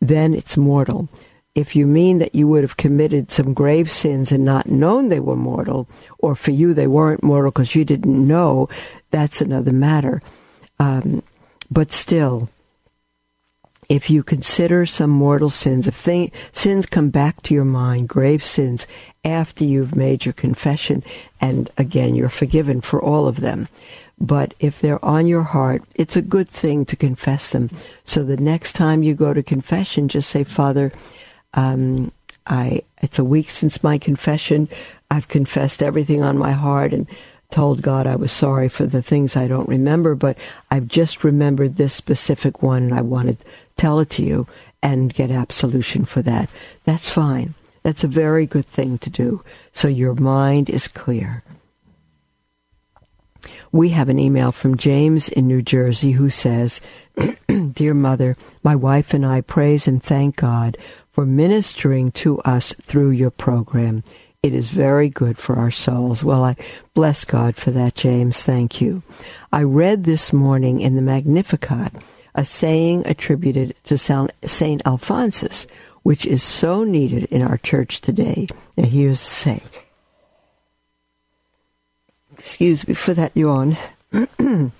then 0.02 0.34
it's 0.34 0.58
mortal. 0.58 1.10
If 1.56 1.76
you 1.76 1.88
mean 1.88 2.20
that 2.20 2.36
you 2.36 2.48
would 2.48 2.64
have 2.64 2.78
committed 2.78 3.32
some 3.32 3.54
grave 3.54 3.92
sins 3.92 4.32
and 4.32 4.46
not 4.46 4.68
known 4.68 5.10
they 5.10 5.20
were 5.20 5.36
mortal, 5.36 5.88
or 6.20 6.36
for 6.36 6.52
you 6.52 6.74
they 6.74 6.88
weren't 6.88 7.24
mortal 7.24 7.52
because 7.52 7.74
you 7.74 7.84
didn't 7.84 8.28
know, 8.28 8.70
that's 9.10 9.42
another 9.42 9.74
matter. 9.74 10.22
Um, 10.80 11.24
but 11.72 11.92
still, 11.92 12.50
if 13.90 14.10
you 14.10 14.22
consider 14.22 14.86
some 14.86 15.10
mortal 15.10 15.50
sins, 15.50 15.88
if 15.88 16.08
sins 16.52 16.86
come 16.86 17.10
back 17.10 17.42
to 17.44 17.54
your 17.54 17.66
mind, 17.66 18.10
grave 18.10 18.44
sins, 18.44 18.86
after 19.24 19.64
you've 19.64 19.96
made 19.96 20.26
your 20.26 20.34
confession, 20.34 21.04
and 21.40 21.70
again, 21.78 22.16
you're 22.16 22.30
forgiven 22.30 22.82
for 22.82 23.02
all 23.02 23.28
of 23.28 23.40
them. 23.40 23.68
But 24.20 24.54
if 24.60 24.82
they're 24.82 25.04
on 25.04 25.28
your 25.28 25.44
heart, 25.44 25.84
it's 25.96 26.16
a 26.16 26.22
good 26.22 26.50
thing 26.50 26.86
to 26.86 26.96
confess 26.96 27.52
them. 27.52 27.70
So 28.04 28.24
the 28.24 28.38
next 28.38 28.74
time 28.74 29.04
you 29.04 29.14
go 29.14 29.34
to 29.34 29.44
confession, 29.44 30.08
just 30.10 30.30
say, 30.30 30.44
Father, 30.44 30.92
um, 31.54 32.12
I, 32.46 32.82
it's 33.02 33.20
a 33.20 33.24
week 33.24 33.50
since 33.50 33.84
my 33.84 33.98
confession. 33.98 34.68
I've 35.12 35.28
confessed 35.28 35.84
everything 35.84 36.24
on 36.24 36.38
my 36.38 36.52
heart 36.52 36.94
and 36.94 37.08
told 37.52 37.82
God 37.82 38.08
I 38.08 38.16
was 38.16 38.32
sorry 38.32 38.70
for 38.70 38.86
the 38.86 39.02
things 39.02 39.36
I 39.36 39.48
don't 39.48 39.70
remember, 39.70 40.16
but 40.16 40.38
I've 40.72 40.88
just 40.88 41.24
remembered 41.24 41.76
this 41.76 41.94
specific 41.94 42.62
one 42.62 42.84
and 42.84 42.94
I 42.94 43.02
want 43.02 43.30
to 43.30 43.38
tell 43.78 44.00
it 44.00 44.10
to 44.12 44.24
you 44.24 44.48
and 44.82 45.14
get 45.14 45.32
absolution 45.32 46.06
for 46.06 46.22
that. 46.24 46.50
That's 46.84 47.10
fine. 47.10 47.56
That's 47.84 48.04
a 48.04 48.08
very 48.08 48.46
good 48.46 48.66
thing 48.66 48.98
to 49.00 49.10
do. 49.10 49.44
So 49.72 49.88
your 49.88 50.14
mind 50.14 50.70
is 50.70 50.88
clear. 50.88 51.44
We 53.72 53.90
have 53.90 54.10
an 54.10 54.20
email 54.20 54.52
from 54.52 54.78
James 54.78 55.30
in 55.30 55.48
New 55.48 55.62
Jersey 55.62 56.12
who 56.12 56.30
says, 56.30 56.82
Dear 57.48 57.94
Mother, 57.94 58.36
my 58.64 58.76
wife 58.76 59.14
and 59.14 59.26
I 59.26 59.42
praise 59.42 59.88
and 59.88 60.02
thank 60.02 60.38
God 60.38 60.78
for 61.12 61.26
ministering 61.26 62.12
to 62.14 62.40
us 62.42 62.74
through 62.82 63.12
your 63.12 63.32
program. 63.32 64.04
It 64.44 64.54
is 64.54 64.70
very 64.70 65.10
good 65.10 65.38
for 65.38 65.56
our 65.56 65.72
souls. 65.72 66.24
Well, 66.24 66.44
I 66.44 66.56
bless 66.94 67.26
God 67.26 67.56
for 67.56 67.72
that, 67.72 67.96
James. 67.96 68.44
Thank 68.44 68.80
you. 68.80 69.04
I 69.52 69.64
read 69.64 70.04
this 70.04 70.32
morning 70.32 70.80
in 70.80 70.96
the 70.96 71.02
Magnificat 71.02 71.94
a 72.38 72.46
saying 72.46 73.02
attributed 73.06 73.76
to 73.84 73.98
St. 73.98 74.82
Alphonsus, 74.86 75.68
which 76.04 76.26
is 76.26 76.44
so 76.44 76.84
needed 76.84 77.26
in 77.26 77.42
our 77.42 77.58
church 77.58 78.00
today. 78.00 78.48
Now, 78.78 78.86
here's 78.86 79.20
the 79.20 79.26
saying. 79.26 79.70
Excuse 82.38 82.88
me 82.88 82.94
for 82.94 83.16
that 83.16 83.36
yawn. 83.36 83.78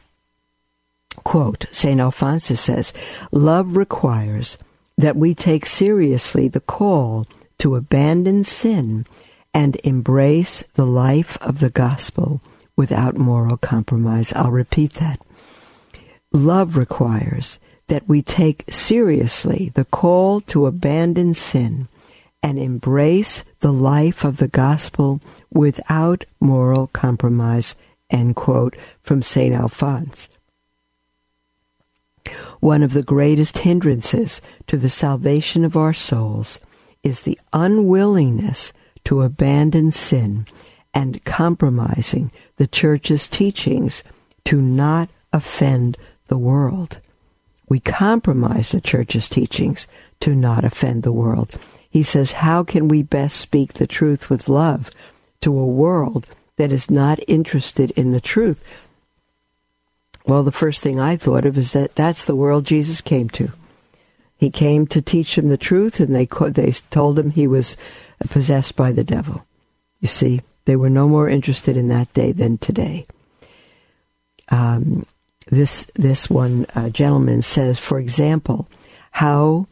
Quote, 1.24 1.66
St. 1.72 2.00
Alphonsus 2.00 2.62
says, 2.62 2.94
Love 3.32 3.76
requires 3.76 4.58
that 4.98 5.16
we 5.16 5.34
take 5.34 5.66
seriously 5.66 6.48
the 6.48 6.62
call 6.62 7.28
to 7.58 7.76
abandon 7.76 8.44
sin 8.44 9.06
and 9.54 9.78
embrace 9.84 10.64
the 10.76 10.86
life 10.86 11.38
of 11.42 11.60
the 11.60 11.72
gospel 11.72 12.40
without 12.76 13.18
moral 13.18 13.58
compromise. 13.58 14.32
I'll 14.34 14.52
repeat 14.52 14.94
that. 14.94 15.20
Love 16.32 16.78
requires 16.78 17.60
that 17.88 18.08
we 18.08 18.22
take 18.22 18.66
seriously 18.70 19.72
the 19.76 19.86
call 19.86 20.42
to 20.42 20.66
abandon 20.66 21.34
sin 21.34 21.88
and 22.44 22.60
embrace 22.60 23.44
the 23.62 23.74
life 23.74 24.24
of 24.24 24.38
the 24.38 24.48
gospel 24.48 25.20
without 25.52 26.26
moral 26.40 26.88
compromise, 26.88 27.76
end 28.10 28.36
quote, 28.36 28.76
from 29.02 29.22
St. 29.22 29.56
Alphonse. 29.56 30.30
One 32.60 32.84
of 32.84 32.94
the 32.94 33.04
greatest 33.04 33.60
hindrances 33.60 34.42
to 34.68 34.78
the 34.78 34.90
salvation 34.90 35.64
of 35.64 35.78
our 35.78 35.94
souls 35.94 36.60
is 37.04 37.22
the 37.22 37.40
unwillingness 37.54 38.74
to 39.06 39.22
abandon 39.22 39.92
sin 39.92 40.46
and 40.94 41.24
compromising 41.24 42.32
the 42.58 42.68
church's 42.68 43.28
teachings 43.28 44.04
to 44.46 44.62
not 44.62 45.10
offend 45.32 45.98
the 46.28 46.38
world 46.38 47.00
we 47.70 47.80
compromise 47.80 48.72
the 48.72 48.82
church's 48.82 49.28
teachings 49.28 49.88
to 50.22 50.34
not 50.34 50.64
offend 50.64 51.04
the 51.04 51.12
world. 51.12 51.56
He 51.90 52.04
says, 52.04 52.34
How 52.34 52.64
can 52.64 52.88
we 52.88 53.04
best 53.04 53.38
speak 53.38 53.74
the 53.74 53.88
truth 53.88 54.30
with 54.30 54.50
love 54.50 54.90
to 55.42 55.58
a 55.58 55.66
world 55.66 56.28
that 56.56 56.72
is 56.72 56.90
not 56.90 57.20
interested 57.28 57.92
in 57.92 58.12
the 58.12 58.22
truth? 58.22 58.64
Well, 60.26 60.44
the 60.44 60.52
first 60.52 60.82
thing 60.82 61.00
I 61.00 61.16
thought 61.18 61.46
of 61.46 61.58
is 61.58 61.74
that 61.74 61.96
that's 61.96 62.26
the 62.26 62.36
world 62.36 62.66
Jesus 62.66 63.02
came 63.02 63.30
to. 63.32 63.52
He 64.38 64.50
came 64.50 64.86
to 64.88 65.02
teach 65.02 65.36
them 65.36 65.50
the 65.50 65.58
truth, 65.58 66.00
and 66.00 66.16
they 66.16 66.28
they 66.50 66.72
told 66.92 67.18
him 67.18 67.32
he 67.32 67.48
was 67.48 67.76
possessed 68.30 68.76
by 68.76 68.92
the 68.92 69.04
devil. 69.04 69.46
You 70.00 70.08
see, 70.08 70.42
they 70.66 70.76
were 70.76 70.90
no 70.90 71.08
more 71.08 71.28
interested 71.28 71.76
in 71.76 71.88
that 71.88 72.14
day 72.14 72.34
than 72.34 72.58
today. 72.58 73.08
Um, 74.50 75.06
this 75.48 75.86
this 75.96 76.30
one 76.30 76.66
uh, 76.76 76.90
gentleman 76.90 77.42
says, 77.42 77.80
for 77.80 78.00
example, 78.00 78.68
how 79.12 79.68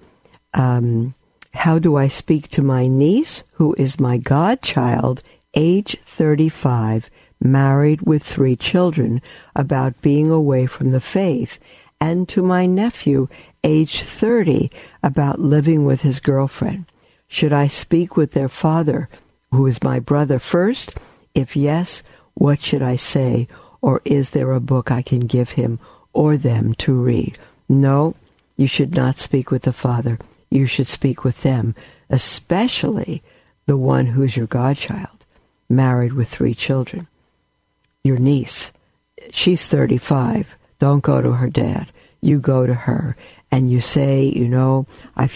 um, 0.54 1.14
how 1.54 1.80
do 1.80 1.96
I 1.96 2.08
speak 2.08 2.50
to 2.50 2.62
my 2.62 2.88
niece, 2.88 3.44
who 3.54 3.74
is 3.78 4.00
my 4.00 4.18
godchild, 4.18 5.22
age 5.54 5.98
thirty 6.06 6.50
five, 6.50 7.10
married 7.40 8.02
with 8.02 8.24
three 8.24 8.56
children, 8.56 9.22
about 9.56 10.02
being 10.02 10.30
away 10.30 10.66
from 10.66 10.92
the 10.92 11.02
faith, 11.02 11.60
and 12.00 12.28
to 12.30 12.42
my 12.42 12.66
nephew, 12.66 13.28
age 13.64 14.02
thirty, 14.02 14.72
about 15.04 15.40
living 15.40 15.86
with 15.86 16.02
his 16.02 16.20
girlfriend? 16.20 16.86
Should 17.28 17.54
I 17.54 17.68
speak 17.68 18.16
with 18.16 18.32
their 18.32 18.50
father, 18.50 19.10
who 19.52 19.66
is 19.68 19.84
my 19.84 20.00
brother, 20.00 20.40
first? 20.40 20.96
If 21.34 21.56
yes, 21.56 22.02
what 22.34 22.62
should 22.62 22.82
I 22.82 22.96
say? 22.96 23.48
Or 23.86 24.02
is 24.04 24.32
there 24.32 24.52
a 24.52 24.60
book 24.60 24.90
I 24.90 25.04
can 25.04 25.20
give 25.20 25.52
him 25.52 25.78
or 26.12 26.38
them 26.38 26.74
to 26.80 26.92
read? 26.92 27.38
No, 27.70 28.16
you 28.58 28.66
should 28.66 28.96
not 28.96 29.20
speak 29.20 29.52
with 29.52 29.62
the 29.62 29.72
Father. 29.72 30.18
You 30.50 30.66
should 30.66 30.88
speak 30.88 31.24
with 31.24 31.44
them, 31.44 31.76
especially 32.10 33.22
the 33.68 33.78
one 33.78 34.08
who's 34.08 34.36
your 34.36 34.48
godchild, 34.48 35.24
married 35.70 36.14
with 36.14 36.30
three 36.30 36.56
children. 36.56 37.06
Your 38.04 38.18
niece, 38.18 38.72
she's 39.30 39.68
35. 39.68 40.58
Don't 40.80 41.04
go 41.04 41.22
to 41.22 41.34
her 41.34 41.52
dad. 41.52 41.92
you 42.22 42.40
go 42.40 42.66
to 42.66 42.74
her 42.74 43.16
and 43.52 43.70
you 43.70 43.82
say, 43.82 44.24
you 44.24 44.48
know, 44.48 44.88
I, 45.16 45.30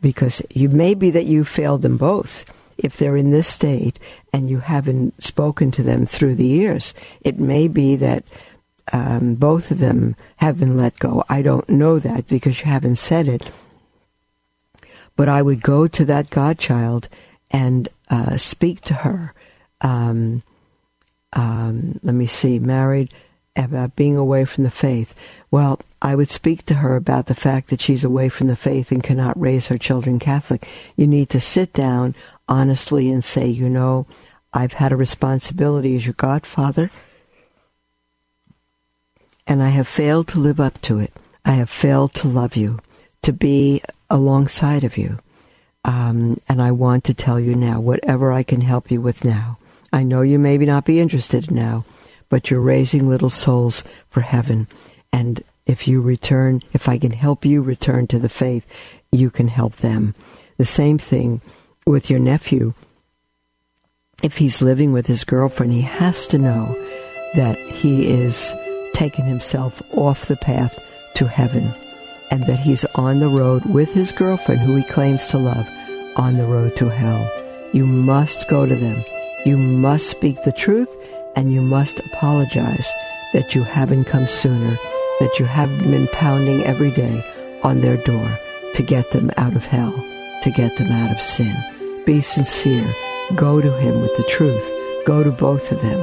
because 0.00 0.40
you 0.54 0.68
may 0.68 0.94
be 0.94 1.10
that 1.10 1.26
you 1.26 1.42
failed 1.42 1.82
them 1.82 1.96
both 1.96 2.44
if 2.78 2.96
they're 2.96 3.16
in 3.16 3.30
this 3.30 3.48
state 3.48 3.98
and 4.36 4.50
you 4.50 4.58
haven't 4.58 5.24
spoken 5.24 5.70
to 5.70 5.82
them 5.82 6.04
through 6.04 6.34
the 6.34 6.46
years. 6.46 6.92
It 7.22 7.38
may 7.38 7.68
be 7.68 7.96
that 7.96 8.22
um, 8.92 9.34
both 9.34 9.70
of 9.70 9.78
them 9.78 10.14
have 10.36 10.60
been 10.60 10.76
let 10.76 10.98
go. 10.98 11.24
I 11.26 11.40
don't 11.40 11.66
know 11.70 11.98
that 11.98 12.26
because 12.28 12.60
you 12.60 12.66
haven't 12.66 12.96
said 12.96 13.28
it. 13.28 13.50
But 15.16 15.30
I 15.30 15.40
would 15.40 15.62
go 15.62 15.86
to 15.86 16.04
that 16.04 16.28
godchild 16.28 17.08
and 17.50 17.88
uh, 18.10 18.36
speak 18.36 18.82
to 18.82 18.94
her. 18.94 19.32
Um, 19.80 20.42
um, 21.32 21.98
let 22.02 22.14
me 22.14 22.26
see, 22.26 22.58
married, 22.58 23.14
about 23.56 23.96
being 23.96 24.16
away 24.16 24.44
from 24.44 24.64
the 24.64 24.70
faith. 24.70 25.14
Well, 25.50 25.80
I 26.02 26.14
would 26.14 26.28
speak 26.28 26.66
to 26.66 26.74
her 26.74 26.94
about 26.94 27.24
the 27.24 27.34
fact 27.34 27.70
that 27.70 27.80
she's 27.80 28.04
away 28.04 28.28
from 28.28 28.48
the 28.48 28.54
faith 28.56 28.92
and 28.92 29.02
cannot 29.02 29.40
raise 29.40 29.68
her 29.68 29.78
children 29.78 30.18
Catholic. 30.18 30.68
You 30.94 31.06
need 31.06 31.30
to 31.30 31.40
sit 31.40 31.72
down 31.72 32.14
honestly 32.48 33.10
and 33.10 33.24
say, 33.24 33.48
you 33.48 33.70
know, 33.70 34.06
I've 34.56 34.72
had 34.72 34.90
a 34.90 34.96
responsibility 34.96 35.96
as 35.96 36.06
your 36.06 36.14
godfather, 36.14 36.90
and 39.46 39.62
I 39.62 39.68
have 39.68 39.86
failed 39.86 40.28
to 40.28 40.40
live 40.40 40.58
up 40.58 40.80
to 40.82 40.98
it. 40.98 41.12
I 41.44 41.52
have 41.52 41.68
failed 41.68 42.14
to 42.14 42.26
love 42.26 42.56
you, 42.56 42.78
to 43.20 43.34
be 43.34 43.82
alongside 44.08 44.82
of 44.82 44.96
you. 44.96 45.18
Um, 45.84 46.40
and 46.48 46.62
I 46.62 46.72
want 46.72 47.04
to 47.04 47.12
tell 47.12 47.38
you 47.38 47.54
now, 47.54 47.80
whatever 47.80 48.32
I 48.32 48.42
can 48.42 48.62
help 48.62 48.90
you 48.90 49.02
with 49.02 49.26
now. 49.26 49.58
I 49.92 50.02
know 50.02 50.22
you 50.22 50.38
may 50.38 50.56
not 50.56 50.86
be 50.86 51.00
interested 51.00 51.50
now, 51.50 51.84
but 52.30 52.50
you're 52.50 52.60
raising 52.60 53.06
little 53.10 53.30
souls 53.30 53.84
for 54.08 54.22
heaven. 54.22 54.68
And 55.12 55.44
if 55.66 55.86
you 55.86 56.00
return, 56.00 56.62
if 56.72 56.88
I 56.88 56.96
can 56.96 57.12
help 57.12 57.44
you 57.44 57.60
return 57.60 58.06
to 58.06 58.18
the 58.18 58.30
faith, 58.30 58.64
you 59.12 59.28
can 59.28 59.48
help 59.48 59.76
them. 59.76 60.14
The 60.56 60.64
same 60.64 60.96
thing 60.96 61.42
with 61.84 62.08
your 62.08 62.20
nephew. 62.20 62.72
If 64.22 64.38
he's 64.38 64.62
living 64.62 64.92
with 64.92 65.06
his 65.06 65.24
girlfriend, 65.24 65.74
he 65.74 65.82
has 65.82 66.26
to 66.28 66.38
know 66.38 66.74
that 67.34 67.58
he 67.58 68.08
is 68.08 68.52
taking 68.94 69.26
himself 69.26 69.82
off 69.92 70.26
the 70.26 70.36
path 70.36 70.78
to 71.16 71.28
heaven 71.28 71.70
and 72.30 72.46
that 72.46 72.58
he's 72.58 72.86
on 72.94 73.18
the 73.18 73.28
road 73.28 73.66
with 73.66 73.92
his 73.92 74.12
girlfriend, 74.12 74.62
who 74.62 74.74
he 74.74 74.84
claims 74.84 75.28
to 75.28 75.38
love, 75.38 75.68
on 76.16 76.38
the 76.38 76.46
road 76.46 76.74
to 76.76 76.88
hell. 76.88 77.30
You 77.74 77.84
must 77.84 78.48
go 78.48 78.64
to 78.64 78.74
them. 78.74 79.04
You 79.44 79.58
must 79.58 80.08
speak 80.08 80.42
the 80.42 80.52
truth 80.52 80.96
and 81.36 81.52
you 81.52 81.60
must 81.60 82.00
apologize 82.00 82.90
that 83.34 83.54
you 83.54 83.64
haven't 83.64 84.06
come 84.06 84.26
sooner, 84.26 84.78
that 85.20 85.38
you 85.38 85.44
haven't 85.44 85.90
been 85.90 86.08
pounding 86.08 86.62
every 86.62 86.90
day 86.90 87.22
on 87.62 87.82
their 87.82 87.98
door 87.98 88.38
to 88.74 88.82
get 88.82 89.10
them 89.10 89.30
out 89.36 89.54
of 89.54 89.66
hell, 89.66 89.92
to 90.42 90.50
get 90.50 90.74
them 90.78 90.90
out 90.90 91.14
of 91.14 91.20
sin. 91.20 91.54
Be 92.06 92.22
sincere. 92.22 92.94
Go 93.34 93.60
to 93.60 93.72
him 93.78 94.00
with 94.00 94.16
the 94.16 94.22
truth. 94.24 94.70
Go 95.04 95.22
to 95.24 95.32
both 95.32 95.72
of 95.72 95.80
them. 95.80 95.98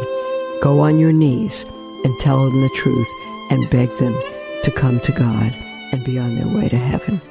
Go 0.61 0.81
on 0.81 0.99
your 0.99 1.13
knees 1.13 1.63
and 2.03 2.19
tell 2.19 2.43
them 2.43 2.61
the 2.61 2.69
truth 2.75 3.07
and 3.49 3.69
beg 3.69 3.89
them 3.93 4.13
to 4.63 4.71
come 4.71 4.99
to 5.01 5.11
God 5.11 5.53
and 5.91 6.03
be 6.03 6.17
on 6.19 6.35
their 6.35 6.47
way 6.47 6.69
to 6.69 6.77
heaven. 6.77 7.21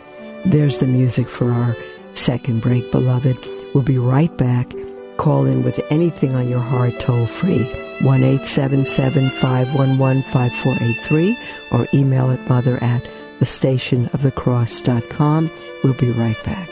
There's 0.47 0.79
the 0.79 0.87
music 0.87 1.29
for 1.29 1.53
our 1.53 1.77
second 2.15 2.63
break, 2.63 2.91
beloved. 2.91 3.37
We'll 3.75 3.85
be 3.85 3.99
right 3.99 4.35
back. 4.37 4.73
Call 5.19 5.45
in 5.45 5.63
with 5.63 5.79
anything 5.91 6.35
on 6.35 6.49
your 6.49 6.61
heart 6.61 6.99
toll 6.99 7.27
free. 7.27 7.65
1 8.01 8.25
877 8.25 9.29
511 9.31 10.23
5483 10.25 11.37
or 11.71 11.87
email 11.95 12.31
at 12.31 12.49
mother 12.49 12.83
at 12.83 13.05
thestationofthecross.com. 13.41 15.51
We'll 15.85 15.95
be 15.95 16.11
right 16.11 16.43
back. 16.45 16.72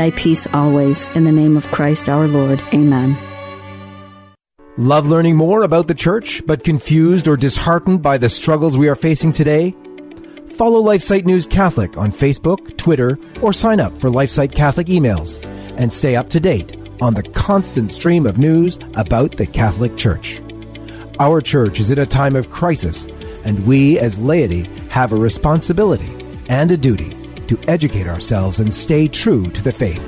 Thy 0.01 0.09
peace 0.09 0.47
always. 0.51 1.09
In 1.09 1.25
the 1.25 1.31
name 1.31 1.55
of 1.55 1.67
Christ 1.67 2.09
our 2.09 2.27
Lord. 2.27 2.59
Amen. 2.73 3.15
Love 4.75 5.05
learning 5.05 5.35
more 5.35 5.61
about 5.61 5.87
the 5.87 5.93
church, 5.93 6.41
but 6.47 6.63
confused 6.63 7.27
or 7.27 7.37
disheartened 7.37 8.01
by 8.01 8.17
the 8.17 8.27
struggles 8.27 8.75
we 8.75 8.89
are 8.89 8.95
facing 8.95 9.31
today? 9.31 9.75
Follow 10.55 10.81
LifeSite 10.81 11.25
News 11.25 11.45
Catholic 11.45 11.97
on 11.97 12.11
Facebook, 12.11 12.75
Twitter, 12.79 13.19
or 13.43 13.53
sign 13.53 13.79
up 13.79 13.95
for 13.95 14.09
LifeSite 14.09 14.55
Catholic 14.55 14.87
emails 14.87 15.37
and 15.77 15.93
stay 15.93 16.15
up 16.15 16.31
to 16.31 16.39
date 16.39 16.75
on 16.99 17.13
the 17.13 17.21
constant 17.21 17.91
stream 17.91 18.25
of 18.25 18.39
news 18.39 18.79
about 18.95 19.37
the 19.37 19.45
Catholic 19.45 19.97
Church. 19.97 20.41
Our 21.19 21.41
church 21.41 21.79
is 21.79 21.91
in 21.91 21.99
a 21.99 22.07
time 22.07 22.35
of 22.35 22.49
crisis, 22.49 23.05
and 23.43 23.67
we 23.67 23.99
as 23.99 24.17
laity 24.17 24.63
have 24.89 25.13
a 25.13 25.15
responsibility 25.15 26.11
and 26.47 26.71
a 26.71 26.77
duty 26.77 27.20
to 27.51 27.59
educate 27.69 28.07
ourselves 28.07 28.61
and 28.61 28.73
stay 28.73 29.09
true 29.09 29.51
to 29.51 29.61
the 29.61 29.73
faith. 29.73 30.01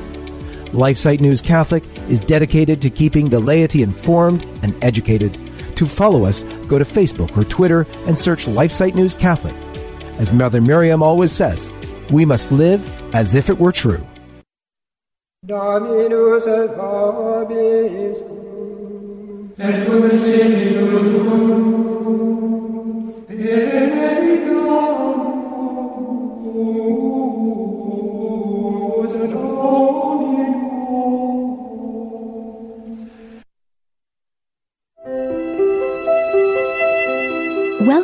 LifeSite 0.72 1.20
News 1.20 1.42
Catholic 1.42 1.84
is 2.08 2.22
dedicated 2.22 2.82
to 2.82 2.90
keeping 2.90 3.28
the 3.28 3.42
laity 3.42 3.84
informed 3.84 4.44
and 4.62 4.82
educated. 4.82 5.38
To 5.76 5.86
follow 5.86 6.24
us, 6.24 6.44
go 6.70 6.80
to 6.80 6.86
Facebook 6.86 7.38
or 7.38 7.44
Twitter 7.44 7.86
and 8.08 8.18
search 8.18 8.46
LifeSite 8.46 8.96
News 8.96 9.14
Catholic. 9.14 9.54
As 10.20 10.32
Mother 10.32 10.62
Miriam 10.62 11.04
always 11.04 11.34
says, 11.34 11.74
we 12.12 12.24
must 12.24 12.50
live 12.50 12.82
as 13.14 13.36
if 13.36 13.50
it 13.50 13.60
were 13.60 13.74
true. 13.74 14.08
Dominus 15.46 16.48
et 16.48 16.78
vobis. 16.78 18.24
Et 19.60 19.86
cum 19.86 20.10
benedictus 23.28 23.93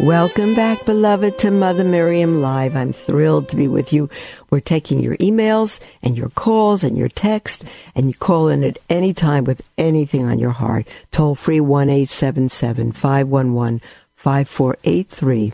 Welcome 0.00 0.54
back, 0.54 0.86
beloved, 0.86 1.38
to 1.40 1.50
Mother 1.50 1.84
Miriam 1.84 2.40
Live. 2.40 2.74
I'm 2.74 2.90
thrilled 2.90 3.50
to 3.50 3.56
be 3.56 3.68
with 3.68 3.92
you. 3.92 4.08
We're 4.48 4.60
taking 4.60 5.00
your 5.00 5.18
emails 5.18 5.78
and 6.02 6.16
your 6.16 6.30
calls 6.30 6.82
and 6.82 6.96
your 6.96 7.10
text, 7.10 7.64
and 7.94 8.06
you 8.08 8.14
call 8.14 8.48
in 8.48 8.64
at 8.64 8.78
any 8.88 9.12
time 9.12 9.44
with 9.44 9.60
anything 9.76 10.24
on 10.24 10.38
your 10.38 10.52
heart. 10.52 10.88
Toll 11.12 11.34
free 11.34 11.60
1 11.60 11.90
877 11.90 12.92
511 12.92 13.82
5483. 14.16 15.52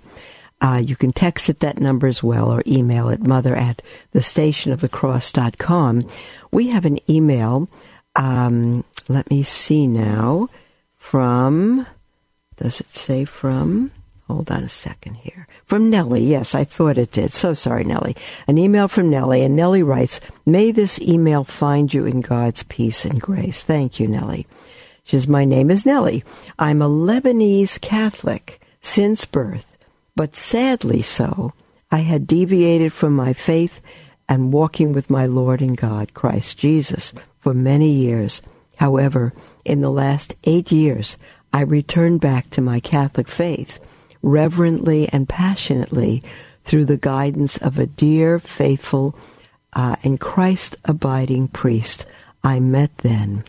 Uh, 0.61 0.81
you 0.83 0.95
can 0.95 1.11
text 1.11 1.49
at 1.49 1.59
that 1.59 1.81
number 1.81 2.07
as 2.07 2.23
well 2.23 2.49
or 2.49 2.63
email 2.69 3.11
at 3.11 3.27
mother 3.27 3.57
at 3.57 3.83
the 4.13 4.23
station 4.23 4.71
of 4.71 4.81
the 4.81 4.89
cross.com. 4.89 6.07
We 6.53 6.69
have 6.69 6.85
an 6.85 7.01
email. 7.11 7.69
Um, 8.15 8.85
let 9.09 9.29
me 9.29 9.43
see 9.43 9.89
now 9.89 10.51
from, 10.95 11.85
does 12.57 12.81
it 12.81 12.91
say 12.91 13.25
from? 13.25 13.91
Hold 14.29 14.51
on 14.51 14.65
a 14.65 14.69
second 14.69 15.15
here. 15.15 15.47
From 15.67 15.89
Nellie. 15.89 16.25
Yes, 16.25 16.55
I 16.55 16.65
thought 16.65 16.99
it 16.99 17.13
did. 17.13 17.33
So 17.33 17.55
sorry, 17.55 17.85
Nellie. 17.85 18.17
An 18.49 18.59
email 18.59 18.89
from 18.89 19.09
Nellie, 19.09 19.43
and 19.43 19.55
Nellie 19.55 19.85
writes, 19.85 20.21
May 20.45 20.73
this 20.73 21.01
email 21.01 21.45
find 21.45 21.95
you 21.95 22.07
in 22.07 22.23
God's 22.23 22.65
peace 22.65 23.05
and 23.05 23.21
grace. 23.21 23.63
Thank 23.63 24.01
you, 24.01 24.09
Nellie. 24.09 24.47
She 25.05 25.17
says, 25.17 25.29
My 25.29 25.45
name 25.45 25.71
is 25.71 25.87
Nellie. 25.87 26.25
I'm 26.59 26.83
a 26.83 26.89
Lebanese 26.89 27.81
Catholic 27.81 28.61
since 28.81 29.25
birth, 29.25 29.77
but 30.17 30.35
sadly 30.35 31.03
so. 31.03 31.53
I 31.93 31.99
had 31.99 32.27
deviated 32.27 32.93
from 32.93 33.15
my 33.15 33.33
faith 33.33 33.81
and 34.29 34.53
walking 34.53 34.93
with 34.93 35.09
my 35.09 35.27
Lord 35.27 35.63
and 35.63 35.77
God, 35.77 36.15
Christ 36.15 36.59
Jesus, 36.59 37.13
for 37.39 37.55
many 37.55 37.91
years. 37.91 38.43
However, 38.77 39.33
in 39.65 39.83
the 39.83 39.91
last 39.91 40.35
eight 40.43 40.73
years, 40.73 41.17
I 41.53 41.61
returned 41.61 42.21
back 42.21 42.51
to 42.51 42.61
my 42.61 42.81
Catholic 42.81 43.29
faith 43.29 43.79
reverently 44.23 45.09
and 45.09 45.29
passionately 45.29 46.23
through 46.65 46.85
the 46.85 46.97
guidance 46.97 47.57
of 47.59 47.79
a 47.79 47.87
dear, 47.87 48.39
faithful, 48.39 49.15
uh, 49.73 49.97
and 50.03 50.19
Christ 50.21 50.77
abiding 50.85 51.49
priest 51.49 52.07
I 52.43 52.61
met 52.61 52.97
then. 52.99 53.45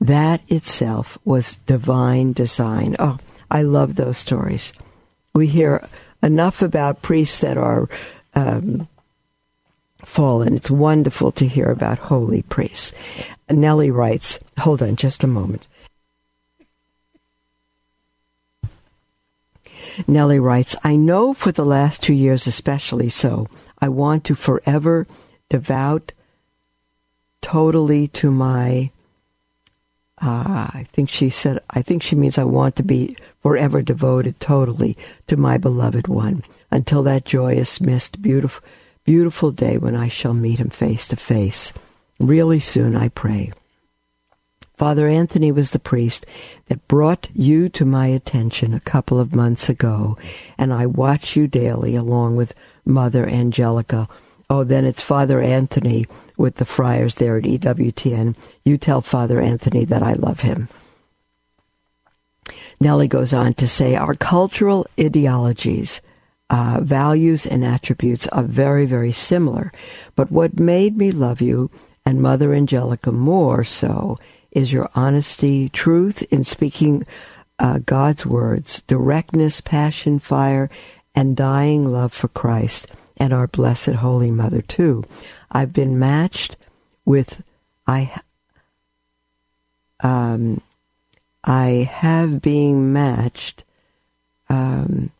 That 0.00 0.40
itself 0.48 1.18
was 1.24 1.58
divine 1.66 2.32
design. 2.32 2.96
Oh, 2.98 3.18
I 3.50 3.62
love 3.62 3.94
those 3.94 4.18
stories. 4.18 4.72
We 5.34 5.46
hear 5.46 5.86
enough 6.22 6.62
about 6.62 7.02
priests 7.02 7.38
that 7.38 7.56
are 7.56 7.88
um, 8.34 8.88
fallen. 10.04 10.56
It's 10.56 10.70
wonderful 10.70 11.32
to 11.32 11.46
hear 11.46 11.70
about 11.70 11.98
holy 11.98 12.42
priests. 12.42 12.92
Nellie 13.50 13.90
writes, 13.90 14.38
hold 14.58 14.82
on 14.82 14.96
just 14.96 15.24
a 15.24 15.28
moment. 15.28 15.66
Nellie 20.06 20.38
writes, 20.38 20.76
I 20.84 20.96
know 20.96 21.34
for 21.34 21.52
the 21.52 21.64
last 21.64 22.02
two 22.02 22.14
years 22.14 22.46
especially 22.46 23.10
so, 23.10 23.48
I 23.80 23.88
want 23.88 24.24
to 24.24 24.34
forever 24.34 25.06
devote 25.48 26.12
totally 27.40 28.08
to 28.08 28.30
my 28.30 28.90
uh, 30.22 30.70
I 30.72 30.86
think 30.92 31.10
she 31.10 31.30
said, 31.30 31.58
I 31.70 31.82
think 31.82 32.02
she 32.02 32.14
means 32.14 32.38
I 32.38 32.44
want 32.44 32.76
to 32.76 32.84
be 32.84 33.16
forever 33.42 33.82
devoted 33.82 34.38
totally 34.38 34.96
to 35.26 35.36
my 35.36 35.58
beloved 35.58 36.06
one 36.06 36.44
until 36.70 37.02
that 37.02 37.24
joyous, 37.24 37.80
missed, 37.80 38.22
beautiful, 38.22 38.64
beautiful 39.04 39.50
day 39.50 39.78
when 39.78 39.96
I 39.96 40.06
shall 40.06 40.32
meet 40.32 40.60
him 40.60 40.70
face 40.70 41.08
to 41.08 41.16
face. 41.16 41.72
Really 42.20 42.60
soon, 42.60 42.94
I 42.94 43.08
pray. 43.08 43.52
Father 44.82 45.06
Anthony 45.06 45.52
was 45.52 45.70
the 45.70 45.78
priest 45.78 46.26
that 46.66 46.88
brought 46.88 47.28
you 47.32 47.68
to 47.68 47.84
my 47.84 48.08
attention 48.08 48.74
a 48.74 48.80
couple 48.80 49.20
of 49.20 49.32
months 49.32 49.68
ago, 49.68 50.18
and 50.58 50.74
I 50.74 50.86
watch 50.86 51.36
you 51.36 51.46
daily 51.46 51.94
along 51.94 52.34
with 52.34 52.52
Mother 52.84 53.24
Angelica. 53.24 54.08
Oh, 54.50 54.64
then 54.64 54.84
it's 54.84 55.00
Father 55.00 55.40
Anthony 55.40 56.08
with 56.36 56.56
the 56.56 56.64
friars 56.64 57.14
there 57.14 57.36
at 57.36 57.44
EWTN. 57.44 58.34
You 58.64 58.76
tell 58.76 59.02
Father 59.02 59.40
Anthony 59.40 59.84
that 59.84 60.02
I 60.02 60.14
love 60.14 60.40
him. 60.40 60.68
Nellie 62.80 63.06
goes 63.06 63.32
on 63.32 63.54
to 63.54 63.68
say 63.68 63.94
our 63.94 64.14
cultural 64.14 64.84
ideologies, 64.98 66.00
uh, 66.50 66.80
values, 66.82 67.46
and 67.46 67.64
attributes 67.64 68.26
are 68.26 68.42
very, 68.42 68.86
very 68.86 69.12
similar. 69.12 69.70
But 70.16 70.32
what 70.32 70.58
made 70.58 70.96
me 70.96 71.12
love 71.12 71.40
you 71.40 71.70
and 72.04 72.20
Mother 72.20 72.52
Angelica 72.52 73.12
more 73.12 73.62
so 73.62 74.18
is 74.52 74.72
your 74.72 74.88
honesty, 74.94 75.68
truth 75.70 76.22
in 76.30 76.44
speaking 76.44 77.04
uh, 77.58 77.80
God's 77.84 78.24
words, 78.24 78.82
directness, 78.82 79.60
passion, 79.60 80.18
fire, 80.18 80.70
and 81.14 81.36
dying 81.36 81.88
love 81.88 82.12
for 82.12 82.28
Christ 82.28 82.86
and 83.16 83.32
our 83.32 83.46
Blessed 83.46 83.96
Holy 83.96 84.30
Mother, 84.30 84.62
too. 84.62 85.04
I've 85.50 85.72
been 85.72 85.98
matched 85.98 86.56
with 87.04 87.42
I 87.86 88.20
um, 90.00 90.60
I 91.44 91.88
have 91.90 92.40
been 92.42 92.92
matched. 92.92 93.64
Um, 94.48 95.10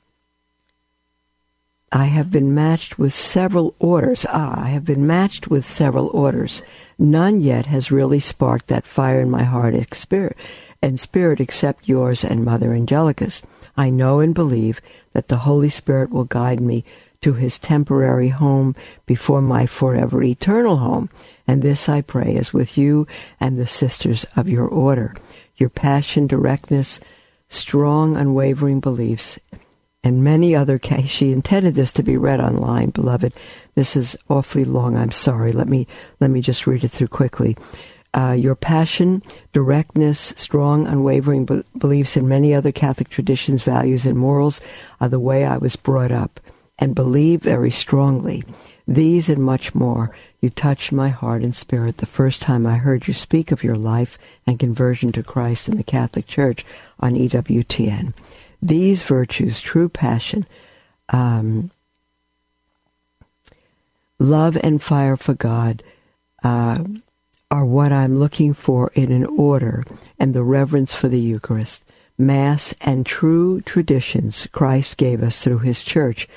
I 1.95 2.07
have 2.07 2.30
been 2.30 2.55
matched 2.55 2.99
with 2.99 3.12
several 3.12 3.74
orders. 3.78 4.24
Ah, 4.30 4.64
I 4.64 4.70
have 4.70 4.84
been 4.86 5.07
matched 5.07 5.49
with 5.49 5.66
several 5.66 6.07
orders. 6.14 6.62
None 6.99 7.43
yet 7.43 7.66
has 7.66 7.93
really 7.93 8.18
sparked 8.18 8.68
that 8.68 8.86
fire 8.86 9.20
in 9.20 9.30
my 9.30 9.43
heart 9.43 9.74
and 9.74 10.99
spirit, 10.99 11.38
except 11.40 11.88
yours 11.88 12.24
and 12.24 12.47
Mother 12.47 12.72
Angelica's. 12.72 13.43
I 13.76 13.90
know 13.90 14.20
and 14.20 14.34
believe 14.34 14.80
that 15.12 15.28
the 15.28 15.38
Holy 15.38 15.68
Spirit 15.68 16.11
will 16.11 16.24
guide 16.24 16.61
me 16.61 16.82
to 17.20 17.34
his 17.34 17.59
temporary 17.59 18.28
home 18.28 18.74
before 19.05 19.43
my 19.43 19.66
forever 19.66 20.22
eternal 20.22 20.78
home. 20.78 21.11
And 21.47 21.61
this 21.61 21.90
I 21.90 22.01
pray 22.01 22.34
is 22.36 22.55
with 22.55 22.78
you 22.78 23.07
and 23.38 23.59
the 23.59 23.66
sisters 23.66 24.24
of 24.34 24.49
your 24.49 24.66
order. 24.66 25.14
Your 25.59 25.68
passion, 25.68 26.26
directness, 26.26 27.01
strong, 27.51 28.16
unwavering 28.16 28.80
beliefs, 28.80 29.38
and 30.05 30.23
many 30.23 30.55
other 30.55 30.79
cases. 30.79 31.11
She 31.11 31.33
intended 31.33 31.75
this 31.75 31.93
to 31.93 32.03
be 32.03 32.17
read 32.17 32.41
online, 32.41 32.91
beloved. 32.91 33.33
This 33.75 33.97
is 33.97 34.17
awfully 34.29 34.65
long. 34.65 34.97
I'm 34.97 35.13
sorry. 35.13 35.53
Let 35.53 35.69
me 35.69 35.87
let 36.21 36.31
me 36.31 36.41
just 36.41 36.67
read 36.67 36.85
it 36.85 36.91
through 36.91 37.09
quickly. 37.09 37.57
Uh, 38.15 38.33
your 38.39 38.55
passion, 38.55 39.23
directness, 39.55 40.35
strong, 40.37 40.87
unwavering 40.87 41.47
be- 41.47 41.65
beliefs, 41.79 42.17
and 42.17 42.29
many 42.29 42.53
other 42.53 42.71
Catholic 42.71 43.09
traditions, 43.09 43.63
values, 43.63 44.05
and 44.05 44.19
morals 44.19 44.61
are 45.01 45.09
the 45.09 45.21
way 45.21 45.45
I 45.45 45.57
was 45.57 45.77
brought 45.77 46.13
up 46.13 46.39
and 46.79 46.95
believe 46.95 47.43
very 47.43 47.71
strongly. 47.71 48.45
These 48.87 49.31
and 49.31 49.43
much 49.43 49.75
more, 49.75 50.15
you 50.41 50.51
touched 50.51 50.93
my 50.93 51.09
heart 51.09 51.43
and 51.43 51.55
spirit 51.55 51.99
the 51.99 52.07
first 52.07 52.43
time 52.43 52.67
I 52.67 52.77
heard 52.77 53.07
you 53.07 53.15
speak 53.15 53.53
of 53.53 53.63
your 53.63 53.77
life 53.77 54.19
and 54.47 54.59
conversion 54.59 55.13
to 55.13 55.23
Christ 55.23 55.69
in 55.69 55.77
the 55.77 55.85
Catholic 55.85 56.27
Church 56.27 56.67
on 56.99 57.15
EWTN. 57.15 58.13
These 58.63 59.03
virtues, 59.03 59.61
true 59.61 59.89
passion, 59.89 60.47
um, 61.09 61.71
love 64.19 64.57
and 64.63 64.81
fire 64.81 65.17
for 65.17 65.35
God, 65.35 65.83
uh, 66.45 66.85
are 67.51 67.65
what 67.67 67.93
I'm 67.93 68.19
looking 68.19 68.55
for 68.55 68.91
in 68.95 69.13
an 69.13 69.27
order 69.27 69.85
and 70.19 70.33
the 70.33 70.43
reverence 70.43 70.95
for 70.95 71.09
the 71.09 71.21
Eucharist, 71.21 71.85
Mass, 72.17 72.73
and 72.81 73.05
true 73.05 73.61
traditions 73.63 74.47
Christ 74.53 74.97
gave 74.97 75.23
us 75.23 75.43
through 75.43 75.59
His 75.59 75.83
Church 75.83 76.29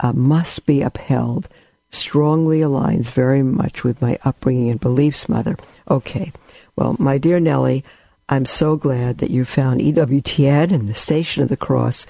uh, 0.00 0.12
must 0.12 0.66
be 0.66 0.82
upheld 0.82 1.48
strongly 1.90 2.60
aligns 2.60 3.06
very 3.06 3.42
much 3.42 3.84
with 3.84 4.00
my 4.02 4.18
upbringing 4.24 4.70
and 4.70 4.80
beliefs, 4.80 5.28
Mother. 5.28 5.56
Okay. 5.90 6.32
Well, 6.74 6.96
my 6.98 7.18
dear 7.18 7.40
Nellie, 7.40 7.84
I'm 8.28 8.46
so 8.46 8.76
glad 8.76 9.18
that 9.18 9.30
you 9.30 9.44
found 9.44 9.80
EWTN 9.80 10.72
and 10.72 10.88
the 10.88 10.94
Station 10.94 11.42
of 11.42 11.48
the 11.48 11.56
Cross 11.56 12.06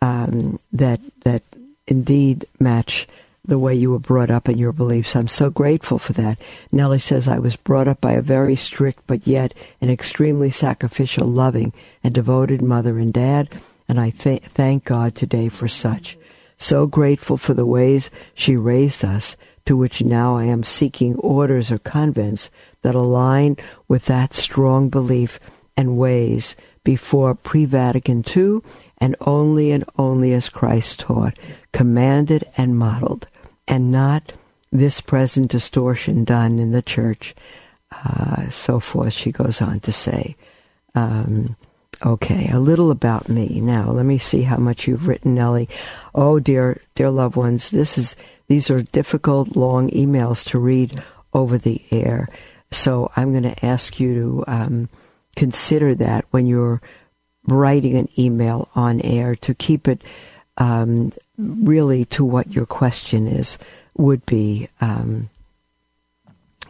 um, 0.00 0.60
that 0.72 1.00
that 1.22 1.42
indeed 1.86 2.46
match 2.60 3.08
the 3.44 3.58
way 3.58 3.74
you 3.74 3.90
were 3.90 3.98
brought 3.98 4.30
up 4.30 4.48
and 4.48 4.58
your 4.58 4.72
beliefs. 4.72 5.14
I'm 5.14 5.28
so 5.28 5.50
grateful 5.50 5.98
for 5.98 6.12
that. 6.14 6.38
Nellie 6.72 6.98
says 6.98 7.28
I 7.28 7.38
was 7.38 7.56
brought 7.56 7.88
up 7.88 8.00
by 8.00 8.12
a 8.12 8.22
very 8.22 8.56
strict 8.56 9.02
but 9.06 9.26
yet 9.26 9.54
an 9.80 9.88
extremely 9.88 10.50
sacrificial, 10.50 11.26
loving, 11.28 11.72
and 12.02 12.12
devoted 12.12 12.60
mother 12.62 12.98
and 12.98 13.12
dad, 13.12 13.48
and 13.88 14.00
I 14.00 14.10
th- 14.10 14.42
thank 14.42 14.84
God 14.84 15.14
today 15.14 15.48
for 15.48 15.68
such 15.68 16.16
so 16.58 16.86
grateful 16.86 17.36
for 17.36 17.54
the 17.54 17.66
ways 17.66 18.10
she 18.34 18.56
raised 18.56 19.04
us, 19.04 19.36
to 19.66 19.76
which 19.76 20.02
now 20.02 20.36
I 20.36 20.44
am 20.44 20.62
seeking 20.62 21.16
orders 21.16 21.70
or 21.70 21.78
convents 21.78 22.50
that 22.82 22.94
align 22.94 23.56
with 23.88 24.06
that 24.06 24.32
strong 24.32 24.88
belief 24.88 25.40
and 25.76 25.96
ways 25.96 26.56
before 26.84 27.34
pre 27.34 27.64
Vatican 27.64 28.24
II 28.34 28.60
and 28.98 29.16
only 29.20 29.70
and 29.70 29.84
only 29.98 30.32
as 30.32 30.48
Christ 30.48 31.00
taught, 31.00 31.38
commanded 31.72 32.44
and 32.56 32.78
modeled, 32.78 33.28
and 33.68 33.90
not 33.90 34.34
this 34.72 35.00
present 35.00 35.50
distortion 35.50 36.24
done 36.24 36.58
in 36.58 36.72
the 36.72 36.82
church. 36.82 37.34
Uh, 37.92 38.48
so 38.50 38.80
forth, 38.80 39.12
she 39.12 39.32
goes 39.32 39.60
on 39.60 39.80
to 39.80 39.92
say. 39.92 40.36
Um, 40.94 41.56
Okay, 42.04 42.50
a 42.52 42.60
little 42.60 42.90
about 42.90 43.28
me. 43.30 43.60
Now, 43.62 43.90
let 43.90 44.04
me 44.04 44.18
see 44.18 44.42
how 44.42 44.58
much 44.58 44.86
you've 44.86 45.08
written, 45.08 45.34
Nellie. 45.34 45.68
Oh, 46.14 46.38
dear, 46.38 46.78
dear 46.94 47.10
loved 47.10 47.36
ones, 47.36 47.70
this 47.70 47.96
is 47.96 48.16
these 48.48 48.70
are 48.70 48.82
difficult, 48.82 49.56
long 49.56 49.88
emails 49.90 50.44
to 50.50 50.58
read 50.58 51.02
over 51.32 51.56
the 51.56 51.82
air. 51.90 52.28
So 52.70 53.10
I'm 53.16 53.30
going 53.32 53.54
to 53.54 53.64
ask 53.64 53.98
you 53.98 54.14
to 54.14 54.44
um, 54.46 54.88
consider 55.36 55.94
that 55.94 56.24
when 56.30 56.46
you're 56.46 56.80
writing 57.46 57.96
an 57.96 58.08
email 58.18 58.68
on 58.74 59.00
air 59.02 59.36
to 59.36 59.54
keep 59.54 59.86
it 59.86 60.02
um, 60.58 61.12
really 61.38 62.04
to 62.06 62.24
what 62.24 62.52
your 62.52 62.66
question 62.66 63.28
is 63.28 63.58
would 63.96 64.24
be 64.26 64.68
um, 64.80 65.28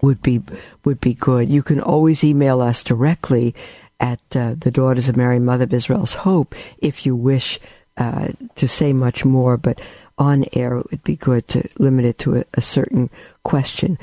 would 0.03 0.23
be 0.23 0.43
would 0.85 1.01
be 1.01 1.15
good. 1.15 1.49
You 1.49 1.63
can 1.63 1.81
always 1.81 2.23
email 2.23 2.61
us 2.61 2.85
directly 2.85 3.55
at 3.99 4.21
uh, 4.35 4.55
the 4.59 4.71
Daughters 4.71 5.09
of 5.09 5.17
Mary, 5.17 5.39
Mother 5.39 5.65
of 5.65 5.73
Israel's 5.73 6.15
Hope, 6.15 6.55
if 6.79 7.07
you 7.07 7.17
wish 7.17 7.59
uh, 7.97 8.29
to 8.57 8.69
say 8.69 8.93
much 8.93 9.25
more. 9.25 9.57
But 9.57 9.81
on 10.19 10.45
air, 10.53 10.77
it 10.77 10.91
would 10.91 11.05
be 11.05 11.17
good 11.17 11.49
to 11.49 11.69
limit 11.79 12.05
it 12.05 12.19
to 12.21 12.37
a, 12.37 12.45
a 12.55 12.61
certain 12.61 13.11
question. 13.43 13.99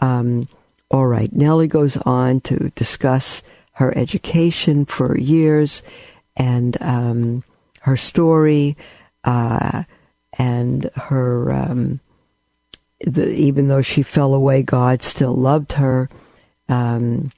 Um, 0.00 0.48
all 0.90 1.06
right, 1.06 1.32
Nellie 1.32 1.68
goes 1.68 1.96
on 1.98 2.40
to 2.42 2.70
discuss 2.74 3.42
her 3.78 3.96
education 3.96 4.84
for 4.84 5.16
years 5.16 5.84
and 6.36 6.76
um, 6.82 7.44
her 7.82 7.96
story 7.96 8.76
uh, 9.22 9.84
and 10.36 10.90
her. 10.96 11.52
Um, 11.52 12.00
the, 13.00 13.32
even 13.32 13.68
though 13.68 13.82
she 13.82 14.02
fell 14.02 14.34
away, 14.34 14.64
God 14.64 15.04
still 15.04 15.34
loved 15.34 15.74
her. 15.74 16.08
Um, 16.68 17.30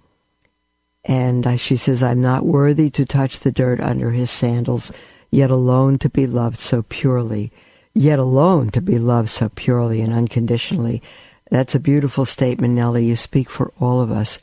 and 1.04 1.60
she 1.60 1.76
says, 1.76 2.02
I'm 2.02 2.22
not 2.22 2.46
worthy 2.46 2.88
to 2.90 3.04
touch 3.04 3.40
the 3.40 3.52
dirt 3.52 3.78
under 3.78 4.10
his 4.10 4.30
sandals, 4.30 4.90
yet 5.30 5.50
alone 5.50 5.98
to 5.98 6.08
be 6.08 6.26
loved 6.26 6.58
so 6.58 6.82
purely, 6.84 7.52
yet 7.92 8.18
alone 8.18 8.70
to 8.70 8.80
be 8.80 8.98
loved 8.98 9.28
so 9.28 9.50
purely 9.50 10.00
and 10.00 10.14
unconditionally. 10.14 11.02
That's 11.50 11.74
a 11.74 11.80
beautiful 11.80 12.24
statement, 12.24 12.72
Nellie. 12.72 13.04
You 13.04 13.16
speak 13.16 13.50
for 13.50 13.74
all 13.78 14.00
of 14.00 14.10
us. 14.10 14.38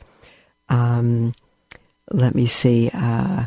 Um, 0.68 1.32
let 2.10 2.34
me 2.34 2.46
see. 2.46 2.90
Uh, 2.92 3.46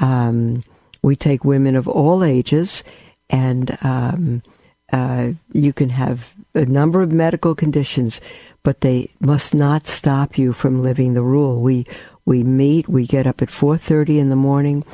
Um, 0.00 0.64
we 1.02 1.14
take 1.14 1.44
women 1.44 1.76
of 1.76 1.86
all 1.86 2.24
ages, 2.24 2.82
and 3.30 3.78
um, 3.82 4.42
uh, 4.92 5.32
you 5.52 5.72
can 5.72 5.90
have 5.90 6.34
a 6.54 6.64
number 6.66 7.02
of 7.02 7.12
medical 7.12 7.54
conditions, 7.54 8.20
but 8.62 8.80
they 8.80 9.10
must 9.20 9.54
not 9.54 9.86
stop 9.86 10.38
you 10.38 10.52
from 10.52 10.82
living 10.82 11.14
the 11.14 11.22
rule. 11.22 11.60
We 11.60 11.86
we 12.24 12.42
meet. 12.42 12.88
We 12.88 13.06
get 13.06 13.26
up 13.26 13.42
at 13.42 13.50
four 13.50 13.76
thirty 13.78 14.18
in 14.18 14.30
the 14.30 14.36
morning, 14.36 14.84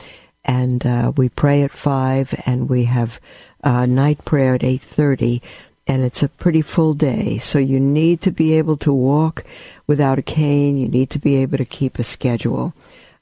and 0.44 0.84
uh, 0.84 1.12
we 1.16 1.28
pray 1.28 1.62
at 1.62 1.72
five, 1.72 2.34
and 2.46 2.68
we 2.68 2.84
have 2.84 3.20
uh, 3.64 3.86
night 3.86 4.24
prayer 4.24 4.54
at 4.54 4.60
8.30 4.60 5.40
and 5.86 6.02
it's 6.02 6.22
a 6.22 6.28
pretty 6.28 6.62
full 6.62 6.94
day 6.94 7.38
so 7.38 7.58
you 7.58 7.80
need 7.80 8.20
to 8.20 8.30
be 8.30 8.52
able 8.52 8.76
to 8.76 8.92
walk 8.92 9.44
without 9.86 10.18
a 10.18 10.22
cane 10.22 10.76
you 10.76 10.86
need 10.86 11.10
to 11.10 11.18
be 11.18 11.36
able 11.36 11.58
to 11.58 11.64
keep 11.64 11.98
a 11.98 12.04
schedule 12.04 12.74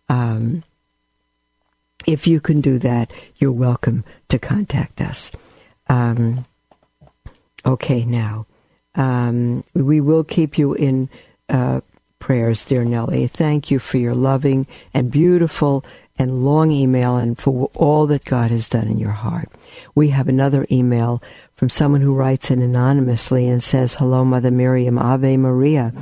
um, 0.08 0.64
if 2.06 2.26
you 2.26 2.40
can 2.40 2.60
do 2.60 2.78
that 2.78 3.10
you're 3.36 3.52
welcome 3.52 4.04
to 4.28 4.38
contact 4.38 5.00
us 5.00 5.30
um, 5.88 6.44
okay 7.64 8.04
now 8.04 8.46
um, 8.94 9.64
we 9.74 10.00
will 10.00 10.24
keep 10.24 10.58
you 10.58 10.74
in 10.74 11.08
uh, 11.48 11.80
prayers 12.18 12.64
dear 12.64 12.84
nellie 12.84 13.26
thank 13.26 13.70
you 13.70 13.78
for 13.78 13.98
your 13.98 14.14
loving 14.14 14.66
and 14.94 15.10
beautiful 15.10 15.84
and 16.18 16.44
long 16.44 16.70
email 16.70 17.16
and 17.16 17.38
for 17.38 17.70
all 17.74 18.06
that 18.06 18.24
God 18.24 18.50
has 18.50 18.68
done 18.68 18.86
in 18.86 18.98
your 18.98 19.12
heart. 19.12 19.48
We 19.94 20.08
have 20.10 20.28
another 20.28 20.66
email 20.70 21.22
from 21.54 21.68
someone 21.68 22.00
who 22.00 22.14
writes 22.14 22.50
in 22.50 22.60
anonymously 22.60 23.48
and 23.48 23.62
says, 23.62 23.94
Hello, 23.94 24.24
Mother 24.24 24.50
Miriam, 24.50 24.98
Ave 24.98 25.36
Maria. 25.36 25.92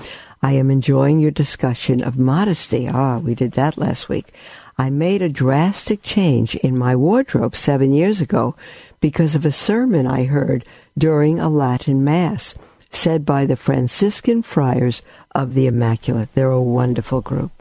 I 0.43 0.53
am 0.53 0.71
enjoying 0.71 1.21
your 1.21 1.31
discussion 1.31 2.03
of 2.03 2.19
modesty. 2.19 2.89
Ah, 2.89 3.19
we 3.19 3.35
did 3.35 3.53
that 3.53 3.77
last 3.79 4.09
week. 4.09 4.33
I 4.81 4.89
made 4.89 5.21
a 5.21 5.29
drastic 5.29 6.03
change 6.03 6.55
in 6.55 6.79
my 6.79 6.97
wardrobe 6.97 7.55
seven 7.55 7.93
years 7.93 8.23
ago 8.23 8.57
because 8.99 9.35
of 9.35 9.45
a 9.45 9.53
sermon 9.53 10.07
I 10.07 10.25
heard 10.25 10.65
during 10.97 11.39
a 11.39 11.51
Latin 11.51 12.03
Mass 12.03 12.55
said 12.91 13.27
by 13.27 13.45
the 13.45 13.57
Franciscan 13.59 14.41
Friars 14.41 15.03
of 15.35 15.53
the 15.53 15.67
Immaculate. 15.67 16.31
They're 16.33 16.51
a 16.51 16.63
wonderful 16.63 17.21
group. 17.21 17.53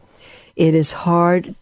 It 0.55 0.73
is 0.73 0.93
hard 0.93 1.55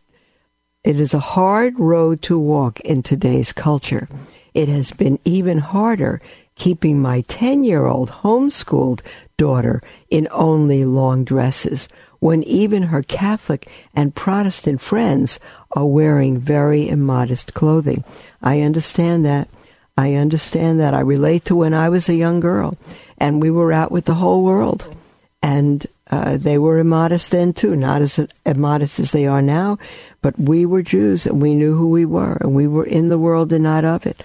it 0.83 0.99
is 0.99 1.15
a 1.15 1.31
hard 1.35 1.79
road 1.79 2.21
to 2.21 2.37
walk 2.37 2.79
in 2.81 3.01
today's 3.01 3.51
culture. 3.51 4.07
It 4.53 4.69
has 4.69 4.91
been 4.91 5.17
even 5.25 5.57
harder 5.57 6.21
keeping 6.53 7.01
my 7.01 7.21
10 7.21 7.63
year 7.63 7.87
old 7.87 8.11
homeschooled 8.11 9.01
daughter 9.37 9.81
in 10.11 10.27
only 10.29 10.85
long 10.85 11.23
dresses 11.23 11.89
when 12.19 12.43
even 12.43 12.83
her 12.83 13.03
Catholic 13.03 13.67
and 13.93 14.15
Protestant 14.15 14.81
friends 14.81 15.39
are 15.71 15.85
wearing 15.85 16.39
very 16.39 16.89
immodest 16.89 17.53
clothing. 17.53 18.03
I 18.41 18.61
understand 18.61 19.25
that. 19.25 19.49
I 19.97 20.13
understand 20.13 20.79
that. 20.79 20.93
I 20.93 20.99
relate 20.99 21.45
to 21.45 21.55
when 21.55 21.73
I 21.73 21.89
was 21.89 22.07
a 22.07 22.15
young 22.15 22.39
girl 22.39 22.77
and 23.17 23.41
we 23.41 23.49
were 23.49 23.73
out 23.73 23.91
with 23.91 24.05
the 24.05 24.15
whole 24.15 24.43
world. 24.43 24.93
And 25.41 25.85
uh, 26.09 26.37
they 26.37 26.57
were 26.57 26.79
immodest 26.79 27.31
then 27.31 27.53
too, 27.53 27.75
not 27.75 28.01
as 28.01 28.19
immodest 28.45 28.99
as 28.99 29.11
they 29.11 29.27
are 29.27 29.41
now, 29.41 29.77
but 30.21 30.39
we 30.39 30.65
were 30.65 30.81
Jews 30.81 31.25
and 31.25 31.41
we 31.41 31.53
knew 31.53 31.75
who 31.75 31.89
we 31.89 32.05
were 32.05 32.37
and 32.41 32.55
we 32.55 32.67
were 32.67 32.85
in 32.85 33.07
the 33.07 33.17
world 33.17 33.51
and 33.51 33.63
not 33.63 33.85
of 33.85 34.05
it. 34.05 34.23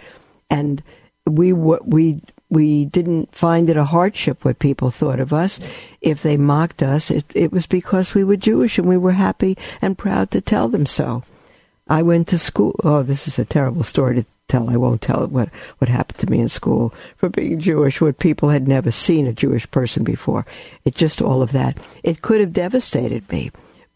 And 0.49 0.83
we 1.27 1.53
we 1.53 2.21
we 2.53 2.85
didn't 2.85 3.35
find 3.35 3.71
it 3.71 3.79
a 3.79 3.85
hardship 3.85 4.45
what 4.45 4.59
people 4.59 4.91
thought 4.91 5.21
of 5.21 5.33
us. 5.33 5.59
If 6.03 6.23
they 6.23 6.37
mocked 6.37 6.83
us, 6.83 7.11
it, 7.11 7.25
it 7.35 7.51
was 7.51 7.67
because 7.67 8.13
we 8.13 8.25
were 8.25 8.37
Jewish 8.37 8.79
and 8.79 8.87
we 8.87 8.99
were 8.99 9.13
happy 9.13 9.57
and 9.81 9.97
proud 9.97 10.31
to 10.33 10.43
tell 10.43 10.69
them 10.69 10.85
so. 10.85 11.25
I 11.89 12.03
went 12.03 12.29
to 12.29 12.39
school. 12.39 12.79
Oh, 12.85 13.03
this 13.03 13.27
is 13.27 13.39
a 13.39 13.47
terrible 13.47 13.85
story 13.85 14.17
to 14.17 14.27
tell. 14.49 14.69
I 14.69 14.77
won't 14.77 15.01
tell 15.01 15.27
what 15.29 15.49
what 15.79 15.89
happened 15.89 16.19
to 16.21 16.31
me 16.31 16.41
in 16.41 16.51
school 16.51 16.93
for 17.17 17.31
being 17.31 17.59
Jewish. 17.59 18.03
What 18.03 18.19
people 18.19 18.51
had 18.51 18.69
never 18.69 18.93
seen 18.93 19.27
a 19.27 19.33
Jewish 19.33 19.69
person 19.71 20.05
before. 20.05 20.45
It 20.85 20.95
just 20.95 21.23
all 21.23 21.41
of 21.41 21.53
that. 21.53 21.79
It 22.03 22.21
could 22.21 22.41
have 22.41 22.53
devastated 22.53 23.31
me 23.33 23.51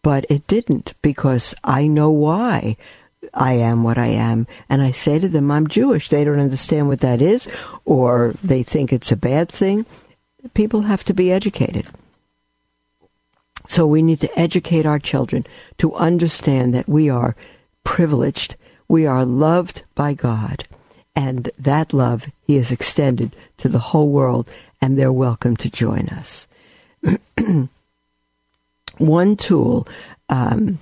but 0.07 0.25
it 0.31 0.47
didn't 0.47 0.95
because 1.03 1.53
I 1.65 1.89
know 1.89 2.11
why 2.11 2.77
I 3.37 3.53
am 3.55 3.83
what 3.83 3.99
I 3.99 4.07
am. 4.07 4.47
And 4.69 4.83
I 4.83 4.93
say 4.93 5.19
to 5.19 5.29
them, 5.29 5.51
I'm 5.51 5.69
Jewish. 5.69 6.09
They 6.09 6.25
don't 6.25 6.41
understand 6.41 6.89
what 6.89 7.01
that 7.01 7.21
is, 7.21 7.47
or 7.85 8.35
they 8.43 8.63
think 8.63 8.93
it's 8.93 9.13
a 9.13 9.17
bad 9.17 9.51
thing. 9.51 9.87
people 10.55 10.83
have 10.83 11.05
to 11.05 11.13
be 11.13 11.31
educated. 11.31 11.87
So 13.69 13.87
we 13.87 14.01
need 14.01 14.21
to 14.21 14.39
educate 14.39 14.87
our 14.87 14.99
children 14.99 15.45
to 15.79 15.95
understand 15.95 16.73
that 16.75 16.89
we 16.89 17.11
are 17.11 17.37
privileged, 17.85 18.57
we 18.89 19.07
are 19.07 19.25
loved 19.25 19.83
by 19.95 20.15
God, 20.15 20.67
and 21.15 21.51
that 21.59 21.93
love 21.93 22.29
He 22.47 22.57
has 22.57 22.71
extended 22.71 23.35
to 23.59 23.69
the 23.69 23.79
whole 23.91 24.09
world, 24.09 24.49
and 24.81 24.97
they're 24.97 25.13
welcome 25.13 25.57
to 25.59 25.71
join 25.71 26.09
us. 26.09 26.47
one 28.99 29.37
tool, 29.37 29.89
um, 30.29 30.79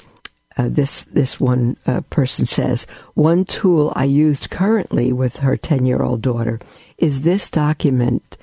uh, 0.57 0.69
this 0.71 1.05
this 1.05 1.41
one 1.41 1.77
uh, 1.87 2.01
person 2.11 2.47
says, 2.47 2.87
one 3.15 3.45
tool 3.45 3.93
I 3.97 4.05
used 4.05 4.51
currently 4.51 5.13
with 5.13 5.39
her 5.39 5.57
ten 5.57 5.87
year 5.87 6.03
old 6.03 6.23
daughter 6.23 6.61
is 6.99 7.23
this 7.23 7.51
document 7.51 8.37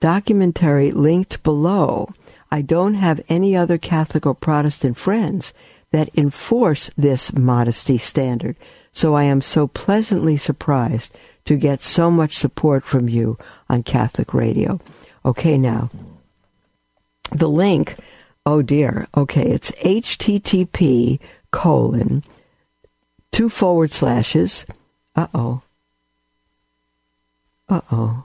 documentary 0.00 0.90
linked 0.92 1.42
below. 1.42 2.12
I 2.50 2.62
don't 2.62 2.94
have 2.94 3.24
any 3.28 3.56
other 3.56 3.78
Catholic 3.78 4.26
or 4.26 4.34
Protestant 4.34 4.96
friends 4.96 5.52
that 5.90 6.10
enforce 6.16 6.90
this 6.96 7.32
modesty 7.32 7.98
standard, 7.98 8.56
so 8.92 9.14
I 9.14 9.24
am 9.24 9.42
so 9.42 9.66
pleasantly 9.66 10.36
surprised 10.36 11.12
to 11.44 11.56
get 11.56 11.82
so 11.82 12.10
much 12.10 12.36
support 12.36 12.84
from 12.84 13.08
you 13.08 13.38
on 13.68 13.82
Catholic 13.82 14.32
radio. 14.32 14.80
Okay, 15.24 15.58
now, 15.58 15.90
the 17.32 17.48
link, 17.48 17.96
oh 18.46 18.62
dear, 18.62 19.08
okay, 19.16 19.50
it's 19.50 19.70
http 19.72 21.18
colon 21.50 22.22
two 23.30 23.48
forward 23.48 23.92
slashes, 23.92 24.64
uh 25.16 25.26
oh, 25.34 25.62
uh 27.68 27.80
oh, 27.90 28.24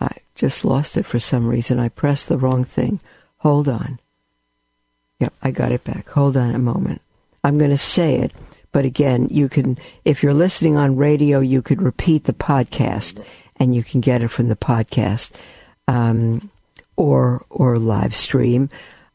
I 0.00 0.18
just 0.34 0.64
lost 0.64 0.96
it 0.96 1.04
for 1.06 1.18
some 1.18 1.46
reason. 1.46 1.78
I 1.78 1.88
pressed 1.88 2.28
the 2.28 2.38
wrong 2.38 2.64
thing. 2.64 3.00
Hold 3.38 3.68
on. 3.68 3.98
Yep, 5.20 5.32
I 5.42 5.50
got 5.50 5.72
it 5.72 5.84
back. 5.84 6.08
Hold 6.10 6.36
on 6.36 6.54
a 6.54 6.58
moment. 6.58 7.00
I'm 7.42 7.58
going 7.58 7.70
to 7.70 7.78
say 7.78 8.16
it, 8.16 8.32
but 8.72 8.84
again, 8.84 9.28
you 9.30 9.48
can, 9.48 9.78
if 10.04 10.22
you're 10.22 10.34
listening 10.34 10.76
on 10.76 10.96
radio, 10.96 11.40
you 11.40 11.62
could 11.62 11.82
repeat 11.82 12.24
the 12.24 12.32
podcast 12.32 13.24
and 13.56 13.74
you 13.74 13.82
can 13.82 14.00
get 14.00 14.22
it 14.22 14.28
from 14.28 14.48
the 14.48 14.56
podcast 14.56 15.30
um, 15.86 16.50
or 16.96 17.44
or 17.50 17.78
live 17.78 18.14
stream. 18.14 18.70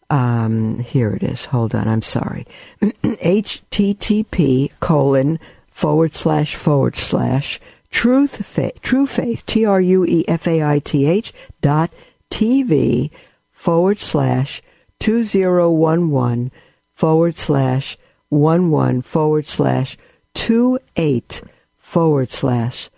Um, 0.09 0.79
here 0.79 1.11
it 1.11 1.23
is. 1.23 1.45
Hold 1.45 1.75
on. 1.75 1.87
I'm 1.87 2.01
sorry. 2.01 2.47
HTTP 2.81 4.71
colon 4.79 5.39
forward 5.67 6.13
slash 6.13 6.55
forward 6.55 6.97
slash 6.97 7.59
truth 7.91 8.45
faith, 8.45 8.81
true 8.81 9.07
faith, 9.07 9.45
T 9.45 9.65
R 9.65 9.79
U 9.79 10.05
E 10.05 10.25
F 10.27 10.47
A 10.47 10.63
I 10.63 10.79
T 10.79 11.05
H 11.05 11.33
dot 11.61 11.91
TV 12.29 13.11
forward 13.51 13.99
slash 13.99 14.61
2011 14.99 16.51
forward 16.93 17.37
slash 17.37 17.97
11 18.31 19.01
forward 19.01 19.47
slash 19.47 19.97
28 20.33 21.41
forward 21.77 22.29
slash 22.31 22.89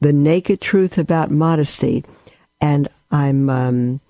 the 0.00 0.12
naked 0.12 0.60
truth 0.60 0.98
about 0.98 1.30
modesty 1.30 2.04
and 2.60 2.88
I'm 3.10 3.48
um, 3.50 4.00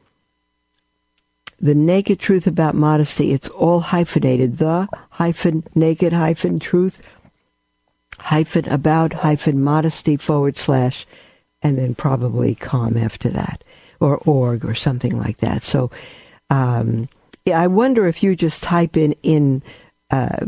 the 1.60 1.74
naked 1.74 2.18
truth 2.18 2.46
about 2.46 2.74
modesty. 2.74 3.32
It's 3.32 3.48
all 3.48 3.80
hyphenated. 3.80 4.58
The 4.58 4.88
hyphen 5.10 5.64
naked 5.74 6.12
hyphen 6.12 6.58
truth 6.58 7.02
hyphen 8.18 8.68
about 8.68 9.12
hyphen 9.14 9.62
modesty 9.62 10.16
forward 10.16 10.58
slash, 10.58 11.06
and 11.62 11.78
then 11.78 11.94
probably 11.94 12.54
com 12.54 12.96
after 12.96 13.28
that, 13.30 13.64
or 13.98 14.18
org 14.18 14.64
or 14.64 14.74
something 14.74 15.18
like 15.18 15.38
that. 15.38 15.62
So, 15.62 15.90
um, 16.48 17.08
I 17.52 17.66
wonder 17.66 18.06
if 18.06 18.22
you 18.22 18.36
just 18.36 18.62
type 18.62 18.96
in 18.96 19.14
in 19.22 19.62
uh, 20.10 20.46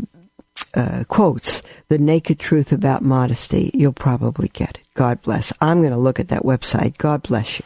uh, 0.73 1.03
quotes 1.07 1.61
the 1.89 1.97
naked 1.97 2.39
truth 2.39 2.71
about 2.71 3.03
modesty, 3.03 3.71
you'll 3.73 3.93
probably 3.93 4.47
get 4.47 4.77
it. 4.77 4.79
God 4.95 5.21
bless. 5.21 5.53
I'm 5.61 5.81
going 5.81 5.93
to 5.93 5.97
look 5.97 6.19
at 6.19 6.29
that 6.29 6.43
website. 6.43 6.97
God 6.97 7.23
bless 7.23 7.59
you. 7.59 7.65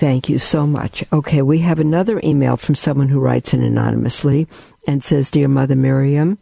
Thank 0.00 0.30
you 0.30 0.38
so 0.38 0.66
much. 0.66 1.04
Okay, 1.12 1.42
we 1.42 1.58
have 1.58 1.78
another 1.78 2.22
email 2.24 2.56
from 2.56 2.74
someone 2.74 3.10
who 3.10 3.20
writes 3.20 3.52
in 3.52 3.62
anonymously 3.62 4.48
and 4.86 5.04
says, 5.04 5.30
Dear 5.30 5.46
Mother 5.46 5.76
Miriam, 5.76 6.38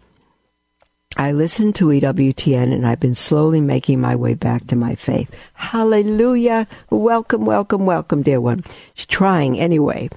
I 1.16 1.32
listen 1.32 1.72
to 1.72 1.86
EWTN 1.86 2.72
and 2.72 2.86
I've 2.86 3.00
been 3.00 3.16
slowly 3.16 3.60
making 3.60 4.00
my 4.00 4.14
way 4.14 4.34
back 4.34 4.68
to 4.68 4.76
my 4.76 4.94
faith. 4.94 5.28
Hallelujah. 5.54 6.68
Welcome, 6.88 7.46
welcome, 7.46 7.84
welcome, 7.84 8.22
dear 8.22 8.40
one. 8.40 8.62
She's 8.94 9.06
trying 9.06 9.58
anyway. 9.58 10.08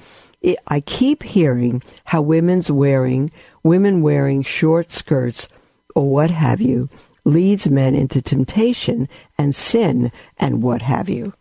I 0.68 0.82
keep 0.82 1.24
hearing 1.24 1.82
how 2.06 2.22
women's 2.22 2.70
wearing, 2.70 3.32
women 3.64 4.04
wearing 4.04 4.44
short 4.44 4.92
skirts 4.92 5.48
or 5.96 6.08
what 6.08 6.30
have 6.30 6.62
you 6.62 6.90
leads 7.26 7.68
men 7.68 7.96
into 7.96 8.22
temptation 8.22 9.10
and 9.36 9.56
sin 9.56 10.12
and 10.38 10.62
what 10.62 10.84
have 10.84 11.10
you. 11.10 11.34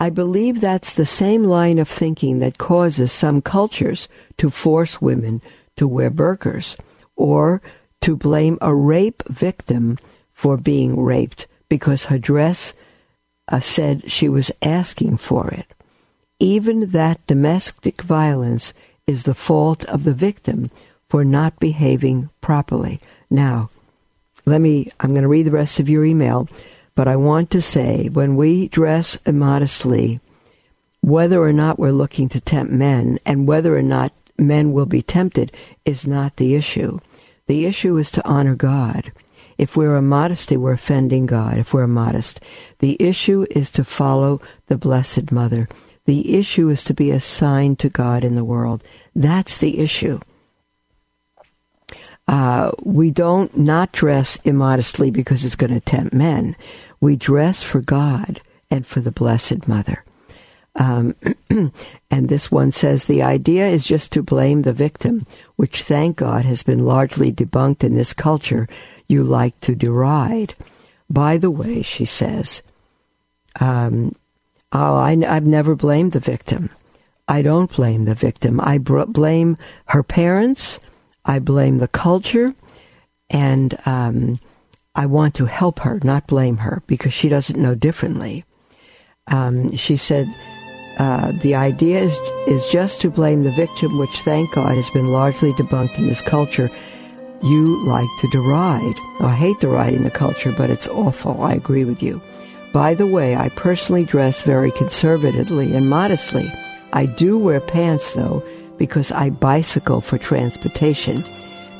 I 0.00 0.10
believe 0.10 0.60
that's 0.60 0.94
the 0.94 1.06
same 1.06 1.44
line 1.44 1.78
of 1.78 1.88
thinking 1.88 2.38
that 2.38 2.58
causes 2.58 3.10
some 3.10 3.42
cultures 3.42 4.08
to 4.36 4.50
force 4.50 5.00
women 5.02 5.42
to 5.76 5.88
wear 5.88 6.10
burqas 6.10 6.76
or 7.16 7.60
to 8.02 8.16
blame 8.16 8.58
a 8.60 8.74
rape 8.74 9.22
victim 9.28 9.98
for 10.32 10.56
being 10.56 11.00
raped 11.00 11.48
because 11.68 12.06
her 12.06 12.18
dress 12.18 12.72
uh, 13.50 13.60
said 13.60 14.10
she 14.10 14.28
was 14.28 14.52
asking 14.62 15.16
for 15.16 15.48
it. 15.48 15.66
Even 16.38 16.90
that 16.90 17.26
domestic 17.26 18.02
violence 18.02 18.72
is 19.06 19.24
the 19.24 19.34
fault 19.34 19.84
of 19.86 20.04
the 20.04 20.14
victim 20.14 20.70
for 21.08 21.24
not 21.24 21.58
behaving 21.58 22.30
properly. 22.40 23.00
Now, 23.30 23.70
let 24.46 24.60
me, 24.60 24.90
I'm 25.00 25.10
going 25.10 25.22
to 25.22 25.28
read 25.28 25.46
the 25.46 25.50
rest 25.50 25.80
of 25.80 25.88
your 25.88 26.04
email. 26.04 26.48
But 26.98 27.06
I 27.06 27.14
want 27.14 27.52
to 27.52 27.62
say 27.62 28.08
when 28.08 28.34
we 28.34 28.66
dress 28.66 29.16
immodestly, 29.24 30.18
whether 31.00 31.40
or 31.40 31.52
not 31.52 31.78
we're 31.78 31.92
looking 31.92 32.28
to 32.30 32.40
tempt 32.40 32.72
men 32.72 33.20
and 33.24 33.46
whether 33.46 33.76
or 33.78 33.84
not 33.84 34.12
men 34.36 34.72
will 34.72 34.84
be 34.84 35.00
tempted 35.00 35.52
is 35.84 36.08
not 36.08 36.38
the 36.38 36.56
issue. 36.56 36.98
The 37.46 37.66
issue 37.66 37.96
is 37.98 38.10
to 38.10 38.28
honor 38.28 38.56
God. 38.56 39.12
If 39.58 39.76
we're 39.76 39.94
immodesty, 39.94 40.56
we're 40.56 40.72
offending 40.72 41.26
God. 41.26 41.58
If 41.58 41.72
we're 41.72 41.86
modest, 41.86 42.40
the 42.80 43.00
issue 43.00 43.46
is 43.48 43.70
to 43.70 43.84
follow 43.84 44.40
the 44.66 44.76
Blessed 44.76 45.30
Mother. 45.30 45.68
The 46.06 46.34
issue 46.34 46.68
is 46.68 46.82
to 46.82 46.94
be 46.94 47.12
a 47.12 47.20
sign 47.20 47.76
to 47.76 47.88
God 47.88 48.24
in 48.24 48.34
the 48.34 48.44
world. 48.44 48.82
That's 49.14 49.58
the 49.58 49.78
issue. 49.78 50.18
Uh, 52.28 52.72
we 52.82 53.10
don't 53.10 53.56
not 53.56 53.90
dress 53.92 54.36
immodestly 54.44 55.10
because 55.10 55.46
it's 55.46 55.56
going 55.56 55.72
to 55.72 55.80
tempt 55.80 56.12
men. 56.12 56.54
We 57.00 57.16
dress 57.16 57.62
for 57.62 57.80
God 57.80 58.40
and 58.70 58.86
for 58.86 59.00
the 59.00 59.12
Blessed 59.12 59.68
Mother. 59.68 60.04
Um, 60.76 61.16
and 62.10 62.28
this 62.28 62.50
one 62.50 62.72
says 62.72 63.04
the 63.04 63.22
idea 63.22 63.66
is 63.66 63.86
just 63.86 64.12
to 64.12 64.22
blame 64.22 64.62
the 64.62 64.72
victim, 64.72 65.26
which 65.56 65.82
thank 65.82 66.16
God 66.16 66.44
has 66.44 66.62
been 66.62 66.84
largely 66.84 67.32
debunked 67.32 67.82
in 67.82 67.94
this 67.94 68.12
culture 68.12 68.68
you 69.08 69.24
like 69.24 69.58
to 69.60 69.74
deride. 69.74 70.54
By 71.10 71.38
the 71.38 71.50
way, 71.50 71.82
she 71.82 72.04
says, 72.04 72.62
um, 73.58 74.14
oh, 74.72 74.96
I, 74.96 75.16
have 75.24 75.46
never 75.46 75.74
blamed 75.74 76.12
the 76.12 76.20
victim. 76.20 76.70
I 77.26 77.42
don't 77.42 77.74
blame 77.74 78.04
the 78.04 78.14
victim. 78.14 78.60
I 78.60 78.78
br- 78.78 79.04
blame 79.04 79.58
her 79.86 80.02
parents. 80.02 80.78
I 81.24 81.38
blame 81.40 81.78
the 81.78 81.88
culture. 81.88 82.54
And 83.30 83.76
um, 83.84 84.38
I 84.98 85.06
want 85.06 85.36
to 85.36 85.44
help 85.44 85.78
her, 85.78 86.00
not 86.02 86.26
blame 86.26 86.56
her, 86.56 86.82
because 86.88 87.12
she 87.12 87.28
doesn't 87.28 87.62
know 87.62 87.76
differently. 87.76 88.44
Um, 89.28 89.76
she 89.76 89.96
said, 89.96 90.26
uh, 90.98 91.30
the 91.40 91.54
idea 91.54 92.00
is, 92.00 92.18
is 92.48 92.66
just 92.66 93.00
to 93.02 93.08
blame 93.08 93.44
the 93.44 93.52
victim, 93.52 93.96
which, 93.96 94.22
thank 94.22 94.52
God, 94.56 94.74
has 94.74 94.90
been 94.90 95.12
largely 95.12 95.52
debunked 95.52 95.98
in 95.98 96.08
this 96.08 96.20
culture. 96.20 96.68
You 97.44 97.86
like 97.86 98.08
to 98.22 98.28
deride. 98.30 98.96
I 99.20 99.36
hate 99.36 99.60
deriding 99.60 100.02
the 100.02 100.10
culture, 100.10 100.50
but 100.50 100.68
it's 100.68 100.88
awful. 100.88 101.44
I 101.44 101.52
agree 101.52 101.84
with 101.84 102.02
you. 102.02 102.20
By 102.72 102.94
the 102.94 103.06
way, 103.06 103.36
I 103.36 103.50
personally 103.50 104.04
dress 104.04 104.42
very 104.42 104.72
conservatively 104.72 105.76
and 105.76 105.88
modestly. 105.88 106.52
I 106.92 107.06
do 107.06 107.38
wear 107.38 107.60
pants, 107.60 108.14
though, 108.14 108.42
because 108.78 109.12
I 109.12 109.30
bicycle 109.30 110.00
for 110.00 110.18
transportation. 110.18 111.24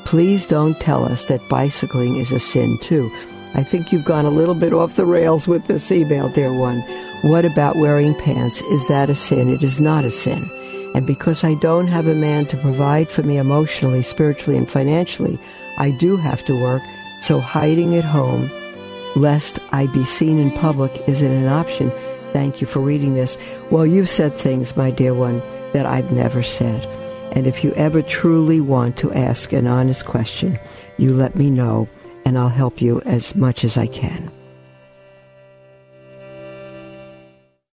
Please 0.09 0.47
don't 0.47 0.73
tell 0.79 1.05
us 1.05 1.25
that 1.25 1.47
bicycling 1.49 2.15
is 2.15 2.31
a 2.31 2.39
sin, 2.39 2.79
too. 2.79 3.11
I 3.53 3.61
think 3.61 3.91
you've 3.91 4.05
gone 4.05 4.25
a 4.25 4.31
little 4.31 4.55
bit 4.55 4.73
off 4.73 4.95
the 4.95 5.05
rails 5.05 5.47
with 5.47 5.67
this 5.67 5.91
email, 5.91 6.29
dear 6.29 6.51
one. 6.51 6.79
What 7.21 7.45
about 7.45 7.75
wearing 7.75 8.15
pants? 8.15 8.59
Is 8.71 8.87
that 8.87 9.11
a 9.11 9.13
sin? 9.13 9.49
It 9.49 9.61
is 9.61 9.79
not 9.79 10.05
a 10.05 10.09
sin. 10.09 10.49
And 10.95 11.05
because 11.05 11.43
I 11.43 11.53
don't 11.53 11.85
have 11.85 12.07
a 12.07 12.15
man 12.15 12.47
to 12.47 12.57
provide 12.57 13.09
for 13.09 13.21
me 13.21 13.37
emotionally, 13.37 14.01
spiritually, 14.01 14.57
and 14.57 14.67
financially, 14.67 15.37
I 15.77 15.91
do 15.91 16.17
have 16.17 16.43
to 16.45 16.59
work. 16.59 16.81
So 17.21 17.39
hiding 17.39 17.93
at 17.93 18.03
home 18.03 18.49
lest 19.15 19.59
I 19.71 19.85
be 19.85 20.03
seen 20.03 20.39
in 20.39 20.49
public 20.49 21.03
isn't 21.07 21.31
an 21.31 21.45
option. 21.45 21.91
Thank 22.33 22.61
you 22.61 22.65
for 22.65 22.79
reading 22.79 23.13
this. 23.13 23.37
Well, 23.69 23.85
you've 23.85 24.09
said 24.09 24.33
things, 24.33 24.75
my 24.75 24.89
dear 24.89 25.13
one, 25.13 25.43
that 25.73 25.85
I've 25.85 26.11
never 26.11 26.41
said. 26.41 26.83
And 27.31 27.47
if 27.47 27.63
you 27.63 27.71
ever 27.73 28.01
truly 28.01 28.59
want 28.59 28.97
to 28.97 29.13
ask 29.13 29.53
an 29.53 29.67
honest 29.67 30.05
question, 30.05 30.59
you 30.97 31.13
let 31.13 31.35
me 31.35 31.49
know 31.49 31.87
and 32.25 32.37
I'll 32.37 32.49
help 32.49 32.81
you 32.81 33.01
as 33.01 33.35
much 33.35 33.63
as 33.63 33.77
I 33.77 33.87
can. 33.87 34.31